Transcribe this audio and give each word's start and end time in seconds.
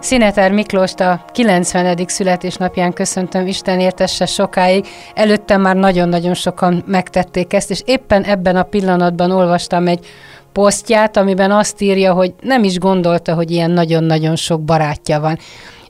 Szineter 0.00 0.52
Miklóst 0.52 1.00
a 1.00 1.24
90. 1.32 2.04
születésnapján 2.06 2.92
köszöntöm, 2.92 3.46
Isten 3.46 3.80
értesse 3.80 4.26
sokáig. 4.26 4.86
Előtte 5.14 5.56
már 5.56 5.76
nagyon-nagyon 5.76 6.34
sokan 6.34 6.84
megtették 6.86 7.52
ezt, 7.52 7.70
és 7.70 7.82
éppen 7.84 8.24
ebben 8.24 8.56
a 8.56 8.62
pillanatban 8.62 9.30
olvastam 9.30 9.86
egy 9.86 10.06
posztját, 10.52 11.16
amiben 11.16 11.50
azt 11.50 11.80
írja, 11.80 12.12
hogy 12.12 12.34
nem 12.40 12.64
is 12.64 12.78
gondolta, 12.78 13.34
hogy 13.34 13.50
ilyen 13.50 13.70
nagyon-nagyon 13.70 14.36
sok 14.36 14.60
barátja 14.60 15.20
van. 15.20 15.38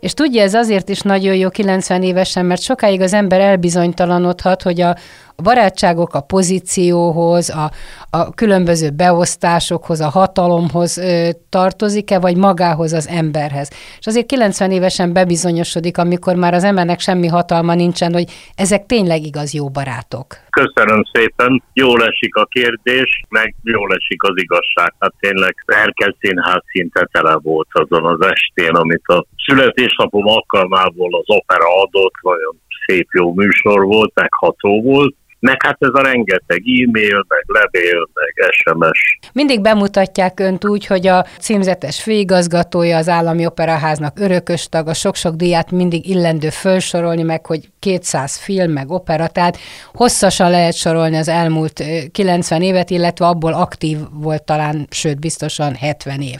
És 0.00 0.14
tudja, 0.14 0.42
ez 0.42 0.54
azért 0.54 0.88
is 0.88 1.00
nagyon 1.00 1.34
jó 1.34 1.48
90 1.48 2.02
évesen, 2.02 2.46
mert 2.46 2.62
sokáig 2.62 3.00
az 3.00 3.12
ember 3.12 3.40
elbizonytalanodhat, 3.40 4.62
hogy 4.62 4.80
a, 4.80 4.96
a 5.36 5.42
barátságok 5.42 6.14
a 6.14 6.20
pozícióhoz, 6.20 7.50
a, 7.50 7.70
a 8.10 8.34
különböző 8.34 8.90
beosztásokhoz, 8.90 10.00
a 10.00 10.08
hatalomhoz 10.08 10.96
ö, 10.98 11.28
tartozik-e, 11.48 12.18
vagy 12.18 12.36
magához 12.36 12.92
az 12.92 13.08
emberhez. 13.08 13.70
És 13.98 14.06
azért 14.06 14.26
90 14.26 14.70
évesen 14.70 15.12
bebizonyosodik, 15.12 15.98
amikor 15.98 16.34
már 16.36 16.54
az 16.54 16.64
embernek 16.64 17.00
semmi 17.00 17.26
hatalma 17.26 17.74
nincsen, 17.74 18.12
hogy 18.12 18.24
ezek 18.56 18.86
tényleg 18.86 19.22
igaz 19.22 19.54
jó 19.54 19.68
barátok. 19.70 20.26
Köszönöm 20.50 21.02
szépen, 21.12 21.62
jól 21.72 22.04
esik 22.04 22.34
a 22.34 22.44
kérdés, 22.44 23.22
meg 23.28 23.54
jól 23.62 23.94
esik 23.94 24.22
az 24.22 24.34
igazság. 24.34 24.94
Hát 24.98 25.12
tényleg 25.20 25.54
Erkel 25.66 26.16
Színház 26.20 26.62
szinte 26.66 27.08
tele 27.12 27.36
volt 27.42 27.68
azon 27.72 28.04
az 28.04 28.26
estén, 28.26 28.74
amit 28.74 29.06
a 29.06 29.24
születésnapom 29.46 30.26
alkalmából 30.26 31.14
az 31.14 31.36
opera 31.36 31.82
adott, 31.82 32.14
nagyon 32.22 32.60
szép 32.86 33.08
jó 33.12 33.34
műsor 33.34 33.84
volt, 33.84 34.12
megható 34.14 34.82
volt, 34.82 35.14
meg 35.42 35.62
hát 35.62 35.76
ez 35.78 35.90
a 35.92 36.02
rengeteg 36.02 36.62
e-mail, 36.82 37.24
meg 37.28 37.44
levél, 37.46 38.08
meg 38.14 38.52
SMS. 38.52 39.18
Mindig 39.32 39.60
bemutatják 39.60 40.40
önt 40.40 40.64
úgy, 40.64 40.86
hogy 40.86 41.06
a 41.06 41.26
címzetes 41.40 42.02
főigazgatója 42.02 42.96
az 42.96 43.08
Állami 43.08 43.46
Operaháznak 43.46 44.18
örökös 44.18 44.68
tag, 44.68 44.88
a 44.88 44.94
sok-sok 44.94 45.34
díját 45.34 45.70
mindig 45.70 46.08
illendő 46.08 46.50
felsorolni, 46.50 47.22
meg 47.22 47.46
hogy 47.46 47.68
200 47.78 48.36
film, 48.36 48.72
meg 48.72 48.90
opera, 48.90 49.28
tehát 49.28 49.58
hosszasan 49.92 50.50
lehet 50.50 50.74
sorolni 50.74 51.16
az 51.16 51.28
elmúlt 51.28 51.82
90 52.12 52.62
évet, 52.62 52.90
illetve 52.90 53.26
abból 53.26 53.52
aktív 53.52 53.98
volt 54.10 54.42
talán, 54.42 54.86
sőt 54.90 55.20
biztosan 55.20 55.74
70 55.74 56.20
év. 56.20 56.38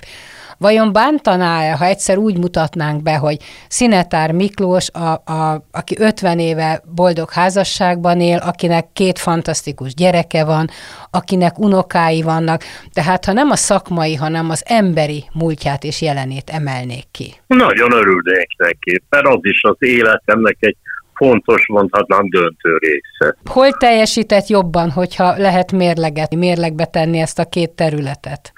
Vajon 0.63 0.93
bántaná-e, 0.93 1.73
ha 1.77 1.85
egyszer 1.85 2.17
úgy 2.17 2.39
mutatnánk 2.39 3.03
be, 3.03 3.17
hogy 3.17 3.37
Szinetár 3.69 4.33
Miklós, 4.33 4.91
a, 4.91 5.33
a, 5.33 5.65
aki 5.73 5.97
50 5.99 6.39
éve 6.39 6.83
boldog 6.95 7.31
házasságban 7.31 8.21
él, 8.21 8.39
akinek 8.39 8.87
két 8.93 9.19
fantasztikus 9.19 9.95
gyereke 9.95 10.45
van, 10.45 10.69
akinek 11.11 11.59
unokái 11.59 12.23
vannak, 12.23 12.63
tehát 12.93 13.25
ha 13.25 13.33
nem 13.33 13.51
a 13.51 13.57
szakmai, 13.57 14.15
hanem 14.15 14.51
az 14.51 14.63
emberi 14.67 15.25
múltját 15.33 15.85
és 15.85 16.03
jelenét 16.03 16.51
emelnék 16.51 17.05
ki. 17.11 17.35
Nagyon 17.47 17.93
örülnék 17.93 18.49
neki, 18.57 19.03
mert 19.09 19.27
az 19.27 19.41
is 19.43 19.61
az 19.63 19.77
életemnek 19.79 20.57
egy 20.61 20.77
fontos, 21.15 21.67
mondhatnám 21.67 22.29
döntő 22.29 22.77
része. 22.79 23.37
Hol 23.45 23.73
teljesített 23.73 24.47
jobban, 24.47 24.91
hogyha 24.91 25.37
lehet 25.37 25.73
mérleget, 25.73 26.35
mérlegbe 26.35 26.85
tenni 26.85 27.19
ezt 27.19 27.39
a 27.39 27.45
két 27.45 27.71
területet? 27.71 28.53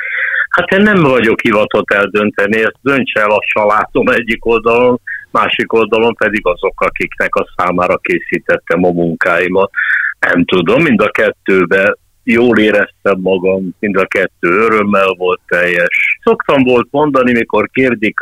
Hát 0.54 0.70
én 0.70 0.82
nem 0.82 1.02
vagyok 1.02 1.40
hivatott 1.40 1.90
eldönteni, 1.90 2.58
ezt 2.58 2.78
döntse 2.82 3.20
el 3.20 3.30
a 3.30 3.44
családom 3.52 4.08
egyik 4.08 4.46
oldalon, 4.46 5.00
másik 5.30 5.72
oldalon 5.72 6.14
pedig 6.14 6.46
azok, 6.46 6.80
akiknek 6.80 7.34
a 7.34 7.46
számára 7.56 7.96
készítettem 7.96 8.84
a 8.84 8.90
munkáimat. 8.90 9.70
Nem 10.18 10.44
tudom, 10.44 10.82
mind 10.82 11.00
a 11.00 11.10
kettőben 11.10 11.98
jól 12.22 12.58
éreztem 12.58 13.18
magam, 13.20 13.68
mind 13.78 13.96
a 13.96 14.06
kettő 14.06 14.48
örömmel 14.48 15.14
volt 15.16 15.40
teljes. 15.46 16.18
Szoktam 16.22 16.62
volt 16.62 16.88
mondani, 16.90 17.32
mikor 17.32 17.68
kérdik 17.72 18.18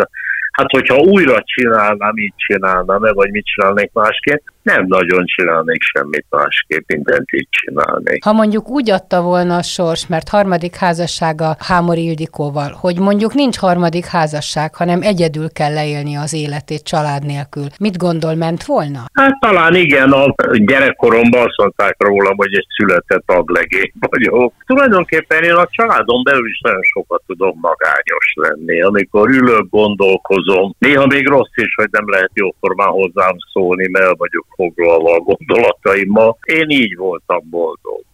Hát, 0.52 0.70
hogyha 0.70 0.96
újra 0.96 1.42
csinálnám, 1.44 2.16
így 2.16 2.34
csinálnám, 2.36 3.00
vagy 3.00 3.30
mit 3.30 3.44
csinálnék 3.44 3.90
másképp, 3.92 4.46
nem 4.62 4.84
nagyon 4.86 5.24
csinálnék 5.26 5.82
semmit 5.82 6.26
másképp, 6.30 6.82
mindent 6.86 7.32
így 7.32 7.48
csinálnék. 7.50 8.24
Ha 8.24 8.32
mondjuk 8.32 8.68
úgy 8.68 8.90
adta 8.90 9.22
volna 9.22 9.56
a 9.56 9.62
sors, 9.62 10.06
mert 10.06 10.28
harmadik 10.28 10.76
házassága 10.76 11.56
Hámor 11.58 11.96
Ildikóval, 11.96 12.76
hogy 12.80 12.98
mondjuk 12.98 13.34
nincs 13.34 13.58
harmadik 13.58 14.04
házasság, 14.04 14.74
hanem 14.74 15.02
egyedül 15.02 15.50
kell 15.52 15.72
leélni 15.72 16.16
az 16.16 16.34
életét 16.34 16.82
család 16.82 17.24
nélkül, 17.26 17.66
mit 17.80 17.96
gondol, 17.96 18.34
ment 18.34 18.64
volna? 18.64 19.00
Hát 19.12 19.40
talán 19.40 19.74
igen, 19.74 20.12
a 20.12 20.34
gyerekkoromban 20.54 21.46
azt 21.46 21.56
mondták 21.56 21.96
rólam, 21.98 22.36
hogy 22.36 22.54
egy 22.54 22.66
született 22.76 23.24
aglegény 23.26 23.92
vagyok. 23.98 24.52
Tulajdonképpen 24.66 25.42
én 25.42 25.52
a 25.54 25.68
családon 25.70 26.22
belül 26.22 26.46
is 26.48 26.60
nagyon 26.60 26.82
sokat 26.82 27.22
tudom 27.26 27.58
magányos 27.60 28.32
lenni, 28.34 28.82
amikor 28.82 29.30
ülök, 29.30 29.66
gondolkozom. 29.70 30.74
Néha 30.78 31.06
még 31.06 31.26
rossz 31.28 31.54
is, 31.54 31.74
hogy 31.74 31.88
nem 31.90 32.10
lehet 32.10 32.30
jóformán 32.34 32.88
hozzám 32.88 33.36
szólni, 33.52 33.88
mert 33.88 34.16
vagyok 34.16 34.46
foglalva 34.56 35.14
a 35.14 35.20
gondolataimmal. 35.20 36.38
Én 36.42 36.70
így 36.70 36.96
voltam 36.96 37.42
boldog. 37.50 38.04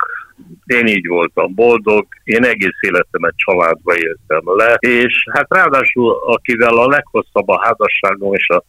Én 0.66 0.86
így 0.86 1.06
voltam 1.06 1.54
boldog, 1.54 2.06
én 2.24 2.44
egész 2.44 2.78
életemet 2.80 3.34
családba 3.36 3.94
éltem 3.94 4.42
le, 4.56 4.74
és 4.80 5.14
hát 5.32 5.46
ráadásul 5.48 6.12
akivel 6.26 6.78
a 6.78 6.88
leghosszabb 6.88 7.48
a 7.48 7.60
házasságom 7.62 8.34
és 8.34 8.48
a 8.48 8.62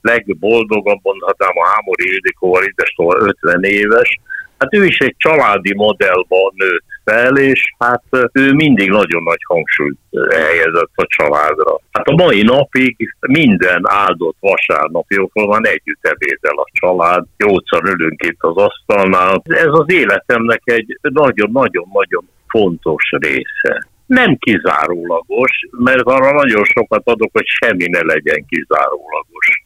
legboldogabb 0.00 0.98
mondhatnám 1.02 1.52
a 1.54 1.66
Hámori 1.66 2.12
Ildikóval, 2.12 2.62
idestól 2.64 3.16
50 3.20 3.62
éves, 3.62 4.20
hát 4.58 4.74
ő 4.74 4.84
is 4.84 4.98
egy 4.98 5.14
családi 5.18 5.74
modellban 5.74 6.52
nőtt 6.54 6.91
fel, 7.04 7.36
és 7.36 7.74
hát 7.78 8.02
ő 8.32 8.52
mindig 8.52 8.90
nagyon 8.90 9.22
nagy 9.22 9.42
hangsúlyt 9.46 9.98
helyezett 10.30 10.92
a 10.94 11.06
családra. 11.06 11.80
Hát 11.92 12.06
a 12.08 12.14
mai 12.14 12.42
napig 12.42 13.16
minden 13.20 13.82
áldott 13.84 14.36
vasárnap 14.40 15.04
jókor 15.08 15.46
van 15.46 15.66
együtt 15.66 16.06
ebédel 16.06 16.56
a 16.56 16.70
család, 16.72 17.24
jócan 17.36 17.86
ülünk 17.86 18.22
itt 18.22 18.40
az 18.40 18.56
asztalnál. 18.56 19.42
Ez 19.44 19.70
az 19.70 19.92
életemnek 19.92 20.62
egy 20.64 20.98
nagyon-nagyon-nagyon 21.02 22.28
fontos 22.48 23.10
része 23.18 23.90
nem 24.06 24.36
kizárólagos, 24.36 25.50
mert 25.70 26.02
arra 26.02 26.32
nagyon 26.32 26.64
sokat 26.64 27.02
adok, 27.04 27.30
hogy 27.32 27.46
semmi 27.46 27.86
ne 27.86 28.00
legyen 28.02 28.44
kizárólagos. 28.48 29.64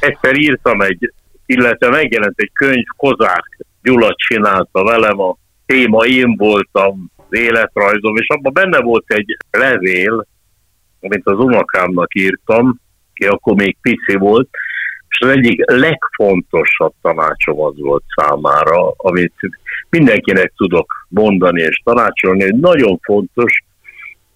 Egyszer 0.00 0.36
írtam 0.36 0.80
egy, 0.80 1.12
illetve 1.46 1.88
megjelent 1.88 2.34
egy 2.36 2.50
könyv, 2.52 2.84
Kozák 2.96 3.58
Gyula 3.82 4.14
csinálta 4.16 4.84
velem 4.84 5.20
a 5.20 5.36
téma 5.70 6.04
én 6.04 6.36
voltam, 6.36 7.10
az 7.16 7.38
életrajzom, 7.38 8.16
és 8.16 8.26
abban 8.28 8.52
benne 8.52 8.80
volt 8.80 9.04
egy 9.06 9.36
levél, 9.50 10.26
amit 11.00 11.26
az 11.26 11.38
unokámnak 11.38 12.14
írtam, 12.14 12.80
ki 13.14 13.26
akkor 13.26 13.54
még 13.54 13.76
pici 13.80 14.16
volt, 14.16 14.48
és 15.08 15.20
az 15.20 15.28
egyik 15.28 15.70
legfontosabb 15.70 16.92
tanácsom 17.02 17.60
az 17.60 17.74
volt 17.76 18.02
számára, 18.16 18.90
amit 18.96 19.34
mindenkinek 19.88 20.52
tudok 20.56 21.06
mondani 21.08 21.60
és 21.60 21.80
tanácsolni, 21.84 22.42
hogy 22.42 22.54
nagyon 22.54 22.98
fontos, 23.02 23.62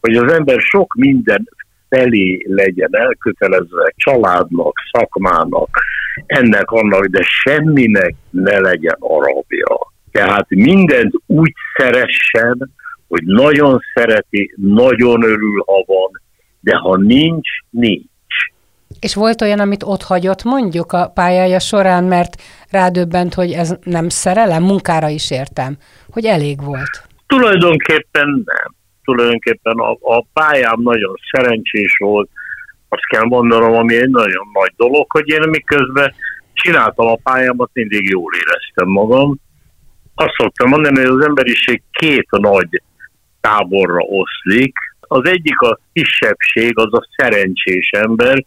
hogy 0.00 0.16
az 0.16 0.32
ember 0.32 0.60
sok 0.60 0.94
minden 0.94 1.48
felé 1.88 2.44
legyen 2.48 2.90
elkötelezve 2.90 3.92
családnak, 3.96 4.74
szakmának, 4.92 5.78
ennek, 6.26 6.70
annak, 6.70 7.04
de 7.04 7.22
semminek 7.22 8.14
ne 8.30 8.58
legyen 8.58 8.96
arabja. 8.98 9.92
Tehát 10.18 10.48
mindent 10.48 11.12
úgy 11.26 11.52
szeressen, 11.76 12.70
hogy 13.08 13.22
nagyon 13.24 13.80
szereti, 13.94 14.54
nagyon 14.56 15.22
örül, 15.22 15.62
ha 15.66 15.84
van, 15.86 16.10
de 16.60 16.76
ha 16.76 16.96
nincs, 16.96 17.48
nincs. 17.70 18.34
És 19.00 19.14
volt 19.14 19.42
olyan, 19.42 19.60
amit 19.60 19.82
ott 19.82 20.02
hagyott 20.02 20.42
mondjuk 20.42 20.92
a 20.92 21.08
pályája 21.14 21.58
során, 21.58 22.04
mert 22.04 22.42
rádöbbent, 22.70 23.34
hogy 23.34 23.50
ez 23.52 23.76
nem 23.84 24.08
szerelem, 24.08 24.62
munkára 24.62 25.08
is 25.08 25.30
értem, 25.30 25.76
hogy 26.10 26.24
elég 26.24 26.64
volt. 26.64 27.08
Tulajdonképpen 27.26 28.28
nem. 28.44 28.74
Tulajdonképpen 29.04 29.76
a, 29.76 29.90
a 30.00 30.24
pályám 30.32 30.80
nagyon 30.82 31.14
szerencsés 31.30 31.96
volt, 31.98 32.28
azt 32.88 33.06
kell 33.06 33.24
mondanom, 33.24 33.72
ami 33.72 33.94
egy 33.94 34.10
nagyon 34.10 34.48
nagy 34.52 34.72
dolog, 34.76 35.06
hogy 35.08 35.28
én 35.28 35.48
miközben 35.48 36.14
csináltam 36.52 37.06
a 37.06 37.18
pályámat, 37.22 37.70
mindig 37.72 38.08
jól 38.08 38.32
éreztem 38.34 38.88
magam, 38.88 39.38
azt 40.14 40.34
szoktam 40.36 40.68
mondani, 40.68 40.96
hogy 40.96 41.18
az 41.18 41.24
emberiség 41.24 41.82
két 41.90 42.30
nagy 42.30 42.82
táborra 43.40 44.00
oszlik. 44.00 44.76
Az 45.00 45.28
egyik 45.28 45.60
a 45.60 45.78
kisebbség, 45.92 46.78
az 46.78 46.94
a 46.94 47.08
szerencsés 47.16 47.90
ember, 47.90 48.44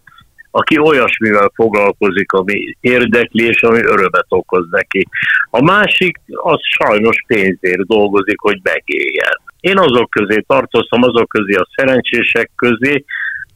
aki 0.52 0.80
olyasmivel 0.80 1.52
foglalkozik, 1.56 2.32
ami 2.32 2.78
érdekli, 2.80 3.46
és 3.46 3.64
ami 3.64 3.78
örömet 3.78 4.26
okoz 4.28 4.66
neki. 4.70 5.08
A 5.50 5.64
másik, 5.64 6.20
az 6.26 6.60
sajnos 6.62 7.24
pénzért 7.28 7.86
dolgozik, 7.86 8.40
hogy 8.40 8.60
megéljen. 8.64 9.42
Én 9.60 9.78
azok 9.78 10.10
közé 10.10 10.44
tartoztam, 10.48 11.04
azok 11.04 11.28
közé 11.28 11.54
a 11.54 11.68
szerencsések 11.76 12.52
közé, 12.56 13.04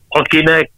akinek 0.08 0.72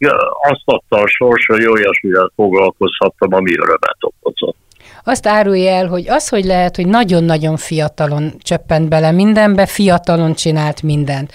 azt 0.49 0.61
adta 0.65 0.97
a 0.97 1.07
sors, 1.07 1.45
hogy 1.45 1.65
olyasmivel 1.65 2.31
foglalkozhattam, 2.35 3.33
ami 3.33 3.53
örömet 3.53 3.97
okozott. 3.99 4.62
Azt 5.03 5.27
árulja 5.27 5.71
el, 5.71 5.87
hogy 5.87 6.09
az, 6.09 6.29
hogy 6.29 6.45
lehet, 6.45 6.75
hogy 6.75 6.87
nagyon-nagyon 6.87 7.57
fiatalon 7.57 8.33
csöppent 8.39 8.89
bele 8.89 9.11
mindenbe, 9.11 9.65
fiatalon 9.65 10.33
csinált 10.33 10.81
mindent. 10.81 11.31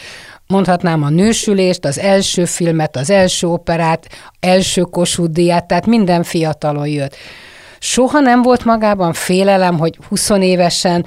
Mondhatnám 0.47 1.03
a 1.03 1.09
nősülést, 1.09 1.85
az 1.85 1.99
első 1.99 2.45
filmet, 2.45 2.97
az 2.97 3.11
első 3.11 3.47
operát, 3.47 4.07
első 4.41 4.83
Kossuth 4.83 5.67
tehát 5.67 5.87
minden 5.87 6.23
fiatalon 6.23 6.87
jött. 6.87 7.17
Soha 7.79 8.21
nem 8.21 8.43
volt 8.43 8.65
magában 8.65 9.13
félelem, 9.13 9.79
hogy 9.79 9.99
20 10.09 10.31
évesen 10.31 11.05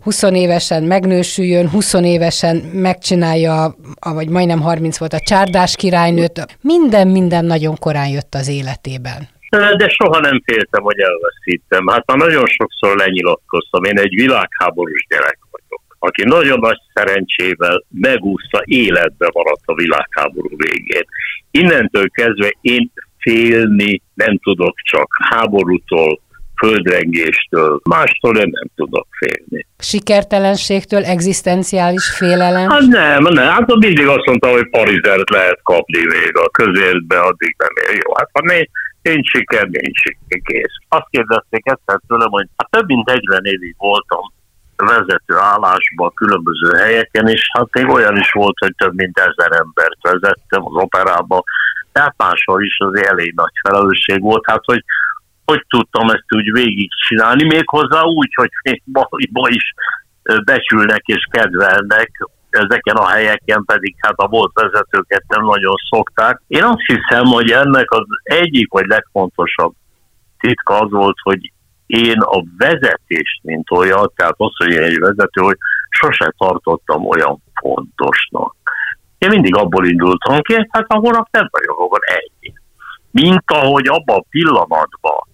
20 0.00 0.22
évesen 0.22 0.82
megnősüljön, 0.82 1.70
20 1.70 1.92
évesen 1.92 2.56
megcsinálja, 2.56 3.76
vagy 4.00 4.28
majdnem 4.28 4.60
30 4.60 4.96
volt 4.96 5.12
a 5.12 5.20
csárdás 5.20 5.76
királynőt. 5.76 6.46
Minden, 6.60 7.08
minden 7.08 7.44
nagyon 7.44 7.76
korán 7.78 8.08
jött 8.08 8.34
az 8.34 8.48
életében. 8.48 9.28
De 9.54 9.88
soha 9.88 10.20
nem 10.20 10.42
féltem, 10.44 10.82
hogy 10.82 10.98
elveszítem. 10.98 11.86
Hát 11.86 12.06
már 12.06 12.18
nagyon 12.18 12.46
sokszor 12.46 12.96
lenyilatkoztam. 12.96 13.84
Én 13.84 13.98
egy 13.98 14.14
világháborús 14.14 15.06
gyerek 15.08 15.38
vagyok, 15.50 15.82
aki 15.98 16.24
nagyon 16.24 16.58
nagy 16.58 16.78
szerencsével 16.94 17.84
megúszta, 17.88 18.62
életbe 18.64 19.30
maradt 19.32 19.62
a 19.64 19.74
világháború 19.74 20.48
végén. 20.56 21.04
Innentől 21.50 22.08
kezdve 22.08 22.50
én 22.60 22.92
félni 23.18 24.02
nem 24.14 24.38
tudok 24.38 24.74
csak 24.76 25.08
háborútól, 25.30 26.22
földrengéstől, 26.56 27.80
mástól 27.84 28.36
én 28.36 28.50
nem 28.50 28.68
tudok 28.76 29.06
félni. 29.10 29.66
Sikertelenségtől, 29.78 31.04
egzisztenciális 31.04 32.10
félelem? 32.16 32.70
Hát 32.70 32.86
nem, 32.86 33.22
nem, 33.22 33.48
hát 33.48 33.74
mindig 33.74 34.06
azt 34.06 34.26
mondta, 34.26 34.48
hogy 34.48 34.68
parizert 34.70 35.30
lehet 35.30 35.60
kapni 35.62 35.98
még 35.98 36.36
a 36.36 36.48
közértbe, 36.48 37.18
addig 37.18 37.54
nem 37.58 37.72
ér. 37.88 38.02
Jó, 38.04 38.14
hát 38.16 38.28
ha 38.32 38.40
né, 38.42 38.68
nincs 39.12 39.28
siker, 39.30 39.68
siker, 39.92 40.40
kész. 40.44 40.76
Azt 40.88 41.08
kérdezték 41.10 41.62
egyszer 41.70 42.00
tőlem, 42.06 42.30
hogy 42.30 42.46
hát 42.56 42.70
több 42.70 42.86
mint 42.86 43.06
40 43.06 43.44
évig 43.44 43.74
voltam 43.78 44.32
vezető 44.76 45.36
állásban 45.36 46.12
különböző 46.14 46.76
helyeken, 46.76 47.28
és 47.28 47.42
hát 47.52 47.68
még 47.72 47.88
olyan 47.88 48.16
is 48.16 48.32
volt, 48.32 48.58
hogy 48.58 48.74
több 48.76 48.94
mint 48.94 49.18
ezer 49.18 49.52
embert 49.52 50.00
vezettem 50.00 50.64
az 50.64 50.82
operába, 50.82 51.42
tehát 51.92 52.14
máshol 52.16 52.62
is 52.62 52.76
az 52.78 53.06
elég 53.06 53.32
nagy 53.34 53.52
felelősség 53.62 54.20
volt, 54.20 54.44
hát 54.46 54.64
hogy 54.64 54.84
hogy 55.44 55.64
tudtam 55.68 56.08
ezt 56.08 56.34
úgy 56.34 56.52
végigcsinálni, 56.52 57.44
méghozzá 57.44 58.02
úgy, 58.02 58.34
hogy 58.34 58.48
ma 59.32 59.48
is 59.48 59.74
becsülnek 60.44 61.02
és 61.04 61.26
kedvelnek, 61.30 62.10
ezeken 62.54 62.96
a 62.96 63.08
helyeken 63.08 63.64
pedig 63.64 63.94
hát 63.98 64.14
a 64.16 64.28
volt 64.28 64.52
vezetőket 64.54 65.24
nem 65.28 65.44
nagyon 65.44 65.74
szokták. 65.90 66.40
Én 66.46 66.62
azt 66.62 66.86
hiszem, 66.86 67.24
hogy 67.24 67.50
ennek 67.50 67.90
az 67.90 68.04
egyik 68.22 68.72
vagy 68.72 68.86
legfontosabb 68.86 69.72
titka 70.38 70.78
az 70.78 70.90
volt, 70.90 71.16
hogy 71.22 71.52
én 71.86 72.18
a 72.18 72.44
vezetést, 72.58 73.40
mint 73.42 73.70
olyan, 73.70 74.12
tehát 74.16 74.34
az, 74.36 74.52
hogy 74.56 74.72
én 74.72 74.82
egy 74.82 74.98
vezető, 74.98 75.40
hogy 75.40 75.56
sose 75.88 76.34
tartottam 76.38 77.06
olyan 77.06 77.42
fontosnak. 77.60 78.54
Én 79.18 79.28
mindig 79.28 79.56
abból 79.56 79.86
indultam 79.86 80.40
ki, 80.40 80.54
hát 80.68 80.84
a 80.86 80.96
hónap 80.96 81.28
nem 81.30 81.48
vagyok, 81.50 81.78
akkor 81.78 82.00
ennyi. 82.04 82.52
Mint 83.10 83.42
ahogy 83.46 83.86
abban 83.86 84.16
a 84.16 84.24
pillanatban, 84.30 85.28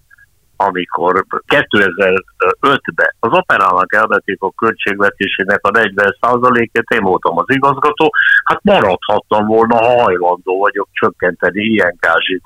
amikor 0.65 1.25
2005-ben 1.47 3.15
az 3.19 3.29
operának 3.31 3.93
elvették 3.93 4.41
a 4.41 4.51
költségvetésének 4.51 5.59
a 5.61 5.71
40%-et, 5.71 6.89
én 6.95 7.03
voltam 7.03 7.37
az 7.37 7.45
igazgató, 7.47 8.13
hát 8.43 8.63
maradhattam 8.63 9.45
volna, 9.45 9.75
ha 9.75 10.01
hajlandó 10.03 10.59
vagyok 10.59 10.87
csökkenteni 10.91 11.61
ilyen 11.63 11.97
gázsit, 11.99 12.43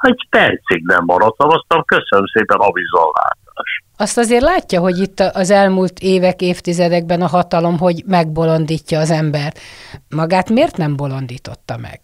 egy 0.00 0.26
percig 0.30 0.82
nem 0.84 1.04
maradtam, 1.04 1.48
aztán 1.50 1.84
köszönöm 1.84 2.26
szépen 2.32 2.58
a 2.58 2.72
vizallátás. 2.72 3.82
Azt 3.96 4.18
azért 4.18 4.42
látja, 4.42 4.80
hogy 4.80 4.98
itt 4.98 5.20
az 5.20 5.50
elmúlt 5.50 5.98
évek, 5.98 6.40
évtizedekben 6.40 7.22
a 7.22 7.26
hatalom, 7.26 7.78
hogy 7.78 8.02
megbolondítja 8.06 8.98
az 8.98 9.10
embert. 9.10 9.58
Magát 10.16 10.50
miért 10.50 10.76
nem 10.76 10.96
bolondította 10.96 11.76
meg? 11.76 11.98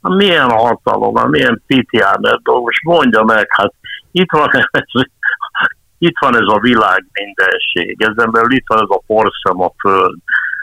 Milyen 0.00 0.50
hatalom, 0.50 1.30
milyen 1.30 1.62
dolog, 2.42 2.62
most 2.62 2.82
mondja 2.84 3.22
meg, 3.22 3.46
hát 3.48 3.72
itt 4.10 4.30
van 4.30 4.48
ez, 4.52 5.02
itt 5.98 6.16
van 6.20 6.34
ez 6.34 6.46
a 6.46 6.58
világ 6.60 7.04
mindenség, 7.12 7.96
ezen 7.98 8.30
belül 8.30 8.52
itt 8.52 8.66
van 8.66 8.78
ez 8.78 8.88
a 8.88 9.02
porszem 9.06 9.60
a 9.60 9.72
föld, 9.78 10.16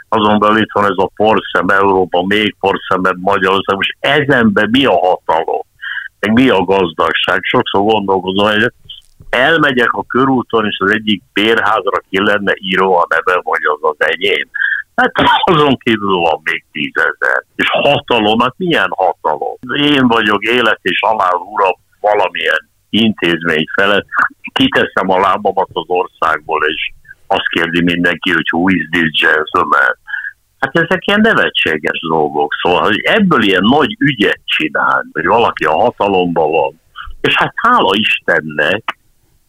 azon 0.08 0.38
belül 0.38 0.58
itt 0.58 0.72
van 0.72 0.84
ez 0.84 0.96
a 0.96 1.10
porszem 1.14 1.68
Európa, 1.68 2.24
még 2.26 2.56
porszemebb 2.60 3.18
Magyarország, 3.20 3.76
most 3.76 3.96
ezenben 4.00 4.68
mi 4.70 4.84
a 4.84 4.98
hatalom, 4.98 5.62
meg 6.20 6.32
mi 6.32 6.48
a 6.48 6.64
gazdagság, 6.64 7.40
sokszor 7.42 7.82
gondolkozom, 7.82 8.46
hogy 8.46 8.72
elmegyek 9.30 9.92
a 9.92 10.04
körúton, 10.06 10.66
és 10.66 10.78
az 10.78 10.90
egyik 10.90 11.22
bérházra 11.32 11.98
ki 12.10 12.22
lenne 12.22 12.52
író 12.56 12.96
a 12.96 13.06
neve, 13.08 13.40
vagy 13.42 13.60
az 13.62 13.78
az 13.80 13.96
enyém. 13.98 14.48
Hát 14.96 15.12
azon 15.44 15.76
kívül 15.76 16.16
van 16.16 16.40
még 16.42 16.64
tízezer. 16.72 17.44
És 17.54 17.68
hatalom, 17.70 18.40
hát 18.40 18.54
milyen 18.56 18.90
hatalom? 18.96 19.56
Én 19.76 20.08
vagyok 20.08 20.42
élet 20.42 20.78
és 20.82 20.98
halál 21.06 21.34
ura 21.34 21.76
valamilyen 22.00 22.68
intézmény 22.90 23.64
felett, 23.74 24.06
kiteszem 24.52 25.10
a 25.10 25.20
lábamat 25.20 25.68
az 25.72 25.84
országból, 25.86 26.64
és 26.64 26.92
azt 27.26 27.48
kérdi 27.48 27.82
mindenki, 27.82 28.32
hogy 28.32 28.48
who 28.52 28.68
is 28.68 28.88
this 28.90 29.10
gentleman? 29.20 29.98
Hát 30.58 30.78
ezek 30.78 31.06
ilyen 31.06 31.20
nevetséges 31.20 31.98
dolgok, 32.08 32.52
szóval, 32.62 32.82
hogy 32.82 33.00
ebből 33.02 33.42
ilyen 33.42 33.64
nagy 33.64 33.96
ügyet 33.98 34.40
csinál, 34.44 35.06
hogy 35.12 35.26
valaki 35.26 35.64
a 35.64 35.80
hatalomban 35.80 36.50
van, 36.50 36.80
és 37.20 37.34
hát 37.36 37.52
hála 37.56 37.90
Istennek, 37.92 38.98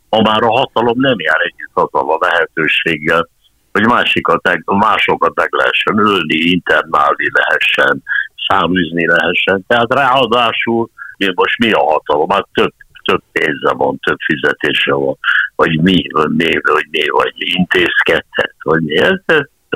ha 0.10 0.22
már 0.22 0.44
a 0.44 0.52
hatalom 0.52 1.00
nem 1.00 1.16
jár 1.18 1.40
együtt 1.40 1.74
azzal 1.74 2.12
a 2.12 2.26
lehetőséggel, 2.26 3.28
hogy 3.72 3.86
másikat, 3.86 4.50
másokat 4.66 5.36
meg 5.36 5.50
lehessen 5.52 5.98
ölni, 5.98 6.36
internálni 6.36 7.28
lehessen, 7.32 8.04
száműzni 8.48 9.08
lehessen. 9.08 9.64
Tehát 9.68 9.94
ráadásul, 9.94 10.90
én 11.18 11.32
most 11.36 11.58
mi 11.58 11.72
a 11.72 11.84
hatalom? 11.84 12.30
Hát 12.30 12.48
több 12.54 12.74
több 13.08 13.24
pénze 13.32 13.72
van, 13.74 14.00
több 14.00 14.18
fizetése 14.26 14.94
van, 14.94 15.18
vagy 15.56 15.82
mi, 15.82 16.02
vagy 16.12 16.30
mi, 16.30 16.52
vagy 16.74 16.88
mi, 16.92 17.04
vagy 17.10 17.34
intézkedhet, 17.38 18.56
vagy 18.64 18.82
mi. 18.82 19.00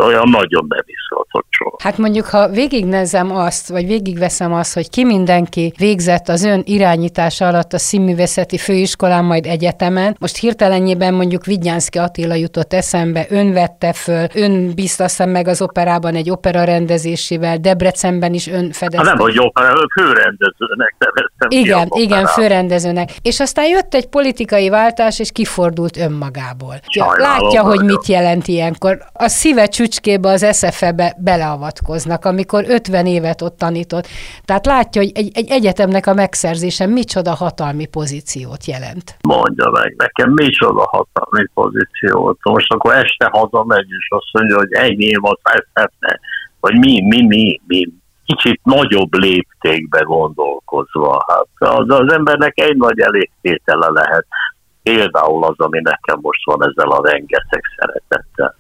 Olyan 0.02 0.30
nagyon 0.30 0.68
soha. 1.50 1.76
Hát 1.84 1.98
mondjuk, 1.98 2.26
ha 2.26 2.48
végignézem 2.48 3.36
azt, 3.36 3.70
vagy 3.70 3.88
végigveszem 3.88 4.54
azt, 4.54 4.74
hogy 4.74 4.90
ki 4.90 5.06
mindenki 5.06 5.74
végzett 5.78 6.30
az 6.30 6.44
ön 6.44 6.62
irányítása 6.66 7.48
alatt 7.48 7.74
a 7.74 7.78
színművészeti 7.78 8.58
főiskolán, 8.58 9.26
majd 9.26 9.46
egyetemen, 9.46 10.16
most 10.20 10.38
hirtelenjében 10.38 11.14
mondjuk 11.14 11.46
Vigyánszki 11.46 11.98
Attila 11.98 12.34
jutott 12.34 12.74
eszembe, 12.74 13.26
ön 13.30 13.54
vette 13.54 13.94
föl, 13.94 14.28
ön 14.34 14.76
biztasszam 14.76 15.30
meg 15.30 15.48
az 15.48 15.62
operában 15.62 16.16
egy 16.16 16.30
opera 16.30 16.64
rendezésével, 16.64 17.58
Debrecenben 17.58 18.34
is 18.34 18.48
ön 18.48 18.72
fedezte. 18.72 19.08
Hát 19.08 19.18
nem, 19.18 19.18
hogy 19.18 19.40
opera, 19.40 19.74
főrendezőnek 20.00 20.96
neveztem 20.98 21.48
Igen, 21.50 21.88
igen, 21.92 22.26
főrendezőnek. 22.26 23.10
És 23.22 23.40
aztán 23.40 23.68
jött 23.68 23.94
egy 23.94 24.08
politikai 24.08 24.70
váltás, 24.70 25.20
és 25.20 25.32
kifordult 25.32 25.98
önmagából. 25.98 26.76
Sajnálom, 26.88 27.44
Látja, 27.44 27.62
hogy 27.62 27.84
mit 27.84 28.06
jelent 28.08 28.48
ilyenkor. 28.48 28.98
A 29.14 29.28
szíve 29.28 29.68
csücskébe 29.92 30.30
az 30.30 30.46
SZFE-be 30.52 31.16
beleavatkoznak, 31.18 32.26
amikor 32.26 32.64
50 32.68 33.06
évet 33.06 33.42
ott 33.42 33.58
tanított. 33.58 34.08
Tehát 34.46 34.66
látja, 34.66 35.02
hogy 35.02 35.12
egy, 35.14 35.32
egy 35.34 35.50
egyetemnek 35.50 36.08
a 36.08 36.14
megszerzése 36.14 36.86
micsoda 36.86 37.34
hatalmi 37.34 37.86
pozíciót 37.86 38.66
jelent. 38.66 39.18
Mondja 39.22 39.70
meg 39.70 39.96
nekem, 39.98 40.32
micsoda 40.32 40.84
hatalmi 40.92 41.48
pozíciót. 41.54 42.38
Most 42.44 42.74
akkor 42.74 42.96
este 42.96 43.30
hazamegy, 43.32 43.90
és 44.00 44.08
azt 44.10 44.30
mondja, 44.32 44.58
hogy 44.58 44.72
ennyi 44.72 45.06
év 45.06 45.26
az 45.26 45.38
SZFE, 45.44 46.20
vagy 46.60 46.74
mi, 46.78 47.02
mi, 47.02 47.26
mi, 47.26 47.62
mi, 47.68 47.88
kicsit 48.26 48.60
nagyobb 48.64 49.14
léptékbe 49.14 50.00
gondolkozva. 50.00 51.26
Hát 51.28 51.72
az, 51.72 51.86
az 51.90 52.14
embernek 52.14 52.60
egy 52.60 52.78
nagy 52.78 53.00
elégtétele 53.00 53.90
lehet. 53.90 54.26
Például 54.84 55.44
az, 55.44 55.56
ami 55.58 55.80
nekem 55.84 56.20
most 56.22 56.46
van 56.46 56.68
ezzel 56.68 56.90
a 56.90 57.10
rengeteg 57.10 57.62
szeretettel 57.78 58.56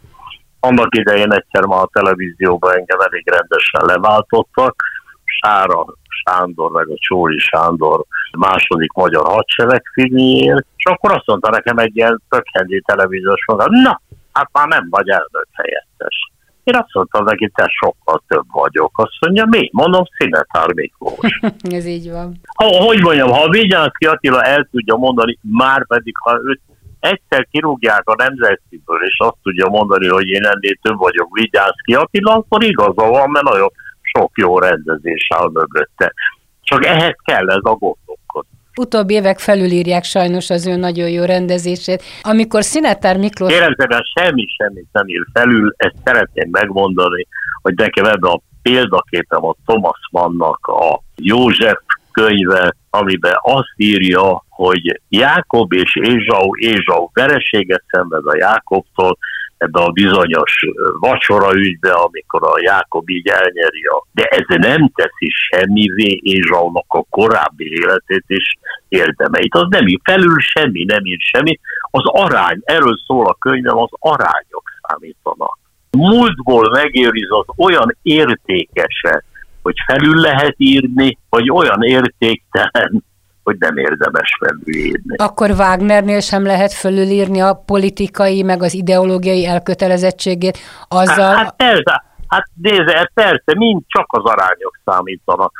annak 0.63 0.95
idején 0.95 1.33
egyszer 1.33 1.65
ma 1.65 1.81
a 1.81 1.89
televízióban 1.93 2.75
engem 2.75 2.99
elég 2.99 3.29
rendesen 3.29 3.81
leváltottak, 3.85 4.83
Sára 5.23 5.85
Sándor, 6.23 6.71
meg 6.71 6.89
a 6.89 6.95
Csóri 6.95 7.39
Sándor 7.39 8.05
második 8.37 8.91
magyar 8.91 9.25
hadsereg 9.25 9.81
filmjéért, 9.93 10.65
és 10.75 10.85
akkor 10.85 11.11
azt 11.11 11.27
mondta 11.27 11.49
nekem 11.49 11.77
egy 11.77 11.95
ilyen 11.95 12.21
tökhendi 12.29 12.81
televíziós 12.85 13.45
maga, 13.47 13.65
na, 13.69 14.01
hát 14.31 14.49
már 14.53 14.67
nem 14.67 14.87
vagy 14.89 15.09
elnök 15.09 15.47
helyettes. 15.51 16.29
Én 16.63 16.75
azt 16.75 16.93
mondtam 16.93 17.23
neki, 17.23 17.51
te 17.55 17.67
sokkal 17.67 18.23
több 18.27 18.45
vagyok. 18.51 18.91
Azt 18.95 19.17
mondja, 19.19 19.45
mi? 19.45 19.69
Mondom, 19.71 20.03
Szinetár 20.17 20.73
Miklós. 20.73 21.39
Ez 21.77 21.85
így 21.85 22.11
van. 22.11 22.39
Ha, 22.55 22.65
hogy 22.65 23.01
mondjam, 23.01 23.29
ha 23.29 23.49
Vigyánszki 23.49 24.05
Attila 24.05 24.43
el 24.43 24.67
tudja 24.71 24.95
mondani, 24.95 25.37
már 25.41 25.87
pedig, 25.87 26.15
ha 26.17 26.39
őt 26.43 26.61
egyszer 27.01 27.47
kirúgják 27.51 28.09
a 28.09 28.15
nemzetiből, 28.17 29.03
és 29.03 29.15
azt 29.17 29.37
tudja 29.43 29.67
mondani, 29.69 30.07
hogy 30.07 30.27
én 30.27 30.45
ennél 30.45 30.75
több 30.81 30.97
vagyok 30.97 31.27
Vigyánszki 31.31 31.93
Attila, 31.93 32.33
akkor 32.33 32.63
igaza 32.63 33.05
van, 33.07 33.29
mert 33.29 33.45
nagyon 33.45 33.71
sok 34.01 34.31
jó 34.35 34.59
rendezés 34.59 35.27
áll 35.35 35.49
mögötte. 35.53 36.13
Csak 36.61 36.85
ehhez 36.85 37.15
kell 37.23 37.49
ez 37.49 37.63
a 37.63 37.75
gondolkod. 37.75 38.45
Utóbbi 38.75 39.13
évek 39.13 39.39
felülírják 39.39 40.03
sajnos 40.03 40.49
az 40.49 40.67
ő 40.67 40.75
nagyon 40.75 41.09
jó 41.09 41.23
rendezését. 41.23 42.03
Amikor 42.21 42.63
Szinetár 42.63 43.17
Miklós... 43.17 43.51
Kérem 43.51 43.75
szépen, 43.77 44.01
semmi 44.17 44.45
semmit 44.57 44.87
nem 44.91 45.07
ír 45.07 45.25
felül, 45.33 45.73
ezt 45.77 45.95
szeretném 46.03 46.49
megmondani, 46.51 47.27
hogy 47.61 47.73
nekem 47.75 48.05
ebben 48.05 48.31
a 48.31 48.41
példaképem 48.61 49.45
a 49.45 49.55
Thomas 49.65 49.99
Mannnak 50.11 50.67
a 50.67 51.01
József 51.15 51.79
könyve, 52.11 52.75
amiben 52.93 53.37
azt 53.41 53.73
írja, 53.75 54.45
hogy 54.49 55.01
Jákob 55.09 55.73
és 55.73 55.95
Ézsau, 55.95 56.55
Ézsau 56.57 57.09
vereséget 57.13 57.83
szenved 57.87 58.25
a 58.25 58.37
Jákobtól, 58.37 59.17
ebbe 59.57 59.79
a 59.79 59.89
bizonyos 59.89 60.65
vacsora 60.99 61.53
ügybe, 61.53 61.91
amikor 61.91 62.43
a 62.43 62.59
Jákob 62.61 63.09
így 63.09 63.27
elnyeri 63.27 63.83
a... 63.85 64.05
De 64.11 64.23
ez 64.23 64.45
nem 64.47 64.91
teszi 64.95 65.29
semmivé 65.29 66.19
Ézsaunak 66.23 66.85
a 66.87 67.05
korábbi 67.09 67.71
életét 67.71 68.23
és 68.27 68.57
érdemeit. 68.87 69.55
Az 69.55 69.65
nem 69.69 69.87
ír 69.87 69.99
felül 70.03 70.39
semmi, 70.39 70.83
nem 70.83 71.05
ír 71.05 71.19
semmi. 71.19 71.59
Az 71.91 72.03
arány, 72.05 72.59
erről 72.63 72.97
szól 73.05 73.27
a 73.27 73.33
könyvem, 73.39 73.77
az 73.77 73.89
arányok 73.99 74.63
számítanak. 74.81 75.57
Múltból 75.91 76.69
megőriz 76.69 77.29
az 77.29 77.45
olyan 77.57 77.97
értékese, 78.01 79.23
hogy 79.61 79.75
felül 79.85 80.19
lehet 80.19 80.55
írni, 80.57 81.17
vagy 81.29 81.51
olyan 81.51 81.81
értéktelen, 81.81 83.03
hogy 83.43 83.55
nem 83.59 83.77
érdemes 83.77 84.37
felülírni. 84.39 85.15
Akkor 85.15 85.49
Wagnernél 85.49 86.19
sem 86.19 86.43
lehet 86.43 86.73
fölülírni 86.73 87.41
a 87.41 87.63
politikai, 87.65 88.43
meg 88.43 88.63
az 88.63 88.73
ideológiai 88.73 89.45
elkötelezettségét 89.45 90.57
azzal... 90.87 91.35
Hát, 91.35 91.37
hát 91.37 91.55
persze, 91.55 92.03
hát 92.27 92.45
nézze, 92.61 93.11
persze, 93.13 93.55
mind 93.57 93.81
csak 93.87 94.05
az 94.07 94.23
arányok 94.23 94.79
számítanak. 94.85 95.51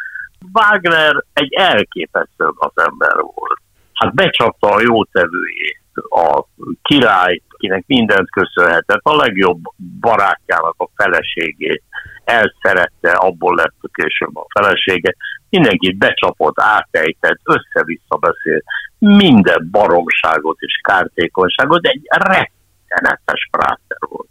Wagner 0.53 1.23
egy 1.33 1.53
elképesztő 1.53 2.45
az 2.55 2.71
ember 2.75 3.15
volt. 3.15 3.59
Hát 3.93 4.13
becsapta 4.13 4.67
a 4.67 4.81
jótevőjét, 4.81 5.81
a 6.09 6.43
királyt, 6.81 7.43
akinek 7.49 7.83
mindent 7.87 8.29
köszönhetett, 8.29 8.99
a 9.03 9.15
legjobb 9.15 9.59
barátjának 9.99 10.75
a 10.77 10.89
feleségét, 10.95 11.83
elszerette, 12.23 13.11
abból 13.11 13.55
lett 13.55 13.75
később 14.01 14.35
a 14.35 14.45
felesége, 14.59 15.15
mindenkit 15.49 15.97
becsapott, 15.97 16.59
átejtett, 16.59 17.39
össze-vissza 17.43 18.17
beszélt, 18.19 18.63
minden 18.97 19.67
baromságot 19.71 20.59
és 20.59 20.79
kártékonyságot, 20.83 21.85
egy 21.85 22.01
rettenetes 22.09 23.47
práter 23.51 23.97
volt. 23.99 24.29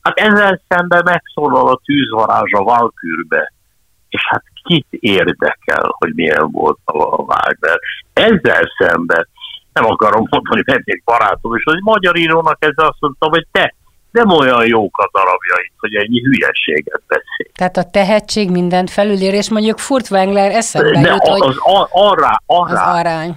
Hát 0.00 0.18
ezzel 0.18 0.60
szemben 0.68 1.02
megszólal 1.04 1.68
a 1.68 1.80
tűzvarázs 1.84 2.52
a 2.52 2.62
Valkürbe, 2.62 3.52
és 4.08 4.20
hát 4.28 4.42
kit 4.64 4.86
érdekel, 4.90 5.94
hogy 5.98 6.14
milyen 6.14 6.50
volt 6.50 6.78
a 6.84 7.22
Wagner. 7.22 7.78
Ezzel 8.12 8.62
szemben 8.78 9.28
nem 9.72 9.84
akarom 9.84 10.26
mondani, 10.30 10.62
mert 10.66 10.84
még 10.84 11.02
barátom, 11.04 11.56
és 11.56 11.64
az 11.64 11.78
magyar 11.80 12.16
írónak 12.18 12.56
ezzel 12.58 12.86
azt 12.86 13.00
mondta, 13.00 13.28
hogy 13.28 13.46
te 13.50 13.74
nem 14.16 14.30
olyan 14.30 14.66
jók 14.66 14.98
a 14.98 15.08
darabjait, 15.12 15.72
hogy 15.78 15.94
ennyi 15.94 16.20
hülyeséget 16.20 17.02
beszél. 17.06 17.52
Tehát 17.54 17.76
a 17.76 17.90
tehetség 17.90 18.50
mindent 18.50 18.90
felülér, 18.90 19.34
és 19.34 19.50
mondjuk 19.50 19.78
Furtwängler 19.78 20.50
eszembe 20.50 21.00
De 21.00 21.10
jut, 21.10 21.22
az, 21.22 21.40
hogy 21.40 21.56
az, 21.60 21.88
ará, 21.90 22.42
az 22.46 22.70
arány, 22.70 22.98
arány. 22.98 23.36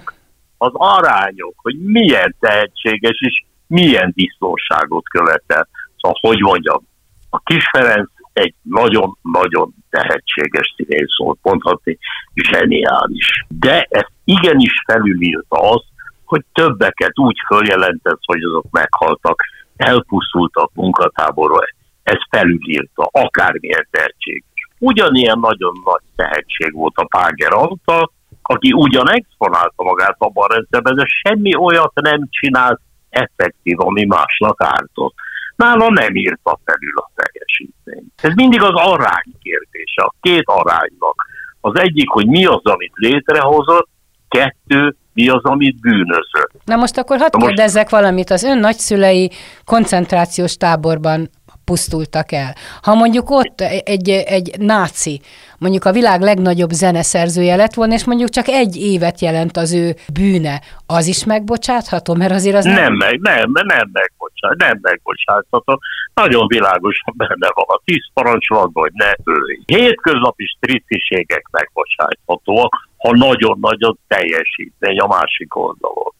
az 0.58 0.72
arányok, 0.74 1.54
hogy 1.56 1.76
milyen 1.78 2.36
tehetséges 2.40 3.18
és 3.20 3.44
milyen 3.66 4.12
disznóságot 4.14 5.08
követel. 5.08 5.68
Szóval, 5.96 6.18
hogy 6.20 6.38
mondjam, 6.38 6.86
a 7.30 7.38
Kis 7.38 7.68
Ferenc 7.72 8.10
egy 8.32 8.54
nagyon-nagyon 8.62 9.74
tehetséges 9.90 10.74
színész 10.76 11.16
volt, 11.16 11.38
mondhatni, 11.42 11.98
zseniális. 12.34 13.44
De 13.48 13.86
ezt 13.90 14.12
igenis 14.24 14.82
felülírta 14.86 15.56
az, 15.56 15.82
hogy 16.24 16.44
többeket 16.52 17.18
úgy 17.18 17.36
följelentett, 17.46 18.20
hogy 18.24 18.42
azok 18.42 18.66
meghaltak, 18.70 19.42
elpusztultak 19.80 20.70
munkatáborba, 20.74 21.58
ez 22.02 22.18
felülírta, 22.30 23.08
akármilyen 23.12 23.88
tehetség. 23.90 24.44
Ugyanilyen 24.78 25.38
nagyon 25.38 25.72
nagy 25.84 26.02
tehetség 26.16 26.72
volt 26.74 26.96
a 26.96 27.06
Páger 27.06 27.52
Antal, 27.52 28.12
aki 28.42 28.72
ugyan 28.72 29.10
exponálta 29.10 29.82
magát 29.82 30.16
abban 30.18 30.44
a 30.48 30.54
rendszerben, 30.54 30.94
de 30.94 31.04
semmi 31.06 31.56
olyat 31.56 31.92
nem 31.94 32.26
csinált 32.30 32.80
effektív, 33.10 33.80
ami 33.80 34.04
másnak 34.04 34.62
ártott. 34.62 35.14
Nála 35.56 35.90
nem 35.90 36.14
írta 36.14 36.60
felül 36.64 36.96
a 36.96 37.10
teljesítményt. 37.14 38.12
Ez 38.22 38.34
mindig 38.34 38.62
az 38.62 38.74
arány 38.74 39.32
kérdése, 39.42 40.02
a 40.02 40.14
két 40.20 40.44
aránynak. 40.44 41.26
Az 41.60 41.78
egyik, 41.78 42.10
hogy 42.10 42.26
mi 42.26 42.44
az, 42.44 42.64
amit 42.64 42.92
létrehozott, 42.94 43.88
kettő, 44.28 44.96
mi 45.12 45.28
az, 45.28 45.42
amit 45.42 45.80
bűnözött. 45.80 46.50
Na 46.64 46.76
most 46.76 46.98
akkor 46.98 47.18
hadd 47.18 47.30
most- 47.32 47.46
kérdezzek 47.46 47.90
valamit. 47.90 48.30
Az 48.30 48.42
ön 48.42 48.58
nagyszülei 48.58 49.30
koncentrációs 49.64 50.56
táborban 50.56 51.30
pusztultak 51.64 52.32
el. 52.32 52.54
Ha 52.82 52.94
mondjuk 52.94 53.30
ott 53.30 53.60
egy, 53.84 54.08
egy 54.08 54.50
náci, 54.58 55.20
mondjuk 55.58 55.84
a 55.84 55.92
világ 55.92 56.20
legnagyobb 56.20 56.70
zeneszerzője 56.70 57.56
lett 57.56 57.74
volna, 57.74 57.94
és 57.94 58.04
mondjuk 58.04 58.28
csak 58.28 58.48
egy 58.48 58.76
évet 58.76 59.20
jelent 59.20 59.56
az 59.56 59.72
ő 59.72 59.94
bűne, 60.12 60.60
az 60.86 61.06
is 61.06 61.24
megbocsátható? 61.24 62.14
Mert 62.14 62.32
azért 62.32 62.56
az 62.56 62.64
Nem, 62.64 62.94
meg, 62.94 63.20
nem, 63.20 63.50
nem 63.52 63.88
megbocsát, 63.92 64.56
nem 64.56 64.78
megbocsátható. 64.82 65.80
Nagyon 66.14 66.46
világosan 66.46 67.14
benne 67.16 67.48
van 67.54 67.64
a 67.68 67.80
tíz 67.84 68.04
parancsolatban, 68.14 68.82
hogy 68.82 68.92
ne 68.94 69.12
ölj. 69.24 69.58
Hétköznapi 69.66 70.44
striciségek 70.56 71.46
megbocsáthatóak, 71.50 72.88
ha 73.00 73.10
nagyon-nagyon 73.16 73.98
teljesítmény 74.08 74.98
a 74.98 75.06
másik 75.06 75.56
oldalon. 75.56 76.12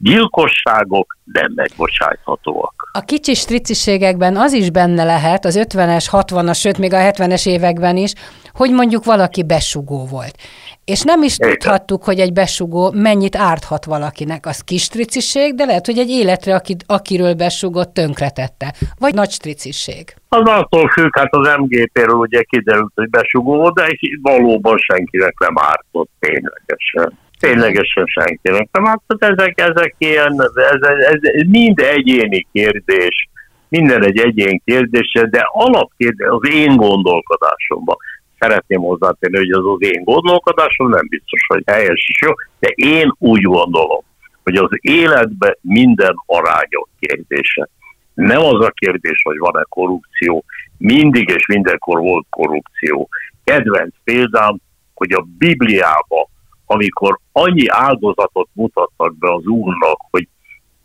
Gyilkosságok 0.00 1.16
nem 1.24 1.52
megbocsáthatóak. 1.54 2.90
A 2.92 3.00
kicsi 3.00 3.34
striciségekben 3.34 4.36
az 4.36 4.52
is 4.52 4.70
benne 4.70 5.04
lehet, 5.04 5.44
az 5.44 5.60
50-es, 5.68 6.06
60-as, 6.10 6.58
sőt 6.58 6.78
még 6.78 6.92
a 6.92 6.96
70-es 6.96 7.48
években 7.48 7.96
is, 7.96 8.12
hogy 8.52 8.72
mondjuk 8.72 9.04
valaki 9.04 9.44
besugó 9.44 10.06
volt. 10.06 10.36
És 10.84 11.02
nem 11.02 11.22
is 11.22 11.38
Igen. 11.38 11.50
tudhattuk, 11.50 12.04
hogy 12.04 12.18
egy 12.18 12.32
besugó 12.32 12.90
mennyit 12.94 13.36
árthat 13.36 13.84
valakinek. 13.84 14.46
Az 14.46 14.60
kis 14.60 14.82
striciség, 14.82 15.54
de 15.54 15.64
lehet, 15.64 15.86
hogy 15.86 15.98
egy 15.98 16.10
életre, 16.10 16.54
aki, 16.54 16.76
akiről 16.86 17.34
besugott, 17.34 17.94
tönkretette. 17.94 18.74
Vagy 18.98 19.14
nagy 19.14 19.30
striciség. 19.30 20.14
Az 20.28 20.42
attól 20.44 20.88
függ, 20.88 21.18
hát 21.18 21.34
az 21.34 21.48
MGP-ről 21.58 22.14
ugye 22.14 22.42
kiderült, 22.42 22.92
hogy 22.94 23.10
besugó 23.10 23.70
de 23.70 23.98
valóban 24.22 24.76
senkinek 24.78 25.38
nem 25.38 25.54
ártott 25.58 26.10
ténylegesen. 26.18 27.18
Ténylegesen 27.38 28.06
senkinek 28.06 28.68
nem 28.72 28.86
ártott. 28.86 29.24
Ezek, 29.24 29.60
ezek 29.60 29.94
ilyen, 29.98 30.42
ez, 30.42 30.64
ez, 30.72 31.20
ez 31.22 31.46
mind 31.48 31.78
egyéni 31.78 32.46
kérdés, 32.52 33.28
minden 33.68 34.04
egy 34.04 34.18
egyén 34.18 34.62
kérdése, 34.64 35.26
de 35.26 35.48
alapkérdés 35.52 36.26
az 36.28 36.48
én 36.50 36.76
gondolkodásomban. 36.76 37.96
Szeretném 38.38 38.80
hozzátenni, 38.80 39.36
hogy 39.36 39.50
az 39.50 39.64
az 39.64 39.82
én 39.82 40.04
gondolkodásom 40.04 40.88
nem 40.88 41.06
biztos, 41.08 41.40
hogy 41.46 41.62
helyes 41.66 42.06
és 42.08 42.18
jó, 42.26 42.32
de 42.58 42.68
én 42.74 43.14
úgy 43.18 43.42
gondolom, 43.42 44.04
hogy 44.42 44.56
az 44.56 44.70
életben 44.80 45.56
minden 45.60 46.14
arányok 46.26 46.88
kérdése. 47.00 47.68
Nem 48.14 48.40
az 48.40 48.64
a 48.64 48.70
kérdés, 48.70 49.20
hogy 49.24 49.38
van-e 49.38 49.64
korrupció, 49.68 50.44
mindig 50.78 51.28
és 51.28 51.46
mindenkor 51.46 51.98
volt 52.00 52.26
korrupció. 52.30 53.08
Kedvenc 53.44 53.94
példám, 54.04 54.56
hogy 54.94 55.12
a 55.12 55.26
Bibliában, 55.38 56.27
amikor 56.70 57.18
annyi 57.32 57.66
áldozatot 57.68 58.48
mutattak 58.52 59.16
be 59.18 59.32
az 59.32 59.46
Úrnak, 59.46 59.98
hogy 60.10 60.28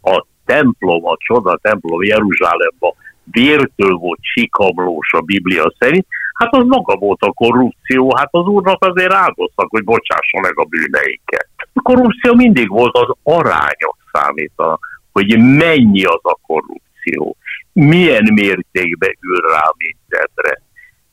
a 0.02 0.26
templom, 0.46 1.06
a 1.06 1.16
csoda 1.18 1.60
templom 1.62 2.04
Jeruzsálemben 2.04 2.94
vértől 3.24 3.96
volt 3.96 4.20
sikablós 4.22 5.14
a 5.14 5.22
Biblia 5.22 5.74
szerint, 5.80 6.06
hát 6.34 6.56
az 6.56 6.66
maga 6.66 6.96
volt 6.96 7.22
a 7.22 7.32
korrupció, 7.32 8.16
hát 8.16 8.30
az 8.32 8.46
úrnak 8.46 8.86
azért 8.86 9.14
áldoztak, 9.14 9.70
hogy 9.70 9.84
bocsássa 9.84 10.40
meg 10.42 10.60
a 10.60 10.64
bűneiket. 10.64 11.48
A 11.74 11.82
korrupció 11.82 12.34
mindig 12.34 12.70
volt 12.70 12.98
az 12.98 13.16
arányok 13.24 13.98
számítanak, 14.12 15.02
hogy 15.12 15.38
mennyi 15.38 16.04
az 16.04 16.20
a 16.22 16.40
korrupció, 16.48 17.36
milyen 17.74 18.34
mértékben 18.34 19.18
ül 19.22 19.50
rá 19.52 19.72
mindenre. 19.78 20.62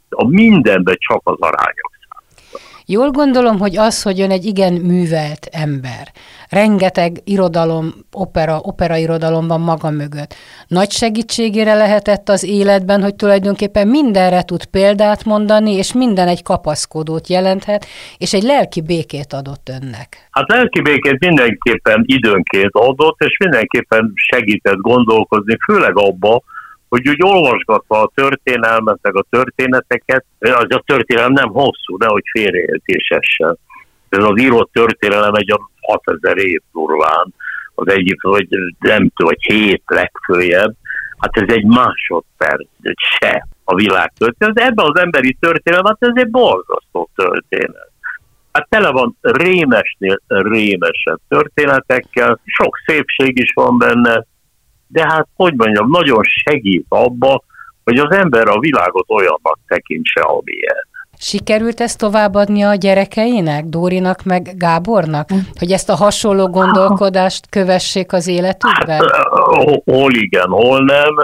A 0.09 0.27
mindenben 0.27 0.97
csak 0.99 1.21
az 1.25 1.39
arányok. 1.39 1.91
Jól 2.93 3.11
gondolom, 3.11 3.59
hogy 3.59 3.77
az, 3.77 4.03
hogy 4.03 4.21
ön 4.21 4.31
egy 4.31 4.45
igen 4.45 4.73
művelt 4.73 5.49
ember, 5.53 6.09
rengeteg 6.49 7.17
irodalom, 7.25 7.93
opera, 8.13 8.59
opera 8.63 8.97
irodalom 8.97 9.47
van 9.47 9.61
maga 9.61 9.91
mögött. 9.91 10.35
Nagy 10.67 10.91
segítségére 10.91 11.75
lehetett 11.75 12.29
az 12.29 12.45
életben, 12.45 13.03
hogy 13.03 13.15
tulajdonképpen 13.15 13.89
mindenre 13.89 14.43
tud 14.43 14.65
példát 14.65 15.25
mondani, 15.25 15.73
és 15.73 15.93
minden 15.93 16.29
egy 16.29 16.43
kapaszkodót 16.43 17.29
jelenthet, 17.29 17.87
és 18.19 18.33
egy 18.35 18.43
lelki 18.43 18.81
békét 18.81 19.33
adott 19.33 19.69
önnek. 19.69 20.29
Hát 20.31 20.49
lelki 20.49 20.81
békét 20.81 21.19
mindenképpen 21.19 22.03
időnként 22.07 22.73
adott, 22.73 23.19
és 23.19 23.37
mindenképpen 23.39 24.13
segített 24.15 24.79
gondolkozni, 24.81 25.57
főleg 25.67 25.99
abba, 25.99 26.43
hogy 26.91 27.09
úgy 27.09 27.23
olvasgatva 27.23 28.01
a 28.03 28.11
történelmet, 28.15 28.99
meg 29.03 29.17
a 29.17 29.27
történeteket, 29.31 30.25
az 30.39 30.67
a 30.69 30.83
történelem 30.87 31.33
nem 31.33 31.49
hosszú, 31.49 31.97
nehogy 31.99 32.25
félreértésessen. 32.31 33.59
Ez 34.09 34.25
az 34.25 34.41
írott 34.41 34.73
történelem 34.73 35.35
egy 35.35 35.55
6000 35.81 36.37
év 36.37 36.61
durván, 36.73 37.35
az 37.75 37.89
egyik, 37.89 38.23
vagy 38.23 38.49
nem 38.79 39.11
tudom, 39.15 39.33
vagy 39.33 39.43
hét 39.43 39.83
legfőjebb, 39.87 40.75
hát 41.19 41.37
ez 41.37 41.55
egy 41.55 41.65
másodperc, 41.65 42.69
se 43.19 43.47
a 43.65 43.75
világ 43.75 44.13
történet. 44.19 44.59
Ebben 44.59 44.87
az 44.87 45.01
emberi 45.01 45.37
történelem, 45.41 45.87
hát 45.87 45.97
ez 46.01 46.13
egy 46.15 46.31
borzasztó 46.31 47.11
történet. 47.15 47.91
Hát 48.53 48.69
tele 48.69 48.91
van 48.91 49.17
rémesnél 49.21 50.21
rémesebb 50.27 51.21
történetekkel, 51.29 52.41
sok 52.45 52.77
szépség 52.87 53.39
is 53.39 53.53
van 53.55 53.79
benne, 53.79 54.25
de 54.93 55.07
hát, 55.09 55.29
hogy 55.37 55.55
mondjam, 55.57 55.91
nagyon 55.91 56.23
segít 56.23 56.87
abba, 56.89 57.43
hogy 57.85 57.99
az 57.99 58.17
ember 58.17 58.49
a 58.49 58.59
világot 58.59 59.11
olyannak 59.11 59.59
tekintse, 59.67 60.21
amilyen. 60.21 60.89
Sikerült 61.19 61.81
ezt 61.81 61.99
továbbadni 61.99 62.63
a 62.63 62.75
gyerekeinek, 62.75 63.65
Dórinak 63.65 64.23
meg 64.25 64.51
Gábornak? 64.57 65.29
Hogy 65.59 65.73
ezt 65.73 65.89
a 65.89 65.95
hasonló 65.95 66.49
gondolkodást 66.49 67.49
kövessék 67.49 68.13
az 68.13 68.27
életükben? 68.27 69.01
Hát, 69.13 69.83
hol 69.85 70.13
igen, 70.13 70.49
hol 70.49 70.85
nem, 70.85 71.15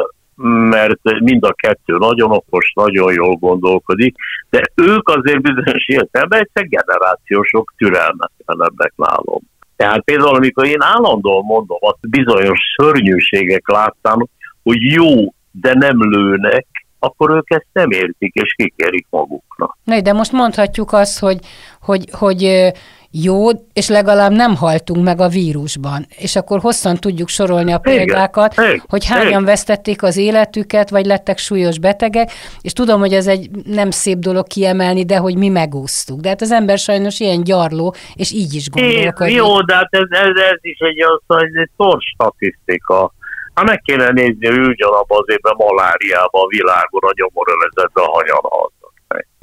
mert 0.68 1.00
mind 1.20 1.44
a 1.44 1.52
kettő 1.52 1.96
nagyon 1.96 2.30
okos, 2.30 2.72
nagyon 2.74 3.12
jól 3.12 3.34
gondolkodik, 3.34 4.14
de 4.50 4.60
ők 4.74 5.08
azért 5.08 5.42
bizonyos 5.42 5.86
értelemben 5.86 6.40
egyszer 6.40 6.68
generációsok 6.68 7.74
türelmetlenebbek 7.76 8.92
nálom. 8.96 9.40
Tehát 9.76 10.04
például, 10.04 10.36
amikor 10.36 10.66
én 10.66 10.82
állandóan 10.82 11.44
mondom, 11.44 11.78
azt 11.80 12.08
bizonyos 12.08 12.58
szörnyűségek 12.76 13.68
láttam, 13.68 14.28
hogy 14.62 14.82
jó, 14.82 15.34
de 15.50 15.74
nem 15.74 16.10
lőnek, 16.10 16.66
akkor 16.98 17.30
ők 17.30 17.50
ezt 17.50 17.66
nem 17.72 17.90
értik, 17.90 18.34
és 18.34 18.54
kikérik 18.56 19.06
maguknak. 19.10 19.78
Na, 19.84 20.00
de 20.00 20.12
most 20.12 20.32
mondhatjuk 20.32 20.92
azt, 20.92 21.18
hogy, 21.18 21.38
hogy, 21.80 22.04
hogy 22.10 22.72
jó, 23.10 23.48
és 23.72 23.88
legalább 23.88 24.32
nem 24.32 24.56
haltunk 24.56 25.04
meg 25.04 25.20
a 25.20 25.28
vírusban. 25.28 26.06
És 26.18 26.36
akkor 26.36 26.60
hosszan 26.60 26.96
tudjuk 26.96 27.28
sorolni 27.28 27.72
a 27.72 27.78
példákat, 27.78 28.52
igen, 28.52 28.82
hogy 28.88 29.06
hányan 29.06 29.26
igen. 29.26 29.44
vesztették 29.44 30.02
az 30.02 30.16
életüket, 30.16 30.90
vagy 30.90 31.06
lettek 31.06 31.38
súlyos 31.38 31.78
betegek, 31.78 32.30
és 32.60 32.72
tudom, 32.72 33.00
hogy 33.00 33.12
ez 33.12 33.26
egy 33.26 33.50
nem 33.64 33.90
szép 33.90 34.18
dolog 34.18 34.46
kiemelni, 34.46 35.04
de 35.04 35.16
hogy 35.16 35.36
mi 35.36 35.48
megúsztuk. 35.48 36.20
De 36.20 36.28
hát 36.28 36.40
az 36.40 36.50
ember 36.50 36.78
sajnos 36.78 37.20
ilyen 37.20 37.42
gyarló, 37.44 37.94
és 38.14 38.32
így 38.32 38.54
is 38.54 38.70
gondolkodik. 38.70 39.34
Jó, 39.34 39.60
de 39.60 39.74
hát 39.74 39.88
ez, 39.90 40.08
ez, 40.08 40.36
ez 40.52 40.58
is 40.60 40.78
egy, 40.78 41.02
az, 41.02 41.36
egy 41.36 41.70
tors 41.76 42.04
statisztika. 42.14 43.14
Ha 43.54 43.62
meg 43.64 43.80
kéne 43.84 44.08
nézni, 44.08 44.46
hogy 44.46 44.58
ugyanabban 44.58 45.18
az 45.20 45.34
évben 45.34 45.54
maláriában 45.56 46.42
a 46.42 46.46
világon 46.46 47.02
a 47.02 47.12
nyomorövezetben 47.20 48.04
hanyan 48.04 48.40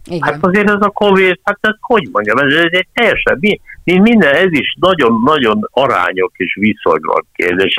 igen. 0.06 0.22
Hát 0.22 0.46
azért 0.46 0.70
ez 0.70 0.82
a 0.82 0.90
Covid, 0.90 1.40
hát 1.44 1.58
ez 1.62 1.76
hogy 1.80 2.10
mondjam, 2.12 2.38
ez, 2.38 2.54
ez 2.54 2.70
egy 2.70 2.88
teljesen, 2.94 3.38
mi, 3.40 3.60
mi 3.84 4.00
minden, 4.00 4.36
ez 4.36 4.52
is 4.52 4.76
nagyon-nagyon 4.80 5.68
arányok 5.72 6.32
és 6.36 6.58
viszonylag 6.60 7.26
kérdés. 7.34 7.76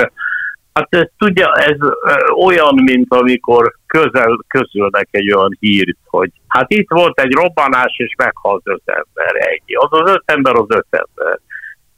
Hát 0.73 0.87
ez, 0.89 1.07
tudja, 1.17 1.51
ez 1.51 1.77
olyan, 2.45 2.81
mint 2.83 3.13
amikor 3.13 3.75
közel 3.85 4.39
közölnek 4.47 5.07
egy 5.11 5.33
olyan 5.33 5.57
hírt, 5.59 5.97
hogy 6.05 6.31
hát 6.47 6.71
itt 6.71 6.89
volt 6.89 7.19
egy 7.19 7.31
robbanás, 7.31 7.93
és 7.97 8.15
meghalt 8.17 8.61
öt 8.63 8.81
ember, 8.85 9.35
egy. 9.35 9.63
Az 9.75 9.99
az 10.01 10.09
öt 10.09 10.23
ember 10.25 10.55
az 10.55 10.67
öt 10.67 10.87
ember. 10.89 11.39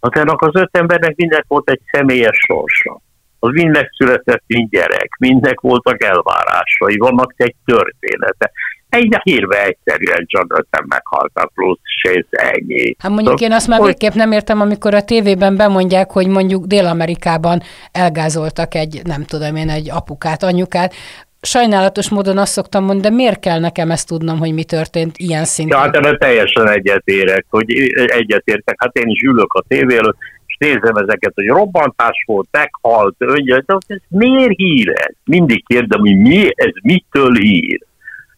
Hát 0.01 0.15
ennek 0.15 0.41
az 0.41 0.55
öt 0.55 0.77
embernek 0.77 1.15
mindnek 1.15 1.45
volt 1.47 1.69
egy 1.69 1.81
személyes 1.91 2.37
sorsa. 2.47 3.01
Az 3.39 3.51
mind 3.51 3.71
megszületett, 3.71 4.43
mind 4.47 4.69
gyerek, 4.69 5.09
mindnek 5.19 5.59
voltak 5.59 6.03
elvárásai, 6.03 6.97
vannak 6.97 7.33
egy 7.37 7.55
története 7.65 8.51
egy 8.89 9.17
hírbe 9.23 9.65
egyszerűen 9.65 10.25
öten 10.47 10.85
meghaltak, 10.87 11.51
plusz 11.53 11.79
sész, 12.01 12.25
ennyi. 12.29 12.95
Hát 12.99 13.11
mondjuk 13.11 13.41
én 13.41 13.51
azt 13.51 13.67
már 13.67 13.79
hogy... 13.79 13.87
végképp 13.87 14.13
nem 14.13 14.31
értem, 14.31 14.61
amikor 14.61 14.93
a 14.93 15.03
tévében 15.03 15.57
bemondják, 15.57 16.11
hogy 16.11 16.27
mondjuk 16.27 16.65
Dél-Amerikában 16.65 17.61
elgázoltak 17.91 18.75
egy, 18.75 19.01
nem 19.03 19.23
tudom 19.23 19.55
én, 19.55 19.69
egy 19.69 19.89
apukát, 19.89 20.43
anyukát, 20.43 20.93
sajnálatos 21.41 22.09
módon 22.09 22.37
azt 22.37 22.51
szoktam 22.51 22.83
mondani, 22.83 23.09
de 23.09 23.15
miért 23.15 23.39
kell 23.39 23.59
nekem 23.59 23.91
ezt 23.91 24.07
tudnom, 24.07 24.37
hogy 24.37 24.53
mi 24.53 24.63
történt 24.63 25.17
ilyen 25.17 25.45
szinten? 25.45 25.77
Ja, 25.77 25.83
hát 25.83 25.95
ebben 25.95 26.17
teljesen 26.17 26.69
egyetérek, 26.69 27.45
hogy 27.49 27.71
egyetértek. 28.05 28.75
Hát 28.77 28.95
én 28.95 29.07
is 29.07 29.21
ülök 29.21 29.53
a 29.53 29.63
tévé 29.67 29.97
előtt, 29.97 30.17
és 30.45 30.55
nézem 30.59 30.95
ezeket, 30.95 31.31
hogy 31.35 31.47
robbantás 31.47 32.23
volt, 32.25 32.47
meghalt, 32.51 33.15
öngyel, 33.17 33.63
ez 33.67 33.97
miért 34.07 34.55
hír 34.55 34.89
ez? 34.89 35.15
Mindig 35.23 35.65
kérdem, 35.65 35.99
hogy 35.99 36.17
mi, 36.17 36.49
ez 36.55 36.71
mitől 36.81 37.33
hír? 37.33 37.85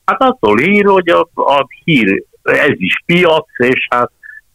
Hát 0.09 0.21
attól 0.21 0.57
hír, 0.57 0.85
hogy 0.85 1.09
a, 1.09 1.29
a 1.33 1.67
hír, 1.83 2.23
ez 2.43 2.73
is 2.77 3.03
piac, 3.05 3.47
és 3.57 3.87
hát 3.89 4.11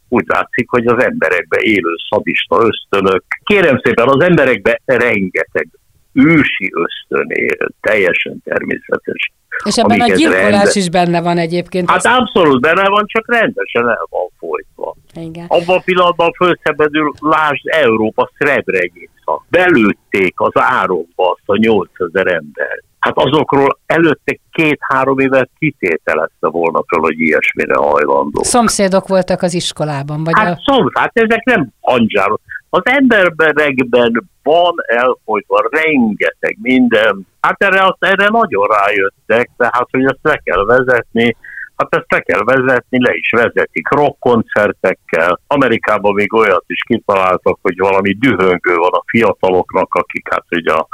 úgy 0.08 0.24
látszik, 0.26 0.70
hogy 0.70 0.86
az 0.86 1.04
emberekbe 1.04 1.56
élő 1.60 1.94
szadista 2.10 2.56
ösztönök. 2.66 3.24
Kérem 3.44 3.80
szépen, 3.82 4.08
az 4.08 4.20
emberekbe 4.20 4.80
rengeteg 4.84 5.68
ősi 6.12 6.72
ösztön 6.74 7.26
él, 7.28 7.68
teljesen 7.80 8.40
természetes. 8.44 9.32
És 9.64 9.76
ebben 9.76 10.00
a 10.00 10.06
gyilkolás 10.06 10.50
rende... 10.50 10.70
is 10.74 10.90
benne 10.90 11.20
van 11.20 11.38
egyébként. 11.38 11.90
Hát 11.90 11.96
az... 11.96 12.12
abszolút 12.18 12.60
benne 12.60 12.88
van, 12.88 13.04
csak 13.06 13.32
rendesen 13.32 13.88
el 13.88 14.06
van 14.10 14.28
folytva. 14.38 14.94
Igen. 15.14 15.46
Abban 15.48 15.76
a 15.76 15.82
pillanatban 15.84 16.32
fölszebedül, 16.32 17.12
lásd 17.20 17.62
Európa 17.64 18.30
Srebrenica. 18.38 19.44
Belőtték 19.48 20.34
az 20.36 20.52
árokba 20.54 21.30
azt 21.30 21.42
a 21.46 21.56
8000 21.56 22.26
embert 22.26 22.84
hát 23.04 23.16
azokról 23.16 23.78
előtte 23.86 24.38
két-három 24.50 25.18
évet 25.18 25.50
kitételezte 25.58 26.48
volna 26.48 26.82
fel, 26.86 27.00
hogy 27.00 27.20
ilyesmire 27.20 27.76
hajlandó. 27.76 28.42
Szomszédok 28.42 29.08
voltak 29.08 29.42
az 29.42 29.54
iskolában? 29.54 30.24
Vagy 30.24 30.34
hát 30.36 30.58
a... 30.58 30.62
szom, 30.64 30.90
hát 30.94 31.10
ezek 31.14 31.44
nem 31.44 31.68
angyárok. 31.80 32.40
Az 32.70 32.80
emberberekben 32.84 34.30
van 34.42 34.74
elfolytva 34.86 35.68
rengeteg 35.70 36.56
minden. 36.60 37.26
Hát 37.40 37.62
erre, 37.62 37.82
azt, 37.84 37.96
erre 37.98 38.28
nagyon 38.28 38.66
rájöttek, 38.66 39.50
tehát 39.56 39.88
hogy 39.90 40.04
ezt 40.04 40.18
le 40.22 40.40
kell 40.44 40.64
vezetni, 40.64 41.36
Hát 41.76 41.94
ezt 41.94 42.12
le 42.12 42.20
kell 42.20 42.44
vezetni, 42.44 43.00
le 43.00 43.14
is 43.14 43.30
vezetik 43.30 43.88
rockkoncertekkel. 43.88 45.40
Amerikában 45.46 46.14
még 46.14 46.34
olyat 46.34 46.64
is 46.66 46.82
kitaláltak, 46.86 47.58
hogy 47.62 47.78
valami 47.78 48.12
dühöngő 48.12 48.74
van 48.74 48.92
a 48.92 49.04
fiataloknak, 49.06 49.94
akik 49.94 50.28
hát 50.30 50.44
ugye 50.50 50.72
a 50.72 50.88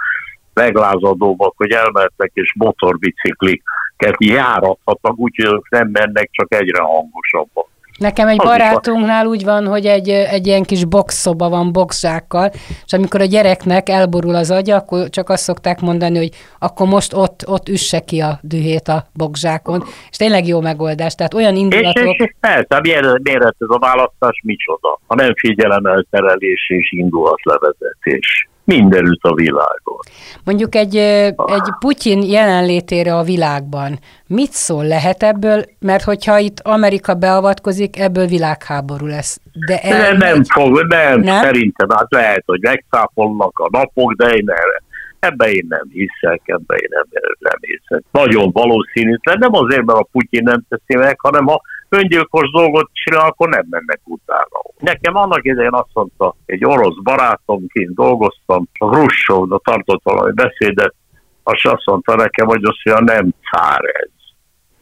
meglázadóbbak, 0.55 1.55
hogy 1.57 1.71
elmentek 1.71 2.31
és 2.35 2.55
motorbicikliket 2.59 4.17
járathatnak, 4.19 5.19
úgyhogy 5.19 5.61
nem 5.71 5.89
mennek, 5.89 6.29
csak 6.33 6.55
egyre 6.55 6.81
hangosabbak. 6.81 7.69
Nekem 8.01 8.29
egy 8.29 8.37
barátunknál 8.37 9.27
úgy 9.27 9.45
van, 9.45 9.67
hogy 9.67 9.87
egy, 9.87 10.09
egy 10.09 10.47
ilyen 10.47 10.63
kis 10.63 10.85
boxszoba 10.85 11.49
van 11.49 11.73
boxzsákkal, 11.73 12.51
és 12.85 12.93
amikor 12.93 13.21
a 13.21 13.25
gyereknek 13.25 13.89
elborul 13.89 14.35
az 14.35 14.51
agya, 14.51 14.77
akkor 14.77 15.09
csak 15.09 15.29
azt 15.29 15.43
szokták 15.43 15.81
mondani, 15.81 16.19
hogy 16.19 16.31
akkor 16.59 16.87
most 16.87 17.13
ott, 17.15 17.43
ott 17.47 17.69
üsse 17.69 18.01
ki 18.01 18.21
a 18.21 18.39
dühét 18.43 18.89
a 18.89 19.07
boxzsákon, 19.15 19.83
és 20.11 20.17
tényleg 20.17 20.47
jó 20.47 20.61
megoldás, 20.61 21.15
tehát 21.15 21.35
olyan 21.35 21.57
indulatok... 21.57 22.05
És, 22.05 22.19
és, 22.19 22.27
és 22.27 22.35
persze, 22.41 22.81
miért 23.23 23.45
ez 23.45 23.55
a 23.59 23.79
választás 23.79 24.41
micsoda, 24.45 25.01
ha 25.07 25.15
nem 25.15 25.35
figyelemelterelés 25.35 26.69
és 26.69 26.93
indulatlevezetés 26.93 28.49
mindenütt 28.77 29.23
a 29.23 29.35
világon. 29.35 29.99
Mondjuk 30.45 30.75
egy, 30.75 30.97
egy 30.97 31.69
Putyin 31.79 32.23
jelenlétére 32.23 33.17
a 33.17 33.23
világban 33.23 33.99
mit 34.27 34.53
szól 34.53 34.87
lehet 34.87 35.23
ebből, 35.23 35.65
mert 35.81 36.03
hogyha 36.03 36.39
itt 36.39 36.61
Amerika 36.61 37.15
beavatkozik, 37.15 37.99
ebből 37.99 38.27
világháború 38.27 39.07
lesz. 39.07 39.41
De 39.67 39.79
el... 39.81 39.99
nem, 39.99 40.17
nem 40.17 40.45
fog, 40.45 40.87
nem, 40.89 41.21
nem, 41.21 41.43
szerintem, 41.43 41.89
hát 41.91 42.07
lehet, 42.09 42.43
hogy 42.47 42.61
megszápolnak 42.61 43.59
a 43.59 43.69
napok, 43.71 44.13
de 44.13 44.29
én 44.29 44.51
erre. 44.51 44.83
Ebbe 45.19 45.51
én 45.51 45.67
nem 45.69 45.89
hiszek, 45.93 46.41
ebbe 46.45 46.77
én 46.77 46.89
nem, 46.89 47.05
nem 47.39 47.59
hiszek. 47.61 48.05
Nagyon 48.11 48.51
valószínűtlen, 48.53 49.39
nem 49.39 49.55
azért, 49.55 49.85
mert 49.85 49.99
a 49.99 50.09
Putyin 50.13 50.43
nem 50.43 50.63
teszi 50.69 50.99
meg, 50.99 51.21
hanem 51.21 51.47
ha 51.47 51.61
öngyilkos 51.91 52.51
dolgot 52.51 52.91
csinál, 52.93 53.27
akkor 53.27 53.49
nem 53.49 53.67
mennek 53.71 54.01
utána. 54.05 54.61
Nekem 54.79 55.17
annak 55.17 55.45
idején 55.45 55.73
azt 55.73 55.91
mondta, 55.93 56.37
egy 56.47 56.65
orosz 56.65 57.03
barátomként 57.03 57.95
dolgoztam, 57.95 58.69
a 58.79 58.97
Hrushovna 58.97 59.59
tartott 59.59 60.03
valami 60.03 60.33
beszédet, 60.33 60.95
az 61.43 61.61
azt 61.63 61.87
mondta 61.87 62.15
nekem, 62.15 62.47
hogy 62.47 62.65
az, 62.65 62.77
hogy 62.83 63.05
nem 63.05 63.35
cár 63.51 63.81
ez. 63.83 64.11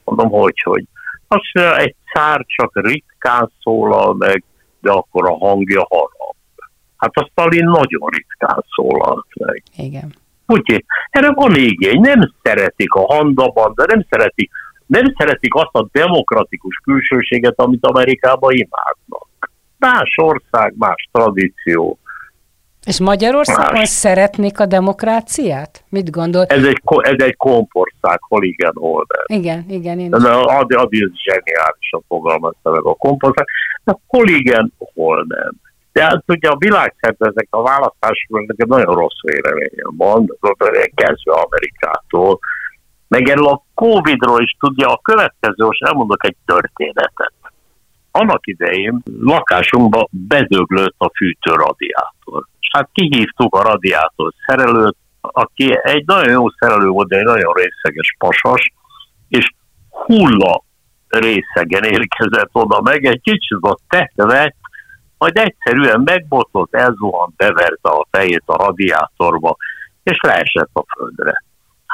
Mondom, 0.05 0.31
hogy, 0.31 0.61
hogy. 0.63 0.85
Azt 1.29 1.77
egy 1.77 1.95
szár 2.13 2.45
csak 2.47 2.71
ritkán 2.75 3.53
szólal 3.63 4.15
meg, 4.15 4.45
de 4.81 4.91
akkor 4.91 5.29
a 5.29 5.37
hangja 5.37 5.87
harap. 5.89 6.37
Hát 6.97 7.15
a 7.15 7.29
Stalin 7.31 7.65
nagyon 7.65 8.09
ritkán 8.11 8.65
szólalt 8.75 9.27
meg. 9.35 9.63
Igen. 9.77 10.15
Úgyhogy 10.47 10.85
erre 11.11 11.33
van 11.33 11.55
igény, 11.55 12.01
nem 12.01 12.33
szeretik 12.43 12.93
a 12.93 13.15
handaban, 13.15 13.73
de 13.75 13.85
nem 13.87 14.07
szeretik, 14.11 14.51
nem 14.89 15.15
szeretik 15.19 15.55
azt 15.55 15.73
a 15.73 15.89
demokratikus 15.93 16.81
külsőséget, 16.85 17.55
amit 17.57 17.85
Amerikában 17.87 18.53
imádnak. 18.53 19.51
Más 19.79 20.15
ország, 20.17 20.75
más 20.79 21.09
tradíció. 21.13 21.99
És 22.87 23.01
Magyarországon 23.01 23.73
más. 23.73 23.89
szeretnék 23.89 24.61
a 24.61 24.67
demokráciát? 24.67 25.85
Mit 25.89 26.11
gondol? 26.11 26.45
Ez 26.45 26.65
egy, 26.65 26.81
ez 26.85 27.15
egy 27.17 27.37
kompország, 27.37 28.19
hol 28.21 28.45
igen, 28.45 28.73
hol 28.75 29.07
nem. 29.09 29.39
Igen, 29.39 29.65
igen. 29.69 29.99
Én 29.99 30.11
de 30.11 30.31
adi, 30.31 30.75
adi 30.75 31.11
zseniálisan 31.25 32.05
fogalmazta 32.09 32.71
meg 32.71 32.85
a 32.85 32.95
kompország. 32.95 33.47
De 33.85 33.99
hol 34.07 34.29
igen, 34.29 34.73
hol 34.95 35.25
nem. 35.29 35.53
De 35.93 36.03
hát 36.03 36.23
ugye 36.27 36.49
a 36.49 36.57
világszervezek 36.59 37.47
a 37.51 37.63
választásokban 37.63 38.45
nekem 38.47 38.69
nagyon 38.69 38.95
rossz 38.95 39.21
véleményem 39.23 39.97
van, 39.97 40.37
kezdve 40.95 41.33
Amerikától. 41.33 42.39
Meg 43.09 43.29
erről 43.29 43.47
a 43.47 43.65
Covid-ról 43.75 44.43
is 44.43 44.57
tudja, 44.59 44.89
a 44.89 45.01
következő, 45.03 45.65
most 45.65 45.83
elmondok 45.83 46.25
egy 46.25 46.37
történetet. 46.45 47.33
Annak 48.11 48.47
idején 48.47 49.03
lakásunkban 49.21 50.09
bedöglött 50.11 50.95
a 50.99 51.11
fűtőradiátor. 51.17 52.47
És 52.61 52.69
hát 52.73 52.89
kihívtuk 52.93 53.55
a 53.55 53.63
radiátor 53.63 54.33
szerelőt, 54.47 54.97
aki 55.21 55.79
egy 55.83 56.03
nagyon 56.07 56.33
jó 56.33 56.51
szerelő 56.51 56.89
volt, 56.89 57.09
de 57.09 57.17
egy 57.19 57.25
nagyon 57.25 57.53
részeges 57.53 58.15
pasas, 58.19 58.73
és 59.29 59.53
hulla 59.91 60.63
részegen 61.09 61.85
érkezett 61.85 62.51
oda 62.53 62.81
meg, 62.81 63.05
egy 63.05 63.21
kicsit 63.21 63.59
a 63.61 63.77
tetve 63.89 64.55
majd 65.19 65.37
egyszerűen 65.37 66.01
megbotlott, 66.01 66.75
elzuhant, 66.75 67.37
beverte 67.37 67.89
a 67.89 68.07
fejét 68.11 68.43
a 68.47 68.57
radiátorba, 68.57 69.57
és 70.03 70.19
leesett 70.21 70.71
a 70.73 70.85
földre. 70.97 71.43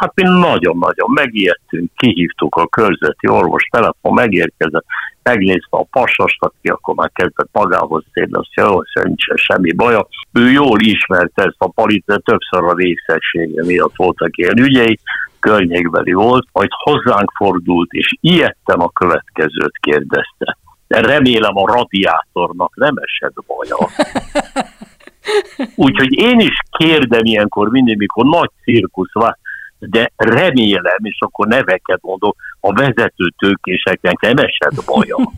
Hát 0.04 0.14
mi 0.14 0.22
nagyon-nagyon 0.22 1.10
megijedtünk, 1.14 1.90
kihívtuk 1.96 2.54
a 2.56 2.66
körzeti 2.66 3.28
orvos, 3.28 3.62
telefon 3.70 4.12
megérkezett, 4.12 4.84
megnézte 5.22 5.68
a 5.70 5.84
pasast, 5.90 6.36
aki 6.38 6.68
akkor 6.68 6.94
már 6.94 7.10
kezdett 7.14 7.48
magához 7.52 8.04
szélni, 8.12 8.32
azt 8.32 8.54
jó, 8.54 9.02
nincsen 9.02 9.36
semmi 9.36 9.72
baja. 9.72 10.06
Ő 10.32 10.50
jól 10.50 10.80
ismerte 10.80 11.42
ezt 11.42 11.56
a 11.58 11.68
palit, 11.68 12.04
de 12.06 12.18
többször 12.18 12.62
a 12.62 12.74
részessége 12.74 13.64
miatt 13.64 13.96
voltak 13.96 14.36
ilyen 14.36 14.60
ügyei, 14.60 14.98
környékbeli 15.40 16.12
volt, 16.12 16.46
majd 16.52 16.68
hozzánk 16.70 17.32
fordult, 17.36 17.92
és 17.92 18.16
ilyetten 18.20 18.78
a 18.80 18.88
következőt 18.88 19.78
kérdezte 19.80 20.56
de 20.86 21.00
remélem 21.00 21.56
a 21.56 21.72
radiátornak 21.72 22.76
nem 22.76 22.94
esett 22.96 23.34
baja. 23.46 23.88
Úgyhogy 25.86 26.12
én 26.12 26.38
is 26.38 26.58
kérdem 26.78 27.24
ilyenkor 27.24 27.68
mindig, 27.68 27.96
mikor 27.96 28.24
nagy 28.24 28.50
cirkusz 28.64 29.12
van, 29.12 29.36
de 29.78 30.12
remélem, 30.16 30.98
és 31.02 31.16
akkor 31.18 31.46
neveket 31.46 32.02
mondok, 32.02 32.36
a 32.60 32.72
vezető 32.72 33.32
tőkéseknek 33.38 34.20
nem 34.20 34.36
esett 34.36 34.84
baja. 34.86 35.16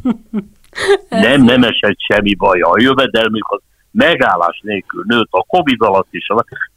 Nem, 1.09 1.43
nem 1.43 1.63
esett 1.63 1.97
semmi 1.99 2.35
baja. 2.35 2.69
A 2.69 2.81
jövedelmük 2.81 3.49
az 3.49 3.61
megállás 3.97 4.61
nélkül 4.63 5.05
nőtt, 5.07 5.29
a 5.31 5.45
Covid 5.49 5.83
alatt 5.83 6.09
is, 6.11 6.27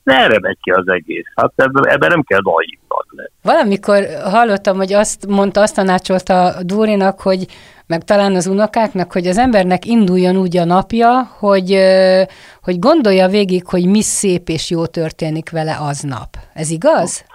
de 0.04 0.14
erre 0.14 0.40
megy 0.40 0.58
ki 0.62 0.72
az 0.72 0.88
egész. 0.88 1.26
Hát 1.36 1.52
ebben, 1.56 1.88
ebben 1.88 2.10
nem 2.10 2.24
kell 2.24 2.40
naívnak 2.44 3.06
lenni. 3.16 3.30
Valamikor 3.42 4.08
hallottam, 4.24 4.78
hogy 4.78 4.94
azt 4.94 5.28
mondta, 5.28 5.62
azt 5.62 5.76
tanácsolta 5.76 6.54
Dúrinak, 6.64 7.22
hogy 7.22 7.46
meg 7.88 8.04
talán 8.04 8.36
az 8.36 8.48
unokáknak, 8.48 9.12
hogy 9.12 9.28
az 9.28 9.38
embernek 9.38 9.86
induljon 9.86 10.38
úgy 10.38 10.58
a 10.58 10.66
napja, 10.66 11.24
hogy, 11.40 11.78
hogy 12.62 12.80
gondolja 12.80 13.28
végig, 13.28 13.68
hogy 13.68 13.86
mi 13.86 14.02
szép 14.02 14.50
és 14.50 14.70
jó 14.70 14.86
történik 14.86 15.50
vele 15.50 15.78
aznap. 15.80 16.38
Ez 16.54 16.70
igaz? 16.70 17.26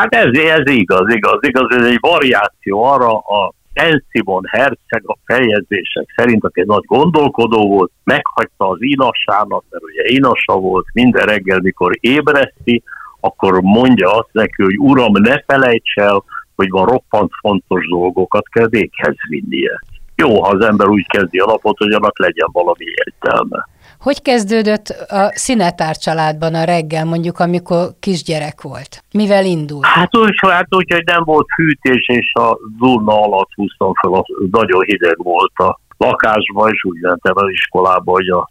Hát 0.00 0.14
ez, 0.14 0.38
ez 0.38 0.70
igaz, 0.70 1.14
igaz, 1.14 1.38
igaz, 1.40 1.76
ez 1.76 1.84
egy 1.84 1.98
variáció 2.00 2.84
arra 2.84 3.18
a 3.18 3.52
Enszimon 3.72 4.44
Herceg 4.50 5.02
a 5.02 5.16
feljegyzések 5.24 6.12
szerint, 6.16 6.44
aki 6.44 6.60
egy 6.60 6.66
nagy 6.66 6.84
gondolkodó 6.84 7.68
volt, 7.68 7.90
meghagyta 8.04 8.68
az 8.68 8.76
inassának, 8.80 9.64
mert 9.70 9.84
ugye 9.84 10.02
inasa 10.04 10.54
volt, 10.54 10.86
minden 10.92 11.26
reggel, 11.26 11.60
mikor 11.60 11.96
ébreszti, 12.00 12.82
akkor 13.20 13.60
mondja 13.60 14.10
azt 14.10 14.32
neki, 14.32 14.62
hogy 14.62 14.78
uram, 14.78 15.12
ne 15.12 15.42
felejts 15.46 15.96
el, 15.96 16.24
hogy 16.56 16.70
van 16.70 16.86
roppant 16.86 17.30
fontos 17.40 17.88
dolgokat 17.88 18.48
kell 18.48 18.68
véghez 18.68 19.16
vinnie. 19.28 19.80
Jó, 20.16 20.42
ha 20.42 20.48
az 20.48 20.64
ember 20.64 20.88
úgy 20.88 21.06
kezdi 21.06 21.38
a 21.38 21.46
napot, 21.46 21.78
hogy 21.78 21.92
annak 21.92 22.18
legyen 22.18 22.48
valami 22.52 22.84
értelme. 23.04 23.68
Hogy 24.00 24.22
kezdődött 24.22 24.88
a 25.08 25.30
Szinetár 25.34 25.96
családban 25.96 26.54
a 26.54 26.64
reggel, 26.64 27.04
mondjuk, 27.04 27.38
amikor 27.38 27.88
kisgyerek 28.00 28.62
volt? 28.62 29.04
Mivel 29.12 29.44
indult? 29.44 29.84
Hát 29.84 30.16
úgy, 30.16 30.34
hát 30.40 30.74
úgy, 30.74 30.92
hogy 30.92 31.04
nem 31.04 31.24
volt 31.24 31.46
fűtés, 31.54 32.08
és 32.08 32.32
a 32.32 32.58
zurna 32.78 33.22
alatt 33.22 33.50
húztam 33.54 33.92
fel, 33.94 34.24
nagyon 34.50 34.82
hideg 34.82 35.16
volt 35.16 35.52
a 35.54 35.80
lakásban, 35.96 36.70
és 36.72 36.84
úgy 36.84 37.00
mentem 37.00 37.32
az 37.36 37.50
iskolába, 37.50 38.12
hogy 38.12 38.28
a 38.28 38.50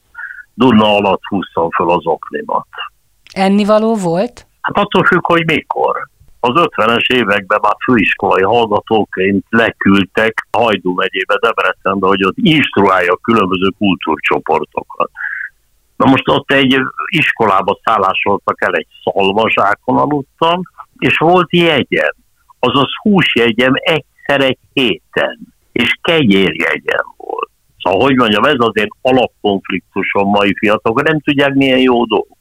durna 0.53 0.95
alatt 0.95 1.21
húztam 1.29 1.69
fel 1.69 1.89
az 1.89 2.05
oknimat. 2.05 2.67
Ennivaló 3.33 3.95
volt? 3.95 4.47
Hát 4.61 4.77
attól 4.77 5.03
függ, 5.03 5.25
hogy 5.25 5.45
mikor 5.45 6.07
az 6.39 6.53
50-es 6.55 7.07
években 7.07 7.59
már 7.61 7.75
főiskolai 7.83 8.43
hallgatóként 8.43 9.45
leküldtek 9.49 10.47
Hajdú 10.51 10.93
megyébe, 10.93 11.37
Debrecenbe, 11.41 12.07
hogy 12.07 12.25
ott 12.25 12.37
instruálja 12.37 13.11
a 13.11 13.19
különböző 13.21 13.69
kultúrcsoportokat. 13.77 15.11
Na 15.99 16.09
most 16.09 16.27
ott 16.27 16.51
egy 16.51 16.75
iskolába 17.05 17.79
szállásoltak 17.83 18.61
el, 18.61 18.73
egy 18.73 18.87
szalvazsákon 19.03 19.97
aludtam, 19.97 20.61
és 20.97 21.17
volt 21.17 21.53
jegyem, 21.53 22.15
azaz 22.59 22.87
húsjegyem 23.01 23.73
egyszer 23.75 24.41
egy 24.41 24.57
héten, 24.73 25.39
és 25.71 25.93
kegyérjegyem 26.01 27.05
volt. 27.17 27.49
Szóval, 27.77 28.01
hogy 28.01 28.15
mondjam, 28.15 28.43
ez 28.43 28.55
azért 28.57 28.89
alapkonfliktuson 29.01 30.25
mai 30.25 30.53
fiatalok, 30.59 31.01
nem 31.01 31.19
tudják 31.19 31.53
milyen 31.53 31.79
jó 31.79 32.05
dolog 32.05 32.37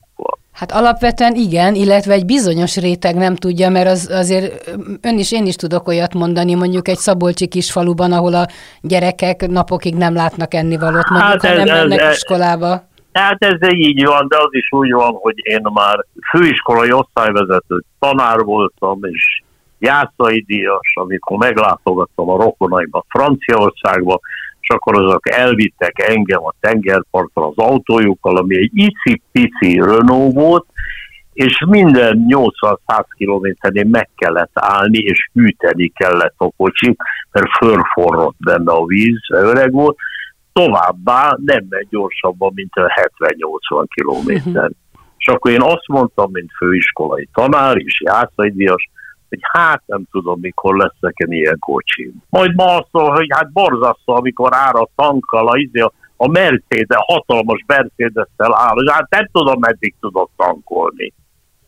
Hát 0.59 0.73
alapvetően 0.73 1.35
igen, 1.35 1.75
illetve 1.75 2.12
egy 2.12 2.25
bizonyos 2.25 2.77
réteg 2.77 3.14
nem 3.14 3.35
tudja, 3.35 3.68
mert 3.68 3.88
az, 3.88 4.11
azért 4.11 4.71
ön 5.01 5.18
is, 5.18 5.33
én 5.33 5.47
is 5.47 5.57
tudok 5.57 5.88
olyat 5.88 6.14
mondani, 6.14 6.55
mondjuk 6.55 6.88
egy 6.88 6.97
szabolcsi 6.97 7.47
kisfaluban, 7.47 8.12
ahol 8.12 8.35
a 8.35 8.47
gyerekek 8.81 9.47
napokig 9.47 9.94
nem 9.94 10.14
látnak 10.14 10.55
ennivalót, 10.55 11.09
mondjuk, 11.09 11.31
hát 11.31 11.44
ez, 11.44 11.59
ha 11.59 11.64
nem 11.64 11.77
mennek 11.77 12.01
ez, 12.01 12.14
iskolába. 12.14 12.88
Hát 13.12 13.44
ez 13.44 13.73
így 13.73 14.05
van, 14.05 14.29
de 14.29 14.37
az 14.37 14.49
is 14.51 14.73
úgy 14.73 14.92
van, 14.92 15.12
hogy 15.12 15.35
én 15.37 15.61
már 15.73 16.05
főiskolai 16.31 16.92
osztályvezető 16.92 17.83
tanár 17.99 18.38
voltam, 18.38 18.99
és 19.05 19.42
játszai 19.79 20.44
díjas, 20.47 20.92
amikor 20.94 21.38
meglátogattam 21.38 22.29
a 22.31 22.37
rokonaimat 22.37 23.05
Franciaországba, 23.09 24.21
és 24.61 24.68
akkor 24.68 25.03
azok 25.03 25.31
elvittek 25.31 25.99
engem 25.99 26.44
a 26.44 26.55
tengerpartra 26.61 27.47
az 27.47 27.57
autójukkal, 27.57 28.37
ami 28.37 28.57
egy 28.57 28.71
icipici 28.73 29.79
Renault 29.79 30.35
volt, 30.35 30.66
és 31.33 31.64
minden 31.68 32.27
80-100 32.29 33.05
kilométerén 33.16 33.87
meg 33.87 34.09
kellett 34.16 34.51
állni, 34.55 34.99
és 34.99 35.31
hűteni 35.33 35.92
kellett 35.94 36.35
a 36.37 36.51
kocsit, 36.57 36.97
mert 37.33 37.57
fölforrott 37.59 38.37
benne 38.38 38.73
a 38.73 38.85
víz, 38.85 39.21
öreg 39.29 39.73
volt, 39.73 39.97
továbbá 40.59 41.37
nem 41.44 41.66
megy 41.68 41.87
gyorsabban, 41.90 42.53
mint 42.55 42.73
a 42.75 43.11
70-80 43.71 43.87
kilométer. 43.94 44.62
Uh-huh. 44.62 44.77
És 45.16 45.27
akkor 45.27 45.51
én 45.51 45.62
azt 45.62 45.87
mondtam, 45.87 46.31
mint 46.31 46.51
főiskolai 46.57 47.29
tanár 47.33 47.77
és 47.77 48.01
játszaidias, 48.05 48.90
hogy 49.29 49.38
hát 49.42 49.83
nem 49.87 50.05
tudom, 50.11 50.40
mikor 50.40 50.77
lesz 50.77 50.97
nekem 51.01 51.33
ilyen 51.33 51.59
kocsim. 51.59 52.12
Majd 52.31 52.55
ma 52.55 52.64
azt 52.64 52.88
mondja, 52.90 53.14
hogy 53.14 53.27
hát 53.31 53.53
borzasztó, 53.53 54.14
amikor 54.14 54.55
ára 54.55 54.88
tankkal 54.94 55.49
a, 55.49 55.57
izé, 55.57 55.81
a, 55.81 55.92
a 56.16 56.29
Mercedes, 56.29 56.99
hatalmas 57.07 57.64
Mercedes-tel 57.66 58.55
áll, 58.55 58.75
hogy 58.75 58.90
hát 58.90 59.11
nem 59.11 59.29
tudom, 59.33 59.59
meddig 59.61 59.94
tudok 60.01 60.31
tankolni 60.37 61.12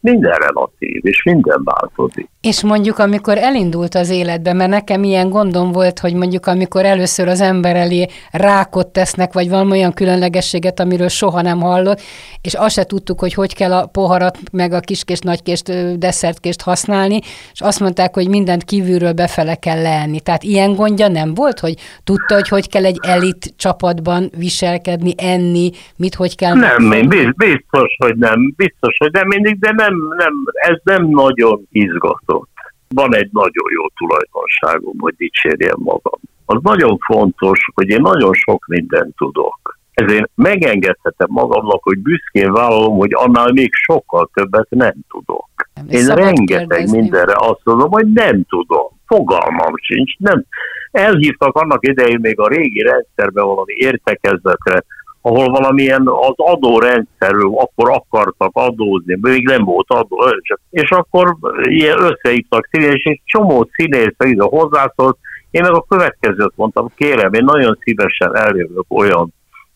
minden 0.01 0.33
relatív, 0.33 1.01
és 1.07 1.23
minden 1.23 1.61
változik. 1.65 2.29
És 2.41 2.63
mondjuk, 2.63 2.99
amikor 2.99 3.39
elindult 3.39 3.95
az 3.95 4.11
életbe, 4.11 4.53
mert 4.53 4.71
nekem 4.71 5.05
ilyen 5.05 5.29
gondom 5.29 5.73
volt, 5.73 5.99
hogy 5.99 6.15
mondjuk 6.15 6.47
amikor 6.47 6.85
először 6.85 7.29
az 7.29 7.41
ember 7.41 7.77
elé 7.77 8.07
rákot 8.31 8.87
tesznek, 8.87 9.33
vagy 9.33 9.49
valami 9.49 9.71
olyan 9.71 9.93
különlegességet, 9.93 10.81
amiről 10.81 11.09
soha 11.09 11.43
nem 11.43 11.61
hallott, 11.61 12.01
és 12.43 12.55
azt 12.55 12.75
se 12.75 12.85
tudtuk, 12.85 13.21
hogy 13.21 13.35
hogy 13.35 13.55
kell 13.55 13.73
a 13.73 13.87
poharat, 13.87 14.39
meg 14.53 14.73
a 14.73 14.81
kiskést, 14.81 15.25
nagykést, 15.25 15.99
desszertkést 15.99 16.63
használni, 16.63 17.19
és 17.53 17.61
azt 17.61 17.81
mondták, 17.81 18.15
hogy 18.15 18.29
mindent 18.29 18.65
kívülről 18.65 19.13
befele 19.13 19.55
kell 19.55 19.83
leenni. 19.83 20.21
Tehát 20.21 20.43
ilyen 20.43 20.75
gondja 20.75 21.09
nem 21.09 21.35
volt, 21.35 21.59
hogy 21.59 21.75
tudta, 22.05 22.35
hogy 22.35 22.49
hogy 22.49 22.69
kell 22.69 22.85
egy 22.85 22.99
elit 23.03 23.55
csapatban 23.57 24.31
viselkedni, 24.37 25.15
enni, 25.17 25.71
mit 25.97 26.15
hogy 26.15 26.37
kell... 26.37 26.55
Nem, 26.55 26.93
én 26.93 27.35
biztos, 27.37 27.97
hogy 27.99 28.17
nem, 28.17 28.53
biztos, 28.57 28.97
hogy 28.99 29.13
nem 29.13 29.27
mindig, 29.27 29.59
de 29.59 29.73
nem 29.77 29.90
nem, 29.91 30.15
nem, 30.17 30.35
ez 30.55 30.77
nem 30.83 31.07
nagyon 31.09 31.67
izgatott. 31.71 32.49
Van 32.89 33.15
egy 33.15 33.29
nagyon 33.33 33.71
jó 33.73 33.89
tulajdonságom, 33.89 34.95
hogy 34.99 35.15
dicsérjem 35.17 35.77
magam. 35.79 36.21
Az 36.45 36.59
nagyon 36.63 36.99
fontos, 36.99 37.59
hogy 37.75 37.89
én 37.89 38.01
nagyon 38.01 38.33
sok 38.33 38.67
mindent 38.67 39.17
tudok. 39.17 39.79
Ezért 39.95 40.31
megengedhetem 40.35 41.29
magamnak, 41.31 41.83
hogy 41.83 41.99
büszkén 41.99 42.53
vállalom, 42.53 42.97
hogy 42.97 43.11
annál 43.15 43.53
még 43.53 43.71
sokkal 43.73 44.31
többet 44.35 44.67
nem 44.69 44.95
tudok. 45.09 45.49
Nem, 45.75 45.87
én 45.89 46.07
rengeteg 46.07 46.67
kérdezni. 46.67 46.99
mindenre 47.01 47.35
azt 47.37 47.61
mondom, 47.65 47.91
hogy 47.91 48.13
nem 48.13 48.45
tudom. 48.49 48.89
Fogalmam 49.07 49.73
sincs. 49.77 50.17
Nem. 50.17 50.45
Elhívtak 50.91 51.57
annak 51.57 51.87
idején 51.87 52.19
még 52.21 52.41
a 52.41 52.49
régi 52.49 52.83
rendszerbe 52.83 53.43
valami 53.43 53.73
értekezletre, 53.77 54.85
ahol 55.23 55.51
valamilyen 55.51 56.07
az 56.07 56.35
adórendszerről 56.37 57.53
akkor 57.55 57.91
akartak 57.91 58.51
adózni, 58.53 59.19
még 59.21 59.47
nem 59.47 59.65
volt 59.65 59.91
adó, 59.91 60.25
és 60.71 60.91
akkor 60.91 61.37
ilyen 61.61 61.99
összehívtak 61.99 62.69
színész, 62.71 63.05
és 63.05 63.21
csomó 63.25 63.69
színész 63.73 64.15
ide 64.19 64.45
hozzászólt, 64.45 65.19
én 65.51 65.63
meg 65.63 65.73
a 65.73 65.85
következőt 65.89 66.53
mondtam, 66.57 66.93
kérem, 66.95 67.33
én 67.33 67.45
nagyon 67.45 67.79
szívesen 67.81 68.37
eljövök 68.37 68.85
olyan 68.89 69.33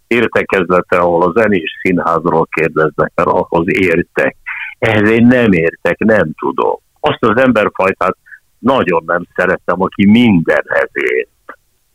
értekezletre, 0.06 0.98
ahol 0.98 1.22
a 1.22 1.40
zenés 1.40 1.78
színházról 1.82 2.46
kérdeznek, 2.50 3.12
mert 3.14 3.28
ahhoz 3.28 3.64
értek. 3.66 4.36
Ehhez 4.78 5.10
én 5.10 5.26
nem 5.26 5.52
értek, 5.52 5.98
nem 5.98 6.30
tudom. 6.38 6.78
Azt 7.00 7.24
az 7.24 7.42
emberfajtát 7.42 8.16
nagyon 8.58 9.02
nem 9.06 9.26
szeretem, 9.36 9.82
aki 9.82 10.06
mindenhez 10.06 10.90
ért. 10.92 11.28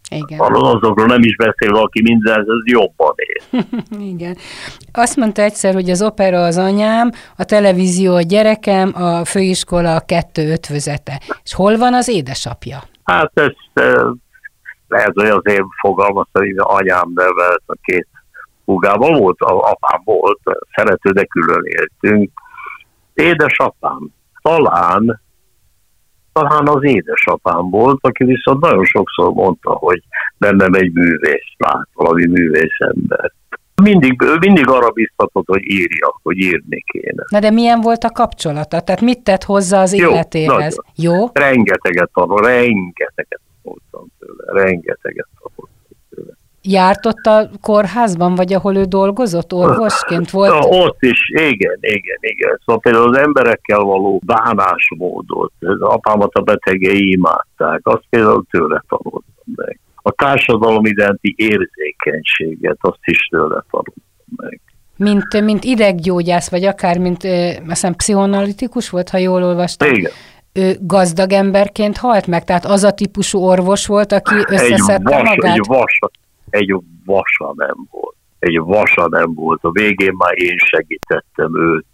Igen. 0.10 0.40
Azokról 0.40 1.06
nem 1.06 1.22
is 1.22 1.36
beszél, 1.36 1.76
aki 1.76 2.02
mindenhez 2.02 2.64
jobban 2.64 3.14
ér. 3.16 3.66
Igen. 4.14 4.38
Azt 4.92 5.16
mondta 5.16 5.42
egyszer, 5.42 5.74
hogy 5.74 5.90
az 5.90 6.02
opera 6.02 6.44
az 6.44 6.58
anyám, 6.58 7.12
a 7.38 7.44
televízió 7.44 8.16
a 8.16 8.22
gyerekem, 8.22 8.92
a 8.96 9.26
főiskola 9.26 9.96
a 9.96 10.06
kettő 10.06 10.52
ötvözete. 10.52 11.22
És 11.44 11.54
hol 11.54 11.78
van 11.78 11.94
az 11.94 12.08
édesapja? 12.08 12.78
Hát 13.04 13.32
ez 13.34 13.54
lehet, 14.88 15.12
hogy 15.14 15.28
azért 15.28 15.64
fogalmazta, 15.80 16.40
hogy 16.40 16.54
anyám 16.58 17.12
nevelt 17.14 17.64
a 17.66 17.76
két 17.82 18.08
húgával 18.66 19.18
volt, 19.18 19.42
apám 19.42 20.02
volt, 20.04 20.40
szerető, 20.76 21.10
de 21.10 21.24
külön 21.24 21.64
éltünk. 21.64 22.32
Édesapám, 23.14 24.10
talán, 24.42 25.22
talán 26.40 26.68
az 26.68 26.84
édesapám 26.84 27.70
volt, 27.70 27.98
aki 28.02 28.24
viszont 28.24 28.62
nagyon 28.62 28.86
sokszor 28.86 29.34
mondta, 29.34 29.72
hogy 29.72 30.04
bennem 30.38 30.74
egy 30.74 30.92
művész 30.94 31.54
lát, 31.58 31.88
valami 31.94 32.26
művész 32.28 32.78
ember. 32.78 33.32
Mindig, 33.82 34.24
mindig 34.40 34.68
arra 34.70 34.90
biztatott, 34.90 35.48
hogy 35.48 35.62
írjak, 35.64 36.20
hogy 36.24 36.38
írni 36.38 36.84
kéne. 36.92 37.24
Na 37.30 37.40
de 37.40 37.52
milyen 37.52 37.82
volt 37.82 38.04
a 38.04 38.10
kapcsolata? 38.10 38.82
Tehát 38.82 39.02
mit 39.02 39.24
tett 39.24 39.44
hozzá 39.44 39.82
az 39.82 39.94
Jó, 39.94 40.10
életéhez? 40.10 40.82
Nagyon. 40.96 41.18
Jó? 41.20 41.30
Rengeteget 41.34 42.10
tanul, 42.14 42.42
rengeteget 42.42 43.42
tanultam 43.64 44.08
tőle, 44.20 44.62
rengeteget 44.64 45.28
tanultam. 45.42 45.78
Járt 46.62 47.06
ott 47.06 47.26
a 47.26 47.50
kórházban, 47.62 48.36
vagy 48.36 48.54
ahol 48.54 48.76
ő 48.76 48.84
dolgozott, 48.84 49.54
orvosként 49.54 50.30
volt? 50.30 50.52
Na, 50.52 50.68
ott 50.68 51.02
is, 51.02 51.30
igen, 51.30 51.78
igen, 51.82 52.18
igen. 52.20 52.60
Szóval 52.66 52.82
például 52.82 53.10
az 53.10 53.18
emberekkel 53.18 53.80
való 53.80 54.22
bánásmódot, 54.26 55.52
az 55.60 55.82
apámat 55.82 56.34
a 56.34 56.42
betegei 56.42 57.12
imádták, 57.12 57.80
azt 57.84 58.04
például 58.10 58.46
tőle 58.50 58.84
tanultam 58.88 59.44
meg. 59.56 59.80
A 59.96 60.12
társadalom 60.12 60.86
iránti 60.86 61.36
érzékenységet, 61.38 62.78
azt 62.80 63.00
is 63.06 63.28
tőle 63.30 63.64
tanultam 63.70 64.04
meg. 64.36 64.60
Mint, 64.96 65.42
mint 65.42 65.64
ideggyógyász, 65.64 66.50
vagy 66.50 66.66
akár 66.66 66.98
mint, 66.98 67.24
azt 67.24 67.68
hiszem, 67.68 67.96
pszichoanalitikus 67.96 68.90
volt, 68.90 69.10
ha 69.10 69.18
jól 69.18 69.44
olvastam. 69.44 69.94
Igen 69.94 70.12
ő 70.54 70.78
gazdag 70.82 71.32
emberként 71.32 71.98
halt 71.98 72.28
meg? 72.28 72.44
Tehát 72.44 72.66
az 72.66 72.84
a 72.84 72.92
típusú 72.92 73.40
orvos 73.40 73.88
volt, 73.88 74.12
aki 74.12 74.36
összeszedte 74.50 74.94
egy 74.94 75.04
vas, 75.04 75.30
magát? 75.30 75.56
Egy 75.56 75.66
vasa, 75.68 76.12
egy 76.50 76.76
vasa 77.06 77.54
nem 77.56 77.76
volt. 77.92 78.16
Egy 78.40 78.60
vasa 78.60 79.08
nem 79.08 79.34
volt. 79.34 79.64
A 79.64 79.72
végén 79.72 80.14
már 80.18 80.42
én 80.42 80.58
segítettem 80.58 81.58
őt. 81.58 81.86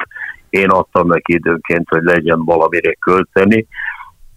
Én 0.49 0.69
adtam 0.69 1.07
neki 1.07 1.33
időnként, 1.33 1.89
hogy 1.89 2.03
legyen 2.03 2.45
valamire 2.45 2.93
költeni. 2.93 3.67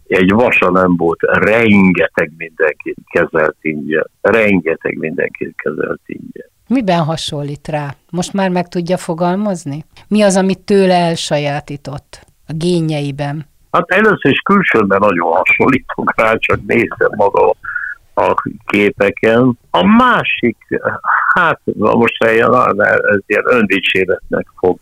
Egy 0.07 0.33
vasa 0.33 0.71
nem 0.71 0.97
volt. 0.97 1.21
Rengeteg 1.21 2.33
mindenkit 2.37 2.97
kezelt 3.11 3.57
ingyen. 3.61 4.11
Rengeteg 4.21 4.99
mindenkit 4.99 5.55
kezelt 5.57 6.01
ingyen. 6.07 6.51
Miben 6.69 7.05
hasonlít 7.05 7.69
rá? 7.69 7.95
Most 8.11 8.33
már 8.33 8.51
meg 8.51 8.69
tudja 8.69 8.97
fogalmazni? 8.97 9.85
Mi 10.09 10.23
az, 10.23 10.37
amit 10.37 10.59
tőle 10.59 10.95
elsajátított 10.95 12.27
a 12.47 12.53
génjeiben? 12.53 13.47
Hát 13.71 13.91
először 13.91 14.31
is 14.31 14.39
külsőben 14.39 14.99
nagyon 15.01 15.33
hasonlítok 15.33 16.13
rá, 16.17 16.35
csak 16.37 16.61
nézem 16.67 17.11
maga 17.17 17.55
a 18.19 18.35
képeken. 18.67 19.59
A 19.71 19.87
másik, 19.87 20.57
hát 21.35 21.61
most 21.75 22.25
eljön, 22.25 22.81
ez 22.83 23.21
ilyen 23.27 23.45
öndicséretnek 23.47 24.47
fog 24.57 24.79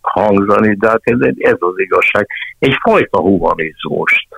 hangzani, 0.00 0.76
de 0.76 0.88
hát 0.88 1.00
ez, 1.02 1.18
ez 1.38 1.56
az 1.58 1.74
igazság. 1.76 2.28
Egyfajta 2.58 3.20
humanizmust. 3.20 4.28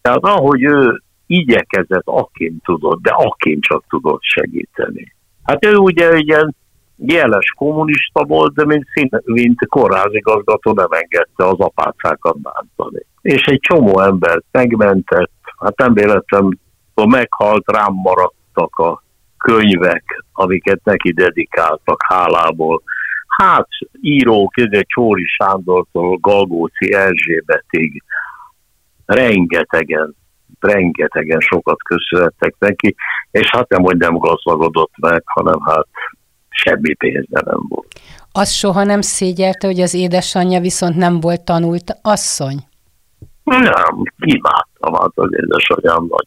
Tehát 0.00 0.22
ahogy 0.22 0.62
ő 0.62 1.02
igyekezett, 1.26 2.02
akin 2.04 2.58
tudott, 2.64 3.02
de 3.02 3.10
akin 3.10 3.60
csak 3.60 3.84
tudott 3.88 4.22
segíteni. 4.22 5.14
Hát 5.42 5.64
ő 5.64 5.76
ugye 5.76 6.16
ilyen 6.16 6.56
jeles 6.96 7.52
kommunista 7.56 8.24
volt, 8.24 8.54
de 8.54 8.64
mint, 8.64 8.84
szín, 8.94 9.08
mint 9.24 9.66
kórházigazgató 9.66 10.72
nem 10.72 10.88
engedte 10.90 11.44
az 11.44 11.58
apácákat 11.58 12.40
bántani. 12.40 13.06
És 13.20 13.46
egy 13.46 13.60
csomó 13.60 14.00
embert 14.00 14.44
megmentett, 14.50 15.32
hát 15.58 15.76
nem 15.76 15.94
véletlen, 15.94 16.58
hogy 16.98 17.06
meghalt, 17.06 17.70
rám 17.70 17.92
maradtak 17.92 18.76
a 18.76 19.02
könyvek, 19.36 20.24
amiket 20.32 20.80
neki 20.84 21.12
dedikáltak 21.12 22.02
hálából. 22.08 22.82
Hát 23.38 23.68
írók, 24.00 24.56
ez 24.56 24.80
Csóri 24.86 25.24
Sándortól 25.24 26.16
Galgóci 26.16 26.92
Erzsébetig 26.92 28.02
rengetegen, 29.06 30.14
rengetegen 30.60 31.40
sokat 31.40 31.82
köszönhettek 31.82 32.54
neki, 32.58 32.94
és 33.30 33.50
hát 33.50 33.68
nem, 33.68 33.82
hogy 33.82 33.96
nem 33.96 34.16
gazdagodott 34.16 34.92
meg, 34.96 35.22
hanem 35.26 35.60
hát 35.60 35.86
semmi 36.48 36.94
pénze 36.94 37.42
nem 37.44 37.60
volt. 37.68 38.00
Az 38.32 38.50
soha 38.50 38.84
nem 38.84 39.00
szégyelte, 39.00 39.66
hogy 39.66 39.80
az 39.80 39.94
édesanyja 39.94 40.60
viszont 40.60 40.96
nem 40.96 41.20
volt 41.20 41.44
tanult 41.44 41.98
asszony? 42.02 42.56
Nem, 43.44 44.02
imádtam, 44.18 44.92
hát 44.94 45.12
az 45.14 45.28
édesanyám 45.32 46.06
nagy 46.08 46.26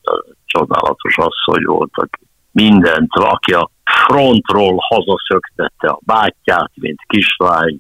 csodálatos 0.51 1.17
asszony 1.17 1.63
volt, 1.65 1.91
aki 1.93 2.19
mindent, 2.51 3.13
aki 3.13 3.53
a 3.53 3.69
frontról 3.83 4.77
hazaszöktette 4.89 5.87
a 5.87 5.99
bátyját, 6.05 6.71
mint 6.75 6.99
kislány, 7.07 7.79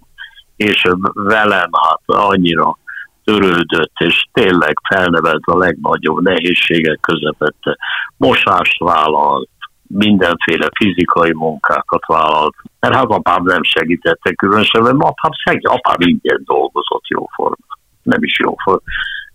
és 0.55 0.81
velem 1.13 1.69
hát 1.71 2.01
annyira 2.05 2.77
törődött, 3.23 3.93
és 3.97 4.25
tényleg 4.31 4.73
felnevelt 4.89 5.43
a 5.45 5.57
legnagyobb 5.57 6.21
nehézségek 6.21 6.99
közepette. 6.99 7.77
Mosást 8.17 8.79
vállalt, 8.79 9.49
mindenféle 9.87 10.69
fizikai 10.75 11.33
munkákat 11.33 12.05
vállalt. 12.05 12.55
Mert 12.79 12.95
hát 12.95 13.05
apám 13.05 13.43
nem 13.43 13.63
segítette 13.63 14.33
különösebben, 14.33 14.95
mert 14.95 15.09
apám 15.09 15.31
segít, 15.33 15.67
apám 15.67 15.97
ingyen 15.99 16.41
dolgozott 16.45 17.07
jóforma. 17.07 17.65
Nem 18.03 18.23
is 18.23 18.39
jóforma. 18.39 18.81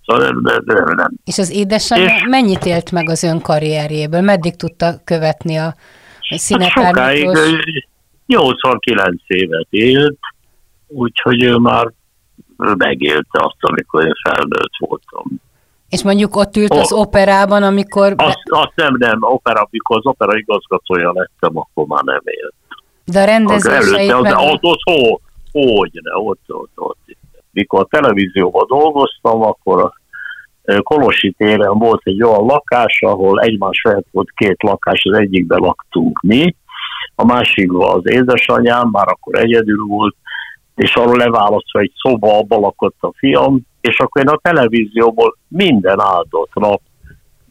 Szóval 0.07 0.25
nem, 0.25 0.41
nem, 0.43 0.63
nem, 0.65 0.95
nem. 0.95 1.11
És 1.25 1.39
az 1.39 1.51
édesanyja 1.51 2.05
és... 2.05 2.25
mennyit 2.29 2.65
élt 2.65 2.93
meg 2.93 3.09
az 3.09 3.23
ön 3.23 3.41
karrierjéből? 3.41 4.21
Meddig 4.21 4.57
tudta 4.57 5.01
követni 5.05 5.57
a 5.57 5.75
színepárnyítós? 6.21 7.39
Hát 7.39 7.61
89 8.27 9.23
évet 9.27 9.67
élt, 9.71 10.19
úgyhogy 10.87 11.43
ő 11.43 11.57
már 11.57 11.93
megélte 12.57 13.39
azt, 13.45 13.57
amikor 13.61 14.05
én 14.05 14.15
felnőtt 14.23 14.77
voltam. 14.79 15.25
És 15.89 16.03
mondjuk 16.03 16.37
ott 16.37 16.57
ült 16.57 16.75
az 16.75 16.93
operában, 16.93 17.63
amikor... 17.63 18.15
Azt, 18.17 18.43
azt 18.45 18.73
nem, 18.75 18.95
nem, 18.99 19.19
opera, 19.21 19.69
amikor 19.71 19.97
az 19.97 20.07
opera 20.07 20.37
igazgatója 20.37 21.13
lettem, 21.13 21.59
akkor 21.59 21.87
már 21.87 22.03
nem 22.03 22.21
élt. 22.25 22.55
De 23.05 23.21
a 23.21 23.25
rendezéseit... 23.25 24.11
Előtte, 24.11 24.35
meg... 24.35 24.37
ott, 24.39 24.63
ott, 24.63 24.81
ott, 24.85 25.23
hogy 25.53 25.91
ne, 25.93 26.17
ott, 26.17 26.43
ott, 26.47 26.71
ott. 26.75 26.99
Mikor 27.57 27.81
a 27.81 27.97
televízióban 27.97 28.67
dolgoztam, 28.69 29.43
akkor 29.43 29.83
a 29.83 29.93
Kolosi 30.83 31.35
téren 31.39 31.79
volt 31.79 32.01
egy 32.05 32.23
olyan 32.23 32.45
lakás, 32.45 32.99
ahol 33.01 33.41
egymás 33.41 33.81
felett 33.81 34.07
volt 34.11 34.31
két 34.35 34.63
lakás, 34.63 35.05
az 35.05 35.19
egyikben 35.19 35.59
laktunk 35.59 36.21
mi, 36.21 36.55
a 37.15 37.25
másikban 37.25 37.97
az 37.97 38.11
édesanyám, 38.11 38.89
már 38.93 39.09
akkor 39.09 39.39
egyedül 39.39 39.85
volt, 39.87 40.17
és 40.75 40.95
arról 40.95 41.17
leválasztva 41.17 41.81
egy 41.81 41.93
szoba, 42.03 42.39
abban 42.39 42.61
lakott 42.61 42.97
a 43.01 43.13
fiam, 43.17 43.61
és 43.81 43.99
akkor 43.99 44.23
én 44.23 44.29
a 44.29 44.41
televízióból 44.43 45.37
minden 45.49 46.01
áldott 46.01 46.55
nap 46.55 46.81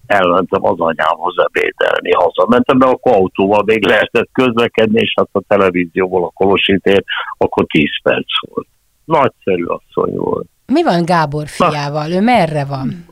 elmentem 0.06 0.64
az 0.64 0.80
anyámhoz 0.80 1.36
ebédelni, 1.38 2.12
hazamentem, 2.12 2.78
de 2.78 2.86
akkor 2.86 3.14
autóval 3.14 3.64
még 3.66 3.86
lehetett 3.86 4.30
közlekedni, 4.32 5.02
és 5.02 5.14
hát 5.16 5.30
a 5.32 5.42
televízióból 5.48 6.24
a 6.24 6.32
Kolosi 6.34 6.80
tér, 6.80 7.04
akkor 7.38 7.66
10 7.66 8.02
perc 8.04 8.26
volt. 8.50 8.68
Nagyszerű 9.06 9.64
asszony 9.64 10.16
volt. 10.16 10.48
Mi 10.66 10.84
van 10.84 11.06
Gábor 11.06 11.48
fiával? 11.48 12.08
Na, 12.08 12.14
ő 12.14 12.22
merre 12.22 12.66
van? 12.66 13.06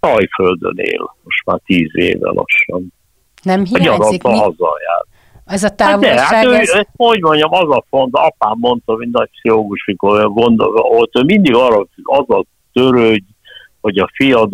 Tajföldön 0.00 0.76
él, 0.76 1.16
most 1.24 1.44
már 1.44 1.60
tíz 1.64 1.90
éve 1.94 2.30
lassan. 2.30 2.92
Nem 3.42 3.64
hiányzik? 3.64 4.22
Mi? 4.22 4.30
hazaját. 4.30 5.06
Ez 5.44 5.64
a 5.64 5.74
távolság... 5.74 6.18
Hát, 6.18 6.44
de, 6.44 6.56
hát 6.56 6.60
ez... 6.60 6.74
ő, 6.74 6.86
hogy 6.96 7.20
mondjam, 7.20 7.52
az 7.52 7.76
a 7.76 7.84
font, 7.88 8.14
apám 8.14 8.56
mondta, 8.58 8.94
mint 8.96 9.12
nagy 9.12 9.28
pszichológus, 9.30 9.84
mikor 9.86 10.32
gondolt, 10.32 11.16
ő 11.16 11.22
mindig 11.22 11.54
arra 11.54 11.86
az 12.02 12.30
a 12.30 12.44
törődj, 12.72 13.24
hogy 13.80 13.98
a 13.98 14.10
fiad 14.14 14.50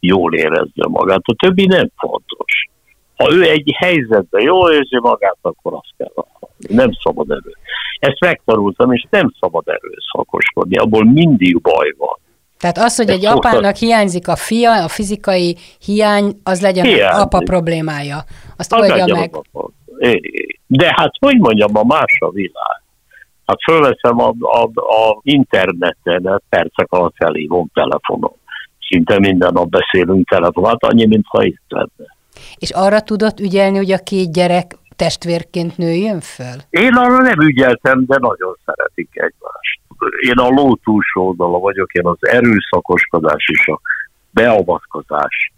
jól 0.00 0.34
érezze 0.34 0.86
magát, 0.88 1.22
a 1.22 1.34
többi 1.34 1.66
nem 1.66 1.90
fontos. 1.96 2.68
Ha 3.16 3.32
ő 3.32 3.42
egy 3.42 3.74
helyzetben 3.76 4.42
jól 4.42 4.72
érzi 4.72 4.98
magát, 5.00 5.38
akkor 5.40 5.72
azt 5.72 5.94
kell 5.96 6.12
hallani. 6.14 6.74
Nem 6.82 6.90
szabad 7.02 7.30
erő. 7.30 7.56
Ezt 7.98 8.20
megtanultam, 8.20 8.92
és 8.92 9.06
nem 9.10 9.32
szabad 9.40 9.64
erőszakoskodni, 9.66 10.76
abból 10.76 11.04
mindig 11.04 11.60
baj 11.60 11.94
van. 11.96 12.18
Tehát 12.58 12.78
az, 12.78 12.96
hogy 12.96 13.08
egy 13.08 13.24
Ezt 13.24 13.34
apának 13.34 13.76
hiányzik 13.76 14.28
a 14.28 14.36
fia, 14.36 14.84
a 14.84 14.88
fizikai 14.88 15.56
hiány, 15.84 16.40
az 16.42 16.60
legyen 16.60 16.84
hiányzik. 16.84 17.22
apa 17.22 17.38
problémája. 17.38 18.16
Azt 18.56 18.72
az 18.72 18.90
oldja 18.90 19.14
meg. 19.14 19.30
De 20.66 20.92
hát, 20.96 21.12
hogy 21.18 21.38
mondjam, 21.38 21.76
a 21.76 21.84
más 21.84 22.16
a 22.18 22.30
világ. 22.30 22.82
Hát 23.46 23.58
fölveszem 23.62 24.20
a, 24.20 24.34
a, 24.40 24.62
a 24.80 25.20
interneten, 25.22 26.42
percek 26.48 26.86
alatt 26.92 27.14
felhívom 27.16 27.70
telefonon. 27.74 28.36
Szinte 28.88 29.18
minden 29.18 29.52
nap 29.52 29.68
beszélünk 29.68 30.28
telefonon, 30.28 30.70
hát 30.70 30.84
annyi, 30.84 31.06
mintha 31.06 31.44
itt 31.44 31.62
lenne. 31.68 32.15
És 32.58 32.70
arra 32.70 33.00
tudott 33.00 33.40
ügyelni, 33.40 33.76
hogy 33.76 33.92
a 33.92 33.98
két 33.98 34.32
gyerek 34.32 34.76
testvérként 34.96 35.76
nőjön 35.76 36.20
föl? 36.20 36.58
Én 36.70 36.92
arra 36.92 37.22
nem 37.22 37.40
ügyeltem, 37.40 38.04
de 38.06 38.16
nagyon 38.20 38.56
szeretik 38.64 39.08
egymást. 39.12 39.80
Én 40.20 40.38
a 40.38 40.48
ló 40.48 40.78
oldala 41.14 41.58
vagyok, 41.58 41.92
én 41.92 42.06
az 42.06 42.18
erőszakoskodás 42.20 43.48
és 43.52 43.66
a 43.68 43.80
beavatkozás 44.30 45.52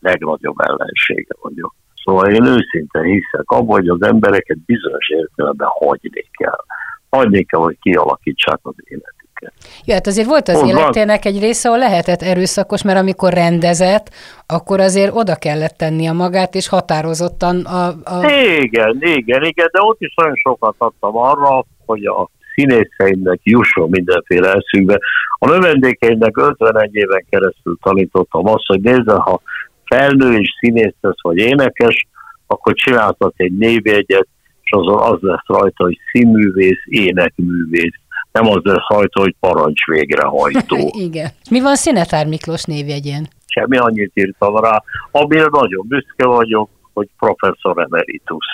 legnagyobb 0.00 0.60
ellensége 0.60 1.34
vagyok. 1.40 1.74
Szóval 2.04 2.30
én 2.30 2.44
őszintén 2.44 3.02
hiszek 3.02 3.50
abban, 3.50 3.80
hogy 3.80 3.88
az 3.88 4.02
embereket 4.02 4.58
bizonyos 4.58 5.08
értelemben 5.08 5.68
hagyni 5.70 6.24
kell. 6.30 6.64
Hagyni 7.10 7.44
kell, 7.44 7.60
hogy 7.60 7.78
kialakítsák 7.80 8.58
az 8.62 8.74
életet 8.84 9.23
őket. 9.44 9.82
Jó, 9.84 9.94
hát 9.94 10.06
azért 10.06 10.28
volt 10.28 10.48
az 10.48 10.62
oh, 10.62 10.68
életének 10.68 11.24
egy 11.24 11.40
része, 11.40 11.68
ahol 11.68 11.80
lehetett 11.80 12.22
erőszakos, 12.22 12.82
mert 12.82 12.98
amikor 12.98 13.32
rendezett, 13.32 14.10
akkor 14.46 14.80
azért 14.80 15.14
oda 15.14 15.34
kellett 15.34 15.76
tenni 15.76 16.06
a 16.06 16.12
magát, 16.12 16.54
és 16.54 16.68
határozottan 16.68 17.60
a... 17.64 17.86
a... 17.86 18.30
Igen, 18.60 18.96
igen, 19.00 19.44
igen, 19.44 19.68
de 19.72 19.80
ott 19.80 20.00
is 20.00 20.14
nagyon 20.14 20.36
sokat 20.36 20.74
adtam 20.78 21.16
arra, 21.16 21.64
hogy 21.86 22.04
a 22.04 22.30
színészeimnek 22.54 23.40
jusson 23.42 23.90
mindenféle 23.90 24.52
eszükbe. 24.52 24.98
A 25.38 25.48
növendékeimnek 25.48 26.36
51 26.36 26.94
éven 26.94 27.24
keresztül 27.30 27.78
tanítottam 27.82 28.46
azt, 28.46 28.66
hogy 28.66 28.80
nézze, 28.80 29.12
ha 29.12 29.40
felnő 29.84 30.38
és 30.38 30.48
színész 30.58 30.94
lesz, 31.00 31.22
vagy 31.22 31.36
énekes, 31.36 32.06
akkor 32.46 32.74
csináltat 32.74 33.34
egy 33.36 33.56
névjegyet, 33.56 34.28
és 34.62 34.70
azon 34.70 35.00
az 35.00 35.18
lesz 35.20 35.46
rajta, 35.46 35.84
hogy 35.84 35.98
színművész, 36.12 36.82
énekművész 36.84 38.00
nem 38.38 38.48
az 38.48 38.60
lesz 38.62 38.84
hajtó, 38.84 39.20
hogy 39.20 39.34
parancs 39.40 39.84
végrehajtó. 39.84 40.76
Igen. 41.08 41.28
Mi 41.50 41.60
van 41.60 41.76
Szinetár 41.76 42.26
Miklós 42.26 42.62
névjegyén? 42.62 43.28
Semmi 43.46 43.76
annyit 43.76 44.10
írtam 44.14 44.56
rá, 44.56 44.82
amire 45.10 45.46
nagyon 45.50 45.86
büszke 45.88 46.26
vagyok, 46.26 46.70
hogy 46.92 47.08
professzor 47.18 47.78
emeritus. 47.78 48.46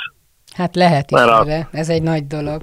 Hát 0.57 0.75
lehet 0.75 1.11
is, 1.11 1.21
Mert 1.21 1.69
ez 1.73 1.89
egy 1.89 2.03
nagy 2.03 2.27
dolog. 2.27 2.63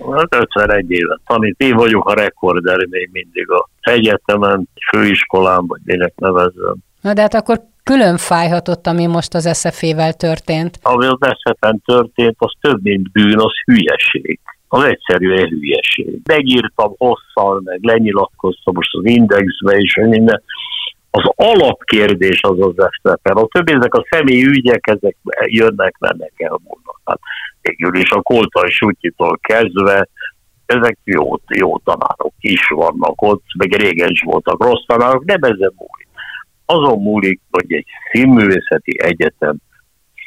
51 0.00 0.46
hát 0.54 0.84
évet 0.86 1.20
tanít, 1.26 1.60
én 1.60 1.76
vagyok 1.76 2.08
a 2.08 2.14
rekorder 2.14 2.86
még 2.90 3.08
mindig 3.12 3.50
a 3.50 3.68
egyetemen, 3.80 4.68
főiskolán, 4.90 5.66
vagy 5.66 5.80
minek 5.84 6.12
nevezzem. 6.16 6.76
Na 7.00 7.12
de 7.12 7.20
hát 7.20 7.34
akkor 7.34 7.60
külön 7.82 8.16
fájhatott, 8.16 8.86
ami 8.86 9.06
most 9.06 9.34
az 9.34 9.58
SZF-vel 9.58 10.12
történt. 10.12 10.78
Ami 10.82 11.06
az 11.06 11.18
SZF-en 11.20 11.82
történt, 11.84 12.36
az 12.38 12.52
több, 12.60 12.82
mint 12.82 13.10
bűn, 13.12 13.38
az 13.38 13.52
hülyeség 13.64 14.40
az 14.74 14.84
egyszerűen 14.84 15.48
hülyeség. 15.48 16.20
Megírtam 16.24 16.94
hosszal, 16.96 17.60
meg 17.64 17.78
lenyilatkoztam 17.82 18.74
most 18.74 18.94
az 18.94 19.04
indexbe 19.04 19.76
és 19.76 19.94
minden. 19.94 20.42
Az 21.10 21.30
alapkérdés 21.34 22.40
az 22.42 22.60
az 22.60 22.74
esztepen. 22.76 23.36
A 23.36 23.46
többi 23.46 23.72
ezek 23.72 23.94
a 23.94 24.06
személyi 24.10 24.46
ügyek, 24.46 24.86
ezek 24.86 25.16
jönnek, 25.46 25.96
mennek, 25.98 26.32
elmúlnak. 26.36 27.00
Hát 27.04 27.18
végül 27.60 27.94
is 28.00 28.10
a 28.10 28.22
Koltai 28.22 28.70
Sutyitól 28.70 29.38
kezdve 29.42 30.08
ezek 30.66 30.98
jó, 31.04 31.36
jó 31.54 31.78
tanárok 31.78 32.34
is 32.40 32.68
vannak 32.68 33.22
ott, 33.22 33.44
meg 33.58 33.72
régen 33.72 34.10
is 34.10 34.22
voltak 34.24 34.64
rossz 34.64 34.84
tanárok, 34.86 35.24
nem 35.24 35.42
ezen 35.42 35.72
múlik. 35.76 36.08
Azon 36.66 37.02
múlik, 37.02 37.40
hogy 37.50 37.72
egy 37.72 37.86
színművészeti 38.12 39.02
egyetem 39.02 39.56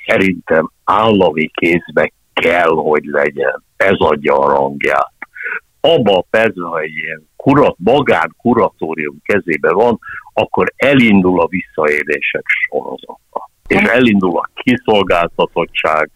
szerintem 0.06 0.72
állami 0.84 1.48
kézbe 1.54 2.12
kell, 2.34 2.70
hogy 2.70 3.04
legyen. 3.04 3.66
Ez 3.78 3.96
adja 3.98 4.40
a 4.40 4.50
rangját. 4.50 5.12
Abba 5.82 6.18
a 6.18 6.26
percben, 6.30 6.70
ha 6.70 6.80
egy 6.80 6.96
ilyen 6.96 7.30
kurat, 7.36 7.76
magán 7.78 8.36
kuratórium 8.38 9.18
kezébe 9.24 9.72
van, 9.72 10.00
akkor 10.34 10.74
elindul 10.76 11.42
a 11.42 11.48
visszaélések 11.48 12.44
sorozata. 12.46 13.50
És 13.68 13.82
elindul 13.82 14.38
a 14.38 14.50
kiszolgáltatottság, 14.54 16.10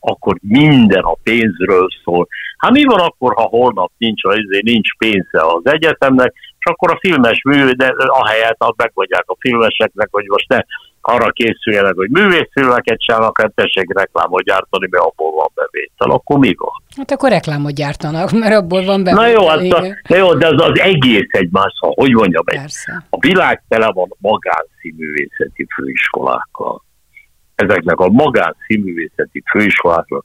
akkor 0.00 0.36
minden 0.40 1.02
a 1.02 1.16
pénzről 1.22 1.88
szól. 2.04 2.26
Hát 2.56 2.70
mi 2.70 2.84
van 2.84 3.00
akkor, 3.00 3.34
ha 3.34 3.42
holnap 3.42 3.92
nincs, 3.98 4.24
azért 4.24 4.64
nincs 4.64 4.96
pénze 4.96 5.40
az 5.40 5.62
egyetemnek, 5.62 6.32
és 6.34 6.64
akkor 6.64 6.90
a 6.90 6.98
filmes 7.00 7.42
mű, 7.42 7.70
de 7.70 7.94
ahelyett 7.96 8.74
megmondják 8.76 9.24
a 9.26 9.36
filmeseknek, 9.38 10.08
hogy 10.10 10.24
most 10.26 10.48
ne 10.48 10.60
arra 11.08 11.30
készüljenek, 11.30 11.94
hogy 11.94 12.10
művészfilmeket 12.10 13.00
csinálnak, 13.00 13.40
hát 13.40 13.54
tessék 13.54 13.98
reklámot 13.98 14.42
gyártani, 14.42 14.88
mert 14.90 15.04
abból 15.04 15.32
van 15.32 15.50
bevétel. 15.54 16.10
Akkor 16.10 16.38
mi 16.38 16.54
van? 16.58 16.82
Hát 16.96 17.10
akkor 17.10 17.30
reklámot 17.30 17.74
gyártanak, 17.74 18.30
mert 18.30 18.54
abból 18.54 18.84
van 18.84 19.04
bevétel. 19.04 19.24
Na 19.24 19.30
jó, 19.30 19.46
hát 19.48 19.72
a, 19.72 19.96
na 20.08 20.16
jó 20.16 20.34
de 20.34 20.46
az, 20.46 20.62
az 20.62 20.80
egész 20.80 21.28
egy 21.28 21.48
más, 21.50 21.72
hogy 21.78 22.10
mondjam, 22.10 22.44
egy, 22.46 22.72
a 23.10 23.18
világ 23.18 23.62
tele 23.68 23.92
van 23.92 24.08
magánszínművészeti 24.18 25.66
főiskolákkal. 25.74 26.84
Ezeknek 27.54 27.98
a 27.98 28.08
magánszínművészeti 28.08 29.42
főiskoláknak 29.50 30.24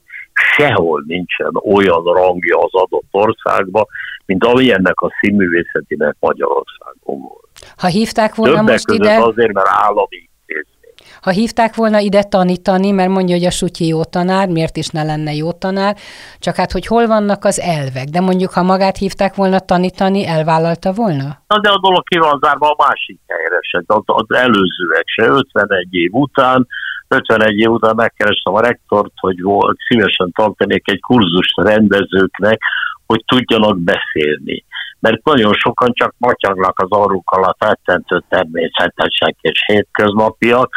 sehol 0.56 1.04
nincsen 1.06 1.52
olyan 1.64 2.02
rangja 2.02 2.58
az 2.58 2.74
adott 2.74 3.08
országban, 3.10 3.86
mint 4.26 4.44
amilyennek 4.44 5.00
a 5.00 5.10
színművészetinek 5.20 6.16
Magyarországon 6.20 7.20
volt. 7.20 7.48
Ha 7.76 7.86
hívták 7.86 8.34
volna 8.34 8.54
Többek 8.54 8.72
most 8.72 8.90
ide... 8.90 9.18
azért, 9.18 9.52
mert 9.52 9.68
állami 9.70 10.30
ha 11.22 11.30
hívták 11.30 11.74
volna 11.74 11.98
ide 11.98 12.22
tanítani, 12.22 12.90
mert 12.90 13.10
mondja, 13.10 13.34
hogy 13.34 13.44
a 13.44 13.50
sutyi 13.50 13.86
jó 13.86 14.04
tanár, 14.04 14.48
miért 14.48 14.76
is 14.76 14.88
ne 14.88 15.02
lenne 15.02 15.32
jó 15.32 15.52
tanár, 15.52 15.96
csak 16.38 16.54
hát, 16.54 16.72
hogy 16.72 16.86
hol 16.86 17.06
vannak 17.06 17.44
az 17.44 17.60
elvek, 17.60 18.04
de 18.04 18.20
mondjuk, 18.20 18.50
ha 18.52 18.62
magát 18.62 18.96
hívták 18.96 19.34
volna 19.34 19.58
tanítani, 19.58 20.26
elvállalta 20.26 20.92
volna? 20.92 21.28
Na, 21.46 21.60
de 21.60 21.68
a 21.68 21.78
dolog 21.80 22.02
ki 22.04 22.18
van 22.18 22.38
zárva 22.42 22.70
a 22.70 22.84
másik 22.88 23.20
helyre 23.26 23.58
se, 23.60 23.82
az, 23.86 24.02
az 24.04 24.36
előzőek 24.36 25.04
se, 25.04 25.26
51 25.26 25.94
év 25.94 26.12
után, 26.12 26.66
51 27.08 27.58
év 27.58 27.70
után 27.70 27.94
megkerestem 27.96 28.54
a 28.54 28.60
rektort, 28.60 29.12
hogy 29.16 29.42
volt, 29.42 29.78
szívesen 29.88 30.32
tartanék 30.34 30.90
egy 30.90 31.00
kurzust 31.00 31.56
rendezőknek, 31.56 32.58
hogy 33.06 33.22
tudjanak 33.26 33.78
beszélni. 33.78 34.64
Mert 34.98 35.24
nagyon 35.24 35.52
sokan 35.52 35.92
csak 35.92 36.14
matyagnak 36.18 36.78
az 36.78 36.90
arrukkal 36.90 37.44
a 37.44 37.56
feltentő 37.58 38.22
természetesek 38.28 39.36
és 39.40 39.64
hétköznapiak, 39.66 40.70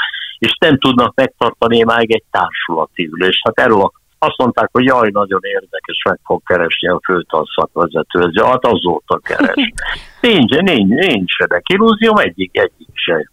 és 0.46 0.58
nem 0.60 0.78
tudnak 0.78 1.16
megtartani 1.16 1.84
már 1.84 2.00
egy 2.08 2.24
társulati 2.32 3.10
ülést. 3.14 3.42
Hát 3.44 3.60
erről 3.60 3.92
azt 4.20 4.38
mondták, 4.38 4.70
hogy 4.72 4.86
jaj, 4.86 5.10
nagyon 5.12 5.40
érdekes, 5.44 6.04
meg 6.10 6.20
fog 6.24 6.42
keresni 6.46 6.88
a 6.88 7.00
főtanszakvezető. 7.04 8.20
Ez 8.20 8.44
hát 8.44 8.66
azóta 8.66 9.20
keres. 9.24 9.54
Nincs, 10.22 10.58
nincs, 10.88 11.38
de 11.38 11.62
illúzióm, 11.74 12.18
egyik, 12.18 12.58
egyik 12.58 12.90
se. 12.94 13.30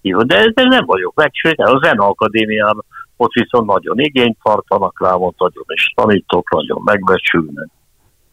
Jó, 0.00 0.22
de, 0.22 0.50
de 0.54 0.64
nem 0.64 0.84
vagyok 0.84 1.14
megsőt, 1.14 1.58
a 1.58 1.80
Zen 1.82 1.98
Akadémián 1.98 2.84
ott 3.16 3.32
viszont 3.32 3.66
nagyon 3.66 3.98
igényt 3.98 4.38
tartanak 4.42 5.00
rá, 5.00 5.12
ott 5.14 5.38
nagyon 5.38 5.64
is 5.66 5.92
tanítok, 5.94 6.50
nagyon 6.50 6.80
megbecsülnek. 6.84 7.68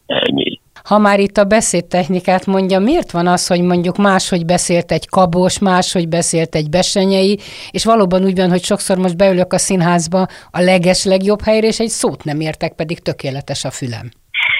Ennyi. 0.06 0.60
Ha 0.88 0.98
már 0.98 1.20
itt 1.20 1.36
a 1.36 1.44
beszédtechnikát 1.44 2.46
mondja, 2.46 2.78
miért 2.78 3.10
van 3.10 3.26
az, 3.26 3.46
hogy 3.46 3.62
mondjuk 3.62 3.96
máshogy 3.96 4.44
beszélt 4.44 4.92
egy 4.92 5.08
kabos, 5.08 5.58
máshogy 5.58 6.08
beszélt 6.08 6.54
egy 6.54 6.70
besenyei, 6.70 7.38
és 7.70 7.84
valóban 7.84 8.24
úgy 8.24 8.36
van, 8.36 8.50
hogy 8.50 8.62
sokszor 8.62 8.98
most 8.98 9.16
beülök 9.16 9.52
a 9.52 9.58
színházba 9.58 10.26
a 10.50 10.60
leges 10.60 11.04
legjobb 11.04 11.40
helyre, 11.40 11.66
és 11.66 11.80
egy 11.80 11.88
szót 11.88 12.24
nem 12.24 12.40
értek, 12.40 12.74
pedig 12.74 12.98
tökéletes 12.98 13.64
a 13.64 13.70
fülem. 13.70 14.08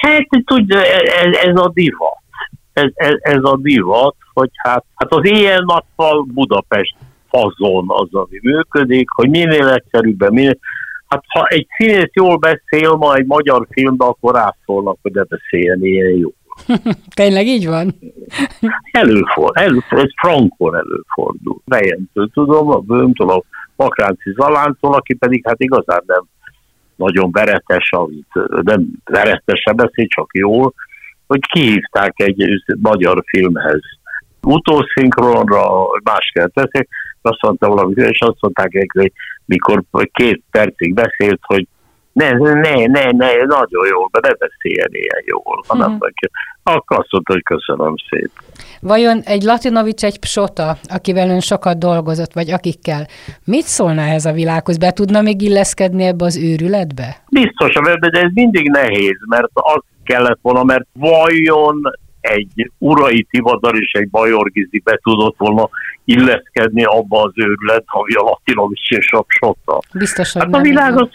Hát 0.01 0.27
tudja, 0.45 0.83
ez, 0.83 1.37
ez 1.37 1.55
a 1.55 1.71
divat. 1.73 2.17
Ez, 2.73 2.89
ez, 2.93 3.13
ez 3.19 3.43
a 3.43 3.57
divat, 3.61 4.15
hogy 4.33 4.49
hát, 4.53 4.85
hát 4.95 5.11
az 5.11 5.25
éjjel-nappal 5.25 6.25
Budapest 6.33 6.95
fazon 7.29 7.85
az, 7.87 8.07
ami 8.11 8.39
működik, 8.41 9.09
hogy 9.09 9.29
minél 9.29 9.67
egyszerűbben, 9.67 10.33
minél, 10.33 10.57
Hát 11.07 11.23
ha 11.27 11.45
egy 11.45 11.67
színész 11.77 12.11
jól 12.13 12.37
beszél 12.37 12.91
ma 12.95 13.15
egy 13.15 13.25
magyar 13.25 13.67
filmben, 13.69 14.07
akkor 14.07 14.33
rászólnak, 14.33 14.97
hogy 15.01 15.11
ne 15.11 15.23
beszéljen 15.23 15.85
ilyen 15.85 16.15
jól. 16.15 16.33
Tényleg 17.15 17.45
így 17.45 17.67
van? 17.67 17.95
Előfordul, 18.91 19.63
előfordul, 19.63 20.05
ez 20.05 20.11
frankon 20.21 20.75
előfordul. 20.75 21.61
Bejentől 21.65 22.29
tudom, 22.33 22.69
a 22.69 22.77
bőmtől, 22.77 23.29
a 23.29 23.43
Makránci 23.75 24.31
Zalántól, 24.35 24.93
aki 24.93 25.13
pedig 25.13 25.47
hát 25.47 25.61
igazán 25.61 26.03
nem 26.05 26.23
nagyon 26.95 27.31
veretes, 27.31 27.91
amit 27.91 28.27
nem 28.63 28.87
veretesen 29.03 29.75
beszél, 29.75 30.07
csak 30.07 30.29
jól, 30.33 30.73
hogy 31.27 31.39
kihívták 31.39 32.13
egy 32.15 32.63
magyar 32.81 33.23
filmhez. 33.25 33.81
Utószinkronra 34.41 35.85
más 36.03 36.31
kell 36.33 36.47
teszik, 36.47 36.89
azt 37.25 37.41
mondta 37.41 37.67
valami, 37.67 37.93
és 37.95 38.19
azt 38.19 38.37
mondták, 38.39 38.71
hogy 38.93 39.11
mikor 39.45 39.83
két 40.11 40.43
percig 40.51 40.93
beszélt, 40.93 41.39
hogy 41.41 41.67
ne, 42.15 42.31
ne, 42.31 42.85
ne, 42.85 43.11
ne, 43.11 43.33
nagyon 43.45 43.87
jól, 43.89 44.09
de 44.11 44.19
ne 44.21 44.33
beszéljen 44.33 44.89
ilyen 44.91 45.23
jól, 45.25 45.63
hanem 45.67 45.91
uh-huh. 45.91 46.09
akkor 46.63 46.97
azt 46.97 47.11
mondta, 47.11 47.33
hogy 47.33 47.43
köszönöm 47.43 47.93
szépen. 48.09 48.43
Vajon 48.81 49.21
egy 49.25 49.43
Latinovics, 49.43 50.03
egy 50.03 50.19
Psota, 50.19 50.77
akivel 50.83 51.29
ön 51.29 51.39
sokat 51.39 51.77
dolgozott, 51.77 52.33
vagy 52.33 52.51
akikkel, 52.51 53.07
mit 53.45 53.63
szólna 53.63 54.01
ehhez 54.01 54.25
a 54.25 54.31
világhoz? 54.31 54.77
Be 54.77 54.91
tudna 54.91 55.21
még 55.21 55.41
illeszkedni 55.41 56.03
ebbe 56.03 56.25
az 56.25 56.37
őrületbe? 56.37 57.15
Biztos, 57.29 57.73
de 57.73 58.19
ez 58.21 58.31
mindig 58.33 58.69
nehéz, 58.69 59.17
mert 59.29 59.49
az 59.53 59.81
kellett 60.03 60.39
volna, 60.41 60.63
mert 60.63 60.85
vajon 60.93 61.81
egy 62.25 62.71
urai 62.77 63.27
tivadar 63.29 63.75
és 63.75 63.91
egy 63.91 64.09
bajorgizi 64.09 64.81
be 64.83 64.99
tudott 65.03 65.35
volna 65.37 65.69
illeszkedni 66.05 66.83
abba 66.83 67.21
az 67.21 67.31
őrület, 67.35 67.83
ami 67.85 68.13
a 68.13 68.21
latinovics 68.21 68.89
és 68.89 69.11
a 69.11 69.21
Psota. 69.21 69.79
Biztos, 69.93 70.31
hogy 70.31 70.41
hát 70.41 70.53
a 70.53 70.61
világ 70.61 71.01
az, 71.01 71.09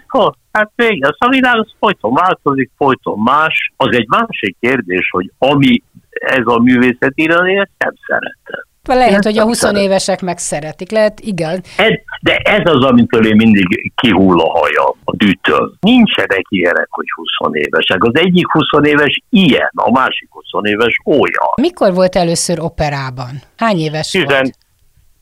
hát 0.52 0.70
végül, 0.74 1.10
a 1.18 1.28
világ 1.28 1.58
az 1.58 1.74
folyton 1.78 2.14
változik, 2.14 2.70
folyton 2.76 3.18
más. 3.18 3.72
Az 3.76 3.96
egy 3.96 4.08
másik 4.08 4.56
kérdés, 4.60 5.08
hogy 5.10 5.32
ami 5.38 5.82
ez 6.10 6.44
a 6.44 6.58
művészet 6.58 7.12
írani, 7.14 7.56
ezt 7.56 7.70
nem 7.78 7.94
szeretem. 8.06 8.68
Lehet, 8.84 9.24
hogy 9.24 9.38
a 9.38 9.42
20 9.42 9.62
évesek 9.62 10.20
meg 10.20 10.38
szeretik, 10.38 10.90
lehet, 10.90 11.20
igen. 11.20 11.62
Ez, 11.76 11.92
de 12.22 12.36
ez 12.36 12.60
az, 12.64 12.84
amitől 12.84 13.26
én 13.26 13.36
mindig 13.36 13.92
kihull 13.94 14.40
a 14.40 14.58
haja 14.58 14.94
a 15.04 15.16
dűtől. 15.16 15.74
Nincsenek 15.80 16.44
ilyenek, 16.48 16.86
hogy 16.90 17.04
20 17.38 17.54
évesek. 17.54 18.04
Az 18.04 18.14
egyik 18.14 18.52
20 18.52 18.64
éves 18.82 19.22
ilyen, 19.30 19.70
a 19.74 19.90
másik 19.90 20.28
20 20.30 20.44
éves 20.62 20.96
olyan. 21.04 21.50
Mikor 21.60 21.94
volt 21.94 22.16
először 22.16 22.60
operában? 22.60 23.42
Hány 23.56 23.78
éves 23.78 24.10
Tizen, 24.10 24.26
volt? 24.28 24.58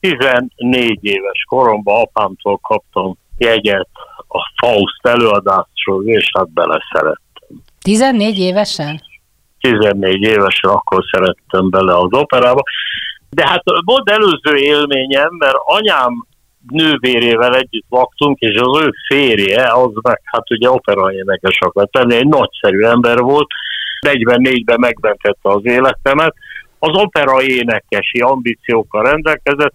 14 0.00 0.98
éves 1.00 1.44
koromban 1.48 2.00
apámtól 2.00 2.58
kaptam 2.58 3.16
jegyet 3.38 3.88
a 4.28 4.52
Faust 4.56 5.06
előadásról, 5.06 6.04
és 6.04 6.30
hát 6.38 6.50
beleszerettem. 6.50 7.62
14 7.80 8.38
évesen? 8.38 9.00
14 9.60 10.22
évesen 10.22 10.70
akkor 10.70 11.04
szerettem 11.10 11.70
bele 11.70 11.96
az 11.96 12.12
operába. 12.12 12.62
De 13.30 13.46
hát 13.46 13.62
volt 13.84 14.10
előző 14.10 14.56
élményem, 14.56 15.28
mert 15.38 15.56
anyám 15.64 16.26
nővérével 16.68 17.54
együtt 17.54 17.86
laktunk, 17.88 18.38
és 18.38 18.60
az 18.60 18.82
ő 18.82 18.90
férje, 19.08 19.72
az 19.72 19.90
meg 20.02 20.20
hát 20.24 20.50
ugye 20.50 20.70
operaénekes 20.70 21.58
akart 21.60 21.90
tenni, 21.90 22.14
egy 22.14 22.26
nagyszerű 22.26 22.82
ember 22.82 23.18
volt, 23.18 23.46
44-ben 24.06 24.80
megmentette 24.80 25.50
az 25.50 25.64
életemet, 25.64 26.34
az 26.78 26.96
opera 27.02 27.42
énekesi 27.42 28.18
ambíciókkal 28.18 29.02
rendelkezett, 29.02 29.74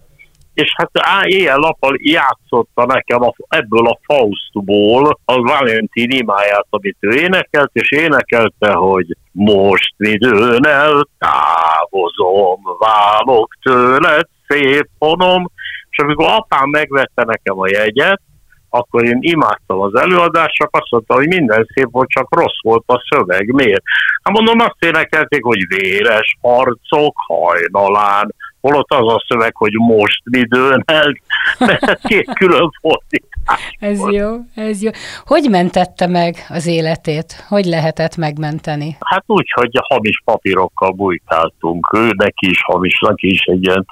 és 0.54 0.74
hát 0.76 1.26
éjjel-nappal 1.26 1.96
játszotta 2.00 2.86
nekem 2.86 3.22
a, 3.22 3.34
ebből 3.48 3.86
a 3.86 3.98
Faustból 4.02 5.18
az 5.24 5.36
Valentin 5.36 6.10
imáját, 6.10 6.66
amit 6.70 6.96
ő 7.00 7.10
énekelt, 7.10 7.70
és 7.72 7.90
énekelte, 7.90 8.72
hogy 8.72 9.06
most 9.32 9.94
midőn 9.96 10.66
eltávozom, 10.66 12.60
válok 12.78 13.54
tőled, 13.62 14.26
szép 14.48 14.88
honom, 14.98 15.50
és 15.90 15.98
amikor 15.98 16.26
apám 16.28 16.68
megvette 16.68 17.24
nekem 17.24 17.58
a 17.58 17.68
jegyet, 17.68 18.20
akkor 18.68 19.04
én 19.04 19.18
imádtam 19.20 19.80
az 19.80 19.94
előadást, 19.94 20.54
csak 20.54 20.68
azt 20.72 20.90
mondta, 20.90 21.14
hogy 21.14 21.26
minden 21.26 21.66
szép 21.74 21.88
volt, 21.90 22.08
csak 22.08 22.34
rossz 22.34 22.60
volt 22.62 22.84
a 22.86 23.06
szöveg. 23.10 23.52
Miért? 23.52 23.82
Hát 24.22 24.34
mondom, 24.34 24.58
azt 24.58 24.84
énekelték, 24.84 25.44
hogy 25.44 25.66
véres 25.68 26.36
harcok 26.40 27.14
hajnalán, 27.26 28.34
holott 28.64 28.90
az 28.90 29.12
a 29.12 29.24
szöveg, 29.28 29.56
hogy 29.56 29.72
most 29.72 30.20
mi 30.24 30.42
dőnelt, 30.42 31.18
mert 31.58 32.00
két 32.00 32.32
külön 32.34 32.70
fordítás. 32.80 33.76
Ez 33.78 33.98
volt. 33.98 34.14
jó, 34.14 34.36
ez 34.54 34.82
jó. 34.82 34.90
Hogy 35.24 35.46
mentette 35.50 36.06
meg 36.06 36.36
az 36.48 36.66
életét? 36.66 37.44
Hogy 37.48 37.64
lehetett 37.64 38.16
megmenteni? 38.16 38.96
Hát 39.00 39.24
úgy, 39.26 39.50
hogy 39.54 39.70
hamis 39.72 40.22
papírokkal 40.24 40.90
bujkáltunk. 40.90 41.90
Ő 41.96 42.10
neki 42.16 42.50
is 42.50 42.62
hamisnak 42.62 43.22
is 43.22 43.40
egy 43.40 43.66
ilyen, 43.66 43.86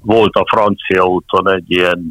volt 0.00 0.34
a 0.34 0.46
francia 0.50 1.04
úton 1.04 1.54
egy 1.54 1.70
ilyen 1.70 2.06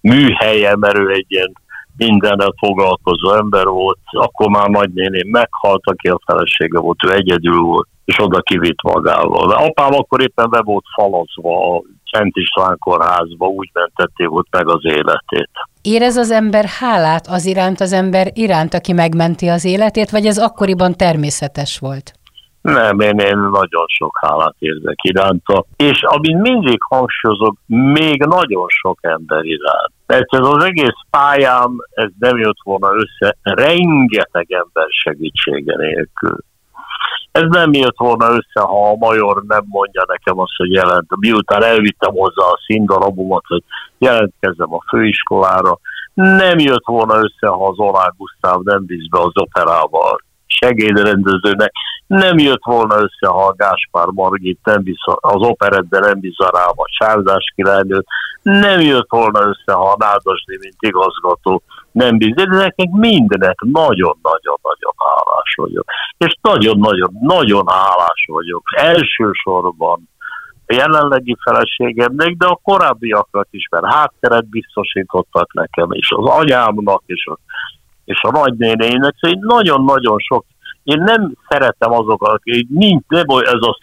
műhelye, 0.00 0.76
mert 0.76 0.98
ő 0.98 1.10
egy 1.10 1.26
ilyen 1.28 1.52
mindennel 1.96 2.54
foglalkozó 2.58 3.32
ember 3.32 3.66
volt. 3.66 3.98
Akkor 4.10 4.48
már 4.48 4.68
nagynéném 4.68 5.28
meghalt, 5.28 5.82
aki 5.84 6.08
a 6.08 6.20
felesége 6.26 6.78
volt, 6.78 7.04
ő 7.06 7.12
egyedül 7.12 7.60
volt 7.60 7.88
és 8.04 8.18
oda 8.18 8.40
kivitt 8.40 8.82
magával. 8.82 9.48
De 9.48 9.54
apám 9.54 9.94
akkor 9.94 10.20
éppen 10.22 10.50
be 10.50 10.62
volt 10.62 10.84
falazva 10.94 11.76
a 11.76 11.82
Szent 12.10 12.36
István 12.36 12.78
kórházba, 12.78 13.46
úgy 13.46 13.70
mentették 13.72 14.28
volt 14.28 14.46
meg 14.50 14.68
az 14.68 14.80
életét. 14.84 15.50
Érez 15.82 16.16
az 16.16 16.30
ember 16.30 16.64
hálát 16.64 17.26
az 17.26 17.46
iránt 17.46 17.80
az 17.80 17.92
ember 17.92 18.30
iránt, 18.32 18.74
aki 18.74 18.92
megmenti 18.92 19.48
az 19.48 19.64
életét, 19.64 20.10
vagy 20.10 20.26
ez 20.26 20.38
akkoriban 20.38 20.96
természetes 20.96 21.78
volt? 21.78 22.12
Nem, 22.60 23.00
én, 23.00 23.18
én 23.18 23.38
nagyon 23.38 23.86
sok 23.86 24.18
hálát 24.20 24.54
érzek 24.58 24.96
iránta, 25.02 25.64
és 25.76 26.02
amit 26.02 26.40
mindig 26.40 26.78
hangsúlyozok, 26.88 27.56
még 27.66 28.24
nagyon 28.24 28.66
sok 28.68 28.98
ember 29.00 29.44
iránt. 29.44 29.92
Mert 30.12 30.34
ez 30.34 30.46
az 30.46 30.64
egész 30.64 31.00
pályám, 31.10 31.76
ez 31.90 32.08
nem 32.18 32.38
jött 32.38 32.60
volna 32.62 32.88
össze 32.94 33.36
rengeteg 33.42 34.46
ember 34.52 34.86
segítsége 35.02 35.76
nélkül. 35.76 36.36
Ez 37.32 37.42
nem 37.48 37.72
jött 37.72 37.96
volna 37.96 38.28
össze, 38.28 38.60
ha 38.60 38.90
a 38.90 38.96
major 38.96 39.42
nem 39.46 39.64
mondja 39.68 40.02
nekem 40.06 40.38
azt, 40.38 40.56
hogy 40.56 40.72
jelent. 40.72 41.16
Miután 41.16 41.62
elvittem 41.62 42.12
hozzá 42.12 42.44
a 42.44 42.60
színdarabomat, 42.66 43.42
hogy 43.46 43.62
jelentkezzem 43.98 44.74
a 44.74 44.84
főiskolára, 44.88 45.78
nem 46.14 46.58
jött 46.58 46.86
volna 46.86 47.14
össze, 47.14 47.46
ha 47.46 47.66
az 47.66 47.78
Olá 47.78 48.12
Gusztáv 48.16 48.60
nem 48.62 48.84
bíz 48.86 49.08
be 49.08 49.18
az 49.18 49.32
operával 49.34 50.20
segédrendezőnek. 50.46 51.72
Nem 52.06 52.38
jött 52.38 52.64
volna 52.64 52.94
össze, 52.94 53.26
ha 53.26 53.46
a 53.46 53.54
Gáspár 53.56 54.06
Margit 54.06 54.58
nem 54.64 54.82
bisz, 54.82 55.04
az 55.04 55.40
operetben 55.40 56.00
nem 56.00 56.20
bízza 56.20 56.50
rá 56.54 56.64
a 56.64 56.86
Sárdás 56.98 57.52
királynőt. 57.54 58.06
Nem 58.42 58.80
jött 58.80 59.10
volna 59.10 59.40
össze, 59.40 59.72
ha 59.72 59.96
Nádasdi, 59.98 60.58
mint 60.60 60.76
igazgató 60.78 61.62
nem 61.92 62.18
bíz. 62.18 62.34
De 62.34 62.44
nekik 62.44 62.90
mindenek 62.90 63.60
nagyon-nagyon-nagyon 63.60 64.94
hálás 64.96 65.54
vagyok. 65.56 65.84
És 66.16 66.36
nagyon-nagyon-nagyon 66.42 67.66
hálás 67.66 68.26
vagyok. 68.26 68.62
Elsősorban 68.76 70.08
a 70.66 70.74
jelenlegi 70.74 71.36
feleségemnek, 71.42 72.36
de 72.36 72.46
a 72.46 72.60
korábbiaknak 72.62 73.46
is, 73.50 73.68
mert 73.70 73.94
hátteret 73.94 74.48
biztosítottak 74.48 75.52
nekem, 75.52 75.90
és 75.90 76.10
az 76.10 76.26
anyámnak, 76.26 77.02
és 77.06 77.26
a 77.26 77.38
és 78.04 78.20
a 78.22 78.30
nagynénének, 78.30 79.14
szóval 79.20 79.38
nagyon-nagyon 79.40 80.18
sok, 80.18 80.44
én 80.82 81.02
nem 81.02 81.32
szeretem 81.48 81.92
azokat, 81.92 82.34
akik 82.34 82.68
nincs, 82.68 83.04
nem 83.08 83.24
ez 83.28 83.52
az 83.52 83.76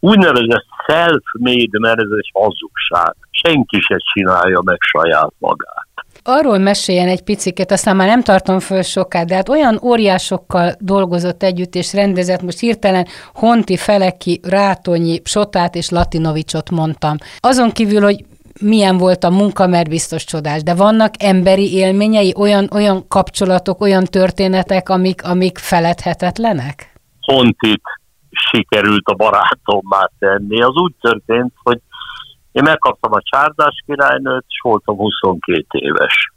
úgynevezett 0.00 0.66
self-made, 0.86 1.78
mert 1.78 2.00
ez 2.00 2.10
egy 2.16 2.30
hazugság. 2.32 3.14
Senki 3.30 3.80
se 3.80 3.96
csinálja 4.12 4.60
meg 4.64 4.78
saját 4.80 5.32
magát. 5.38 5.86
Arról 6.28 6.58
meséljen 6.58 7.08
egy 7.08 7.22
picit, 7.22 7.70
aztán 7.72 7.96
már 7.96 8.08
nem 8.08 8.22
tartom 8.22 8.58
föl 8.58 8.82
soká, 8.82 9.24
de 9.24 9.34
hát 9.34 9.48
olyan 9.48 9.80
óriásokkal 9.82 10.74
dolgozott 10.78 11.42
együtt 11.42 11.74
és 11.74 11.92
rendezett, 11.92 12.42
most 12.42 12.58
hirtelen 12.58 13.06
Honti, 13.34 13.76
Feleki, 13.76 14.40
Rátonyi, 14.42 15.20
Sotát 15.24 15.74
és 15.74 15.90
Latinovicsot 15.90 16.70
mondtam. 16.70 17.16
Azon 17.40 17.70
kívül, 17.70 18.02
hogy 18.02 18.24
milyen 18.60 18.96
volt 18.96 19.24
a 19.24 19.30
munka, 19.30 19.66
mert 19.66 19.88
biztos 19.88 20.24
csodás, 20.24 20.62
de 20.62 20.74
vannak 20.74 21.14
emberi 21.18 21.74
élményei, 21.74 22.34
olyan, 22.36 22.68
olyan 22.72 23.08
kapcsolatok, 23.08 23.80
olyan 23.80 24.04
történetek, 24.04 24.88
amik, 24.88 25.24
amik 25.24 25.58
feledhetetlenek? 25.58 26.92
Hontit 27.20 27.82
sikerült 28.50 29.06
a 29.06 29.14
barátommá 29.14 30.10
tenni. 30.18 30.62
Az 30.62 30.74
úgy 30.74 30.94
történt, 31.00 31.52
hogy 31.62 31.80
én 32.52 32.62
megkaptam 32.62 33.12
a 33.12 33.22
csárdás 33.22 33.82
királynőt, 33.86 34.44
és 34.48 34.60
voltam 34.62 34.96
22 34.96 35.64
éves. 35.70 36.32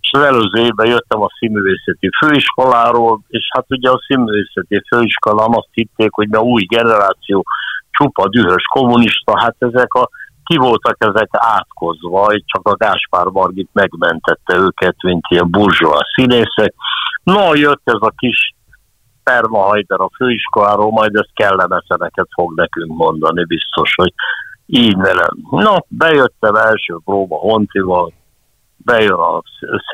És 0.00 0.10
az 0.12 0.22
előző 0.22 0.60
évben 0.60 0.86
jöttem 0.86 1.22
a 1.22 1.28
színművészeti 1.38 2.08
főiskoláról, 2.18 3.20
és 3.28 3.44
hát 3.54 3.64
ugye 3.68 3.90
a 3.90 4.02
színművészeti 4.06 4.82
főiskolán 4.88 5.50
azt 5.52 5.68
hitték, 5.70 6.12
hogy 6.12 6.28
a 6.32 6.38
új 6.38 6.62
generáció 6.62 7.44
csupa 7.90 8.28
dühös 8.28 8.62
kommunista, 8.62 9.38
hát 9.38 9.56
ezek 9.58 9.94
a 9.94 10.08
ki 10.44 10.56
voltak 10.56 10.96
ezek 10.98 11.28
átkozva, 11.30 12.26
csak 12.44 12.68
a 12.68 12.76
Gáspár 12.76 13.26
Margit 13.26 13.68
megmentette 13.72 14.56
őket, 14.56 14.94
mint 15.02 15.24
ilyen 15.28 15.50
burzsóa 15.50 16.00
színészek. 16.14 16.74
Na, 17.22 17.54
jött 17.54 17.82
ez 17.84 18.00
a 18.00 18.12
kis 18.16 18.54
Permahajder 19.22 20.00
a 20.00 20.10
főiskoláról, 20.16 20.90
majd 20.90 21.14
ezt 21.14 21.30
kellemetleneket 21.34 22.28
fog 22.34 22.54
nekünk 22.54 22.96
mondani, 22.96 23.44
biztos, 23.44 23.94
hogy 23.94 24.12
így 24.66 24.96
velem. 24.96 25.36
Na, 25.50 25.84
bejöttem 25.88 26.54
első 26.54 26.98
próba 27.04 27.36
Hontival, 27.36 28.12
bejön 28.76 29.12
a, 29.12 29.42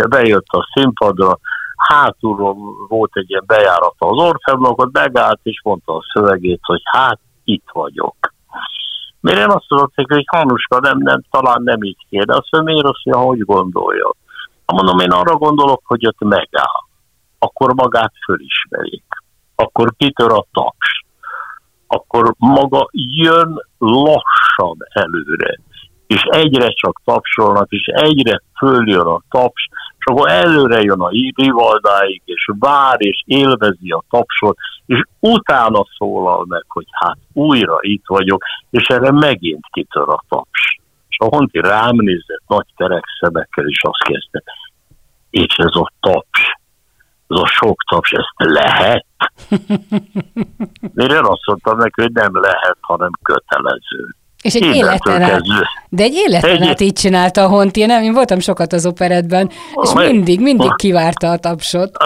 bejött 0.09 0.47
a 0.47 0.69
színpadra, 0.75 1.39
hátulról 1.77 2.57
volt 2.89 3.11
egy 3.15 3.31
ilyen 3.31 3.45
bejárata 3.47 4.07
az 4.07 4.19
Orfeblokot, 4.19 4.93
megállt 4.93 5.41
és 5.43 5.61
mondta 5.65 5.95
a 5.95 6.05
szövegét, 6.13 6.61
hogy 6.63 6.81
hát 6.85 7.19
itt 7.45 7.69
vagyok. 7.73 8.17
Mire 9.21 9.41
én 9.41 9.51
azt 9.51 9.65
mondtam, 9.69 10.05
hogy 10.09 10.25
Hanuska, 10.27 10.81
nem, 10.81 10.99
nem, 10.99 11.23
talán 11.31 11.63
nem 11.63 11.83
így 11.83 12.07
kéne. 12.09 12.35
Azt 12.35 12.51
mondja, 12.51 12.73
miért 12.73 12.87
azt 12.87 13.05
mondja, 13.05 13.27
hogy 13.27 13.41
gondolja? 13.41 14.15
Mondom, 14.67 14.99
én 14.99 15.11
arra 15.11 15.37
gondolok, 15.37 15.83
hogy 15.85 16.07
ott 16.07 16.21
megáll. 16.21 16.83
Akkor 17.39 17.75
magát 17.75 18.13
fölismerik. 18.25 19.05
Akkor 19.63 19.93
kitör 19.97 20.33
a 20.33 20.47
taps. 20.53 21.05
Akkor 21.87 22.35
maga 22.39 22.89
jön 22.93 23.65
lassan 23.79 24.77
előre 24.93 25.59
és 26.09 26.23
egyre 26.23 26.69
csak 26.69 27.01
tapsolnak, 27.05 27.71
és 27.71 27.87
egyre 27.87 28.43
följön 28.59 29.07
a 29.07 29.21
taps, 29.29 29.69
és 29.99 30.05
akkor 30.05 30.31
előre 30.31 30.81
jön 30.81 31.01
a 31.01 31.09
rivaldáig, 31.35 32.23
és 32.25 32.51
vár, 32.59 32.97
és 32.99 33.23
élvezi 33.27 33.91
a 33.91 34.03
tapsot, 34.11 34.57
és 34.87 35.01
utána 35.21 35.85
szólal 35.97 36.45
meg, 36.49 36.65
hogy 36.69 36.87
hát 36.91 37.19
újra 37.33 37.79
itt 37.81 38.05
vagyok, 38.07 38.45
és 38.71 38.87
erre 38.87 39.13
megint 39.13 39.67
kitör 39.73 40.09
a 40.09 40.25
taps. 40.29 40.81
És 41.09 41.17
a 41.19 41.25
Honti 41.25 41.61
rám 41.61 41.97
nézett 41.97 42.45
nagy 42.47 42.67
terekszebekkel, 42.77 43.67
és 43.67 43.83
azt 43.83 44.03
kezdte, 44.03 44.43
és 45.31 45.57
ez 45.57 45.75
a 45.75 45.93
taps, 46.01 46.58
ez 47.29 47.41
a 47.41 47.47
sok 47.47 47.83
taps, 47.91 48.13
ezt 48.13 48.35
lehet? 48.37 49.05
Én 50.95 51.25
azt 51.25 51.47
mondtam 51.47 51.79
neki, 51.79 52.01
hogy 52.03 52.13
nem 52.13 52.31
lehet, 52.33 52.77
hanem 52.81 53.11
kötelező. 53.23 54.17
És 54.43 54.55
egy 54.55 54.77
életen 54.77 55.23
át, 55.23 55.43
de 55.89 56.03
egy 56.03 56.15
életen 56.15 56.63
egy... 56.63 56.69
át 56.69 56.81
így 56.81 56.93
csinálta 56.93 57.43
a 57.43 57.49
Honti, 57.49 57.87
nem? 57.87 58.03
Én 58.03 58.13
voltam 58.13 58.39
sokat 58.39 58.73
az 58.73 58.87
operetben, 58.87 59.51
és 59.83 59.93
mindig, 59.95 60.41
mindig 60.41 60.75
kivárta 60.77 61.31
a 61.31 61.39
tapsot. 61.39 61.97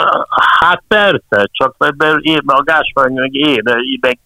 Hát 0.61 0.83
persze, 0.89 1.49
csak 1.51 1.75
mert 1.79 1.95
én, 2.21 2.41
a 2.47 2.63
Gáspár 2.63 3.09
meg 3.09 3.35
én, 3.35 3.63
meg 4.01 4.19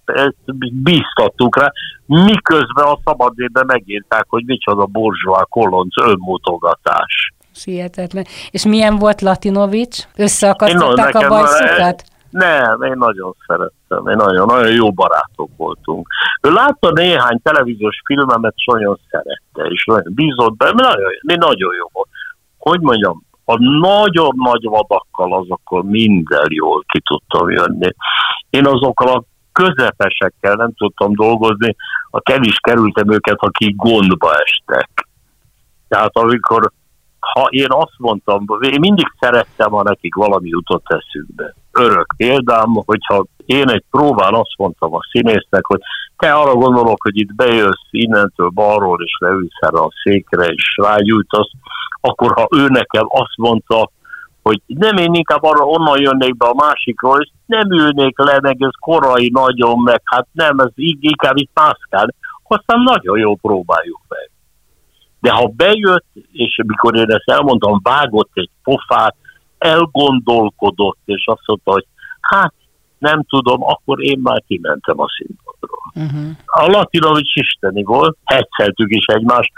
bíztattuk 0.72 1.59
rá, 1.59 1.72
miközben 2.07 2.84
a 2.84 2.99
szabadében 3.05 3.64
megírták, 3.66 4.26
hogy 4.28 4.42
micsoda 4.47 4.84
borzsvá 4.84 5.42
kolonc 5.49 6.03
önmutogatás. 6.03 7.34
Hihetetlen. 7.64 8.26
És 8.50 8.64
milyen 8.64 8.96
volt 8.96 9.20
Latinovics? 9.20 9.98
Összeakasztották 10.16 11.14
a 11.14 11.28
bajszokat? 11.28 12.02
Nem, 12.30 12.82
én 12.82 12.94
nagyon 12.96 13.36
szerettem, 13.46 14.09
én 14.09 14.16
nagyon, 14.16 14.46
nagyon 14.46 14.72
jó 14.72 14.92
barátok 14.92 15.50
voltunk. 15.57 16.09
Ő 16.40 16.52
látta 16.52 16.90
néhány 16.90 17.40
televíziós 17.42 18.02
filmemet, 18.04 18.52
és 18.57 18.64
nagyon 18.64 18.98
szerette, 19.11 19.74
és 19.74 19.84
nagyon 19.84 20.12
bízott 20.14 20.57
be, 20.57 20.70
nagyon, 20.72 21.11
nagyon 21.22 21.74
jó 21.74 21.88
volt. 21.92 22.09
Hogy 22.59 22.80
mondjam, 22.80 23.24
a 23.44 23.59
nagyon 23.59 24.32
nagy 24.36 24.64
vadakkal 24.64 25.34
azokkal 25.34 25.82
minden 25.82 26.46
jól 26.48 26.84
ki 26.88 27.00
tudtam 27.00 27.50
jönni. 27.50 27.90
Én 28.50 28.66
azokkal 28.66 29.09
a 29.09 29.24
közepesekkel 29.52 30.54
nem 30.54 30.72
tudtam 30.74 31.14
dolgozni, 31.14 31.76
a 32.11 32.20
kell 32.20 32.42
is 32.42 32.57
kerültem 32.57 33.12
őket, 33.12 33.36
akik 33.38 33.76
gondba 33.76 34.30
estek. 34.44 35.09
Tehát 35.88 36.16
amikor 36.16 36.72
ha 37.21 37.47
én 37.51 37.67
azt 37.69 37.95
mondtam, 37.99 38.45
én 38.61 38.81
mindig 38.81 39.07
szerettem, 39.21 39.71
ha 39.71 39.83
nekik 39.83 40.14
valami 40.14 40.49
jutott 40.49 40.85
eszükbe. 40.89 41.55
Örök 41.73 42.14
példám, 42.17 42.69
hogyha 42.85 43.25
én 43.47 43.69
egy 43.69 43.85
próbán 43.91 44.35
azt 44.35 44.57
mondtam 44.57 44.95
a 44.95 45.01
színésznek, 45.11 45.67
hogy 45.67 45.81
te 46.17 46.33
arra 46.33 46.55
gondolok, 46.55 47.03
hogy 47.03 47.19
itt 47.19 47.35
bejössz 47.35 47.89
innentől 47.91 48.49
balról, 48.49 49.03
és 49.03 49.17
leülsz 49.19 49.61
erre 49.61 49.79
a 49.79 49.91
székre, 50.03 50.47
és 50.47 50.75
rágyújtasz, 50.83 51.51
akkor 52.01 52.33
ha 52.33 52.49
ő 52.57 52.67
nekem 52.67 53.07
azt 53.09 53.37
mondta, 53.37 53.91
hogy 54.43 54.61
nem 54.67 54.97
én 54.97 55.14
inkább 55.14 55.43
arra 55.43 55.64
onnan 55.64 56.01
jönnék 56.01 56.37
be 56.37 56.47
a 56.47 56.55
másikról, 56.55 57.21
és 57.21 57.31
nem 57.47 57.71
ülnék 57.71 58.19
le, 58.19 58.39
meg 58.43 58.57
ez 58.62 58.73
korai 58.81 59.31
nagyon, 59.33 59.79
meg 59.79 60.01
hát 60.05 60.27
nem, 60.33 60.59
ez 60.59 60.71
inkább 60.75 61.37
itt 61.37 61.51
mászkál, 61.55 62.14
aztán 62.43 62.81
nagyon 62.81 63.19
jó 63.19 63.35
próbáljuk 63.35 64.01
meg. 64.09 64.31
De 65.21 65.31
ha 65.31 65.53
bejött, 65.57 66.07
és 66.33 66.61
mikor 66.67 66.97
én 66.97 67.11
ezt 67.11 67.31
elmondtam, 67.31 67.81
vágott 67.83 68.31
egy 68.33 68.51
pofát, 68.62 69.17
elgondolkodott, 69.59 70.99
és 71.05 71.25
azt 71.27 71.47
mondta, 71.47 71.73
hogy 71.73 71.87
hát 72.21 72.55
nem 72.99 73.23
tudom, 73.23 73.62
akkor 73.62 74.03
én 74.03 74.19
már 74.23 74.43
kimentem 74.47 75.01
a 75.01 75.07
színpadról. 75.17 75.93
Uh-huh. 75.95 76.37
A 76.45 76.67
Latinovics 76.67 77.35
isteni 77.35 77.83
volt, 77.83 78.17
hetszeltük 78.25 78.91
is 78.91 79.05
egymást, 79.05 79.53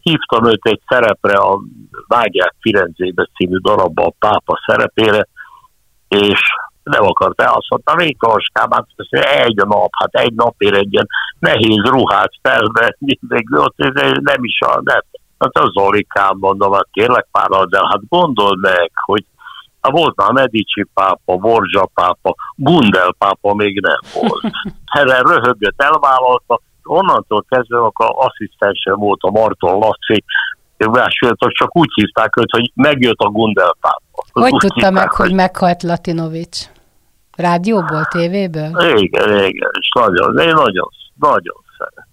hívtam 0.00 0.46
őt 0.46 0.66
egy 0.66 0.80
szerepre, 0.88 1.38
a 1.38 1.60
Vágyák 2.06 2.54
Firenzébe 2.60 3.28
című 3.34 3.56
darabba 3.56 4.04
a 4.04 4.14
pápa 4.18 4.60
szerepére, 4.66 5.28
és 6.08 6.40
nem 6.88 7.04
akart 7.04 7.42
el, 7.42 7.52
azt 7.52 7.70
mondta, 7.70 7.96
Rékaskám, 7.96 8.68
hát 8.70 8.86
egy 9.10 9.56
nap, 9.56 9.88
hát 9.98 10.14
egy 10.14 10.34
napért 10.34 10.76
egy 10.76 10.92
ilyen 10.92 11.06
nehéz 11.38 11.82
ruhát 11.84 12.32
felvenni, 12.42 13.18
még 13.28 13.46
ott 13.52 13.76
nem 14.20 14.44
is 14.44 14.60
a, 14.60 14.80
nem. 14.82 15.02
Hát 15.38 15.58
az 15.58 15.70
Zolikám 15.72 16.36
mondom, 16.40 16.72
hát 16.72 16.88
kérlek 16.92 17.26
pár 17.32 17.48
el, 17.50 17.88
hát 17.90 18.08
gondold 18.08 18.60
meg, 18.60 18.90
hogy 19.04 19.24
Hát 19.80 19.92
volt 19.92 20.16
már 20.16 20.32
Medici 20.32 20.86
pápa, 20.94 21.36
Borzsa 21.36 21.88
pápa, 21.94 22.34
Gundel 22.54 23.14
pápa 23.18 23.54
még 23.54 23.80
nem 23.80 24.22
volt. 24.22 24.42
Erre 25.00 25.18
röhögött, 25.18 25.82
elvállalta, 25.82 26.60
onnantól 26.82 27.44
kezdve 27.48 27.78
akkor 27.78 28.06
asszisztense 28.10 28.94
volt 28.94 29.20
a 29.22 29.30
Marton 29.30 29.78
Laci, 29.78 30.24
csak 31.48 31.76
úgy 31.76 31.92
hívták 31.94 32.36
őt, 32.36 32.50
hogy 32.50 32.72
megjött 32.74 33.18
a 33.18 33.28
Gundel 33.28 33.76
pápa. 33.80 34.24
Hogy 34.32 34.52
úgy 34.52 34.58
tudta 34.58 34.90
meg, 34.90 35.10
hogy, 35.10 35.26
hogy 35.26 35.34
meghalt 35.34 35.82
Latinovics? 35.82 36.58
Rádióból, 37.38 38.04
tévéből? 38.04 38.70
Igen, 38.96 39.44
igen, 39.44 39.70
és 39.80 39.88
nagyon, 39.94 40.38
én 40.38 40.54
nagyon, 40.54 40.88
nagyon 41.14 41.60
szeret. 41.78 42.08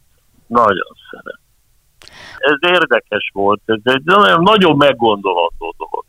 Nagyon 0.47 0.91
szeret. 1.09 1.39
Ez 2.37 2.71
érdekes 2.71 3.29
volt, 3.33 3.61
ez 3.65 3.79
egy 3.83 4.01
nagyon, 4.03 4.43
nagyon 4.43 4.77
meggondolható 4.77 5.75
dolog. 5.77 6.05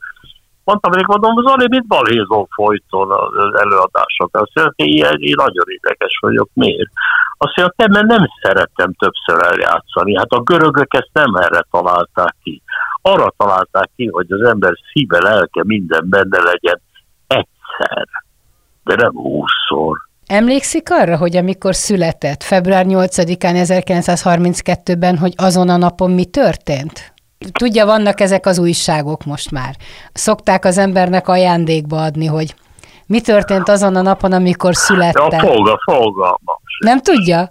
Mondtam 0.64 0.92
hogy 0.92 1.06
mondom, 1.06 1.46
Zoli, 1.46 1.66
mit 1.68 1.86
balhézol 1.86 2.48
folyton 2.54 3.10
az 3.10 3.60
előadások? 3.60 4.36
Azt 4.36 4.50
mondja, 4.54 4.72
én, 4.74 5.28
én 5.28 5.34
nagyon 5.36 5.64
érdekes 5.66 6.18
vagyok, 6.20 6.48
miért? 6.52 6.90
Azt 7.38 7.56
mondja, 7.56 7.74
te, 7.76 7.88
mert 7.88 8.06
nem 8.06 8.26
szerettem 8.42 8.92
többször 8.92 9.52
eljátszani. 9.52 10.16
Hát 10.16 10.30
a 10.30 10.40
görögök 10.40 10.94
ezt 10.94 11.10
nem 11.12 11.34
erre 11.34 11.64
találták 11.70 12.34
ki. 12.42 12.62
Arra 13.02 13.32
találták 13.36 13.90
ki, 13.96 14.06
hogy 14.06 14.32
az 14.32 14.42
ember 14.42 14.72
szíve, 14.92 15.18
lelke, 15.18 15.62
minden 15.64 16.08
benne 16.08 16.38
legyen 16.42 16.80
egyszer 17.26 18.08
de 18.86 18.94
nem 18.94 19.12
húszszor. 19.12 19.96
Emlékszik 20.26 20.90
arra, 20.90 21.16
hogy 21.16 21.36
amikor 21.36 21.74
született, 21.74 22.42
február 22.42 22.84
8-án 22.88 23.64
1932-ben, 23.68 25.18
hogy 25.18 25.32
azon 25.36 25.68
a 25.68 25.76
napon 25.76 26.10
mi 26.10 26.24
történt? 26.24 27.14
Tudja, 27.52 27.86
vannak 27.86 28.20
ezek 28.20 28.46
az 28.46 28.58
újságok 28.58 29.24
most 29.24 29.50
már. 29.50 29.74
Szokták 30.12 30.64
az 30.64 30.78
embernek 30.78 31.28
ajándékba 31.28 32.02
adni, 32.02 32.26
hogy 32.26 32.54
mi 33.06 33.20
történt 33.20 33.68
azon 33.68 33.96
a 33.96 34.02
napon, 34.02 34.32
amikor 34.32 34.74
született. 34.74 35.32
Ja, 35.32 35.38
foga, 35.38 35.78
fogalmam. 35.84 36.56
Nem 36.78 37.00
tudja? 37.00 37.48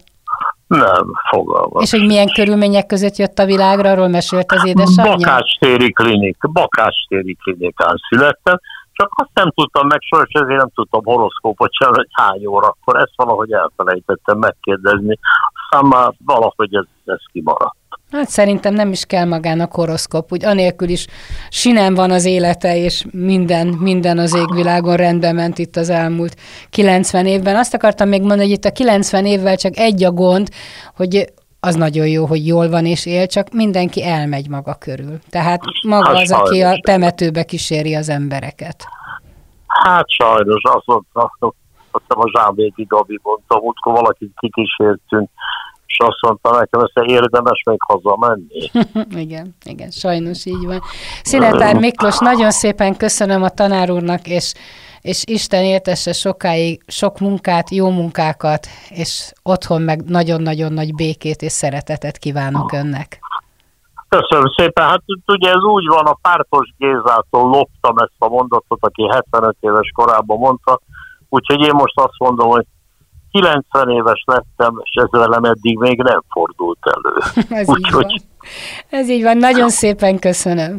Nem, 0.67 1.11
fogalmam. 1.29 1.81
És 1.81 1.91
hogy 1.91 2.05
milyen 2.05 2.27
körülmények 2.33 2.85
között 2.85 3.15
jött 3.15 3.39
a 3.39 3.45
világra, 3.45 3.89
arról 3.89 4.07
mesélt 4.07 4.51
az 4.51 4.65
édesanyja? 4.65 5.11
Bakácstéri 5.11 5.91
klinik, 5.91 6.37
Bakácstéri 6.51 7.35
klinikán 7.43 7.95
születtem, 8.09 8.59
csak 8.95 9.11
azt 9.15 9.29
nem 9.33 9.51
tudtam 9.51 9.87
meg, 9.87 9.99
soros 10.01 10.29
ezért 10.29 10.59
nem 10.59 10.71
tudtam 10.73 11.03
horoszkópot 11.03 11.73
sem, 11.73 11.93
hogy 11.93 12.07
hány 12.11 12.45
óra, 12.45 12.67
akkor 12.67 12.97
ezt 12.97 13.13
valahogy 13.15 13.51
elfelejtettem 13.51 14.37
megkérdezni, 14.37 15.19
aztán 15.53 15.89
már 15.89 16.13
valahogy 16.25 16.75
ez, 16.75 16.85
ez 17.05 17.19
kimaradt. 17.31 17.75
Hát 18.11 18.29
szerintem 18.29 18.73
nem 18.73 18.91
is 18.91 19.05
kell 19.05 19.25
magának 19.25 19.71
horoszkóp, 19.71 20.31
úgy 20.31 20.45
anélkül 20.45 20.89
is 20.89 21.07
sinem 21.49 21.93
van 21.93 22.11
az 22.11 22.25
élete, 22.25 22.77
és 22.77 23.05
minden, 23.11 23.67
minden 23.67 24.17
az 24.17 24.35
égvilágon 24.35 24.95
rendben 24.95 25.35
ment 25.35 25.57
itt 25.57 25.75
az 25.75 25.89
elmúlt 25.89 26.35
90 26.69 27.25
évben. 27.25 27.55
Azt 27.55 27.73
akartam 27.73 28.07
még 28.07 28.19
mondani, 28.19 28.41
hogy 28.41 28.51
itt 28.51 28.65
a 28.65 28.71
90 28.71 29.25
évvel 29.25 29.55
csak 29.55 29.77
egy 29.77 30.03
a 30.03 30.11
gond, 30.11 30.49
hogy 30.95 31.33
az 31.65 31.75
nagyon 31.75 32.07
jó, 32.07 32.25
hogy 32.25 32.47
jól 32.47 32.69
van 32.69 32.85
és 32.85 33.05
él, 33.05 33.27
csak 33.27 33.51
mindenki 33.51 34.03
elmegy 34.03 34.49
maga 34.49 34.73
körül. 34.73 35.19
Tehát 35.29 35.61
maga 35.87 36.07
hát 36.07 36.21
az, 36.21 36.31
aki 36.31 36.61
a 36.61 36.79
temetőbe 36.81 37.43
kíséri 37.43 37.95
az 37.95 38.09
embereket. 38.09 38.85
Hát 39.67 40.09
sajnos, 40.09 40.61
azt 40.63 40.85
mondta, 40.85 41.31
azt 41.91 42.03
a 42.07 42.29
Zsámbéki 42.37 42.85
Gabi 42.89 43.19
mondta, 43.23 43.59
múltkor 43.59 43.93
valakit 43.93 44.31
kikísértünk, 44.39 45.29
és 45.85 45.97
azt 45.97 46.21
mondta 46.21 46.51
nekem, 46.51 46.81
hogy 46.93 47.09
érdemes 47.09 47.63
még 47.65 47.77
hazamenni. 47.87 48.71
igen, 49.23 49.55
igen, 49.63 49.89
sajnos 49.89 50.45
így 50.45 50.65
van. 50.65 50.81
Szinetár 51.23 51.75
Miklós, 51.79 52.17
nagyon 52.19 52.51
szépen 52.51 52.97
köszönöm 52.97 53.43
a 53.43 53.49
tanár 53.49 53.91
úrnak, 53.91 54.27
és 54.27 54.53
és 55.05 55.23
Isten 55.25 55.63
éltesse 55.63 56.13
sokáig 56.13 56.83
sok 56.87 57.19
munkát, 57.19 57.69
jó 57.69 57.89
munkákat, 57.89 58.67
és 58.89 59.31
otthon 59.43 59.81
meg 59.81 60.03
nagyon-nagyon 60.03 60.73
nagy 60.73 60.95
békét 60.95 61.41
és 61.41 61.51
szeretetet 61.51 62.17
kívánok 62.17 62.71
önnek. 62.71 63.19
Köszönöm 64.09 64.45
szépen. 64.55 64.87
Hát 64.87 65.01
ugye 65.27 65.49
ez 65.49 65.63
úgy 65.63 65.87
van, 65.87 66.05
a 66.05 66.17
pártos 66.21 66.73
Gézától 66.77 67.49
loptam 67.49 67.97
ezt 67.97 68.17
a 68.17 68.27
mondatot, 68.27 68.77
aki 68.81 69.07
75 69.11 69.55
éves 69.59 69.91
korában 69.93 70.37
mondta, 70.37 70.79
úgyhogy 71.29 71.61
én 71.61 71.73
most 71.73 71.99
azt 71.99 72.17
mondom, 72.17 72.49
hogy 72.49 72.65
90 73.31 73.89
éves 73.89 74.23
lettem, 74.25 74.81
és 74.83 75.01
ez 75.03 75.19
velem 75.19 75.43
eddig 75.43 75.77
még 75.77 76.01
nem 76.01 76.23
fordult 76.29 76.79
elő. 76.81 77.15
ez, 77.59 77.69
Úgy, 77.69 77.79
így 77.79 77.91
van. 77.91 78.21
Ez 78.89 79.09
így 79.09 79.23
van. 79.23 79.37
Nagyon 79.37 79.69
szépen 79.69 80.19
köszönöm. 80.19 80.77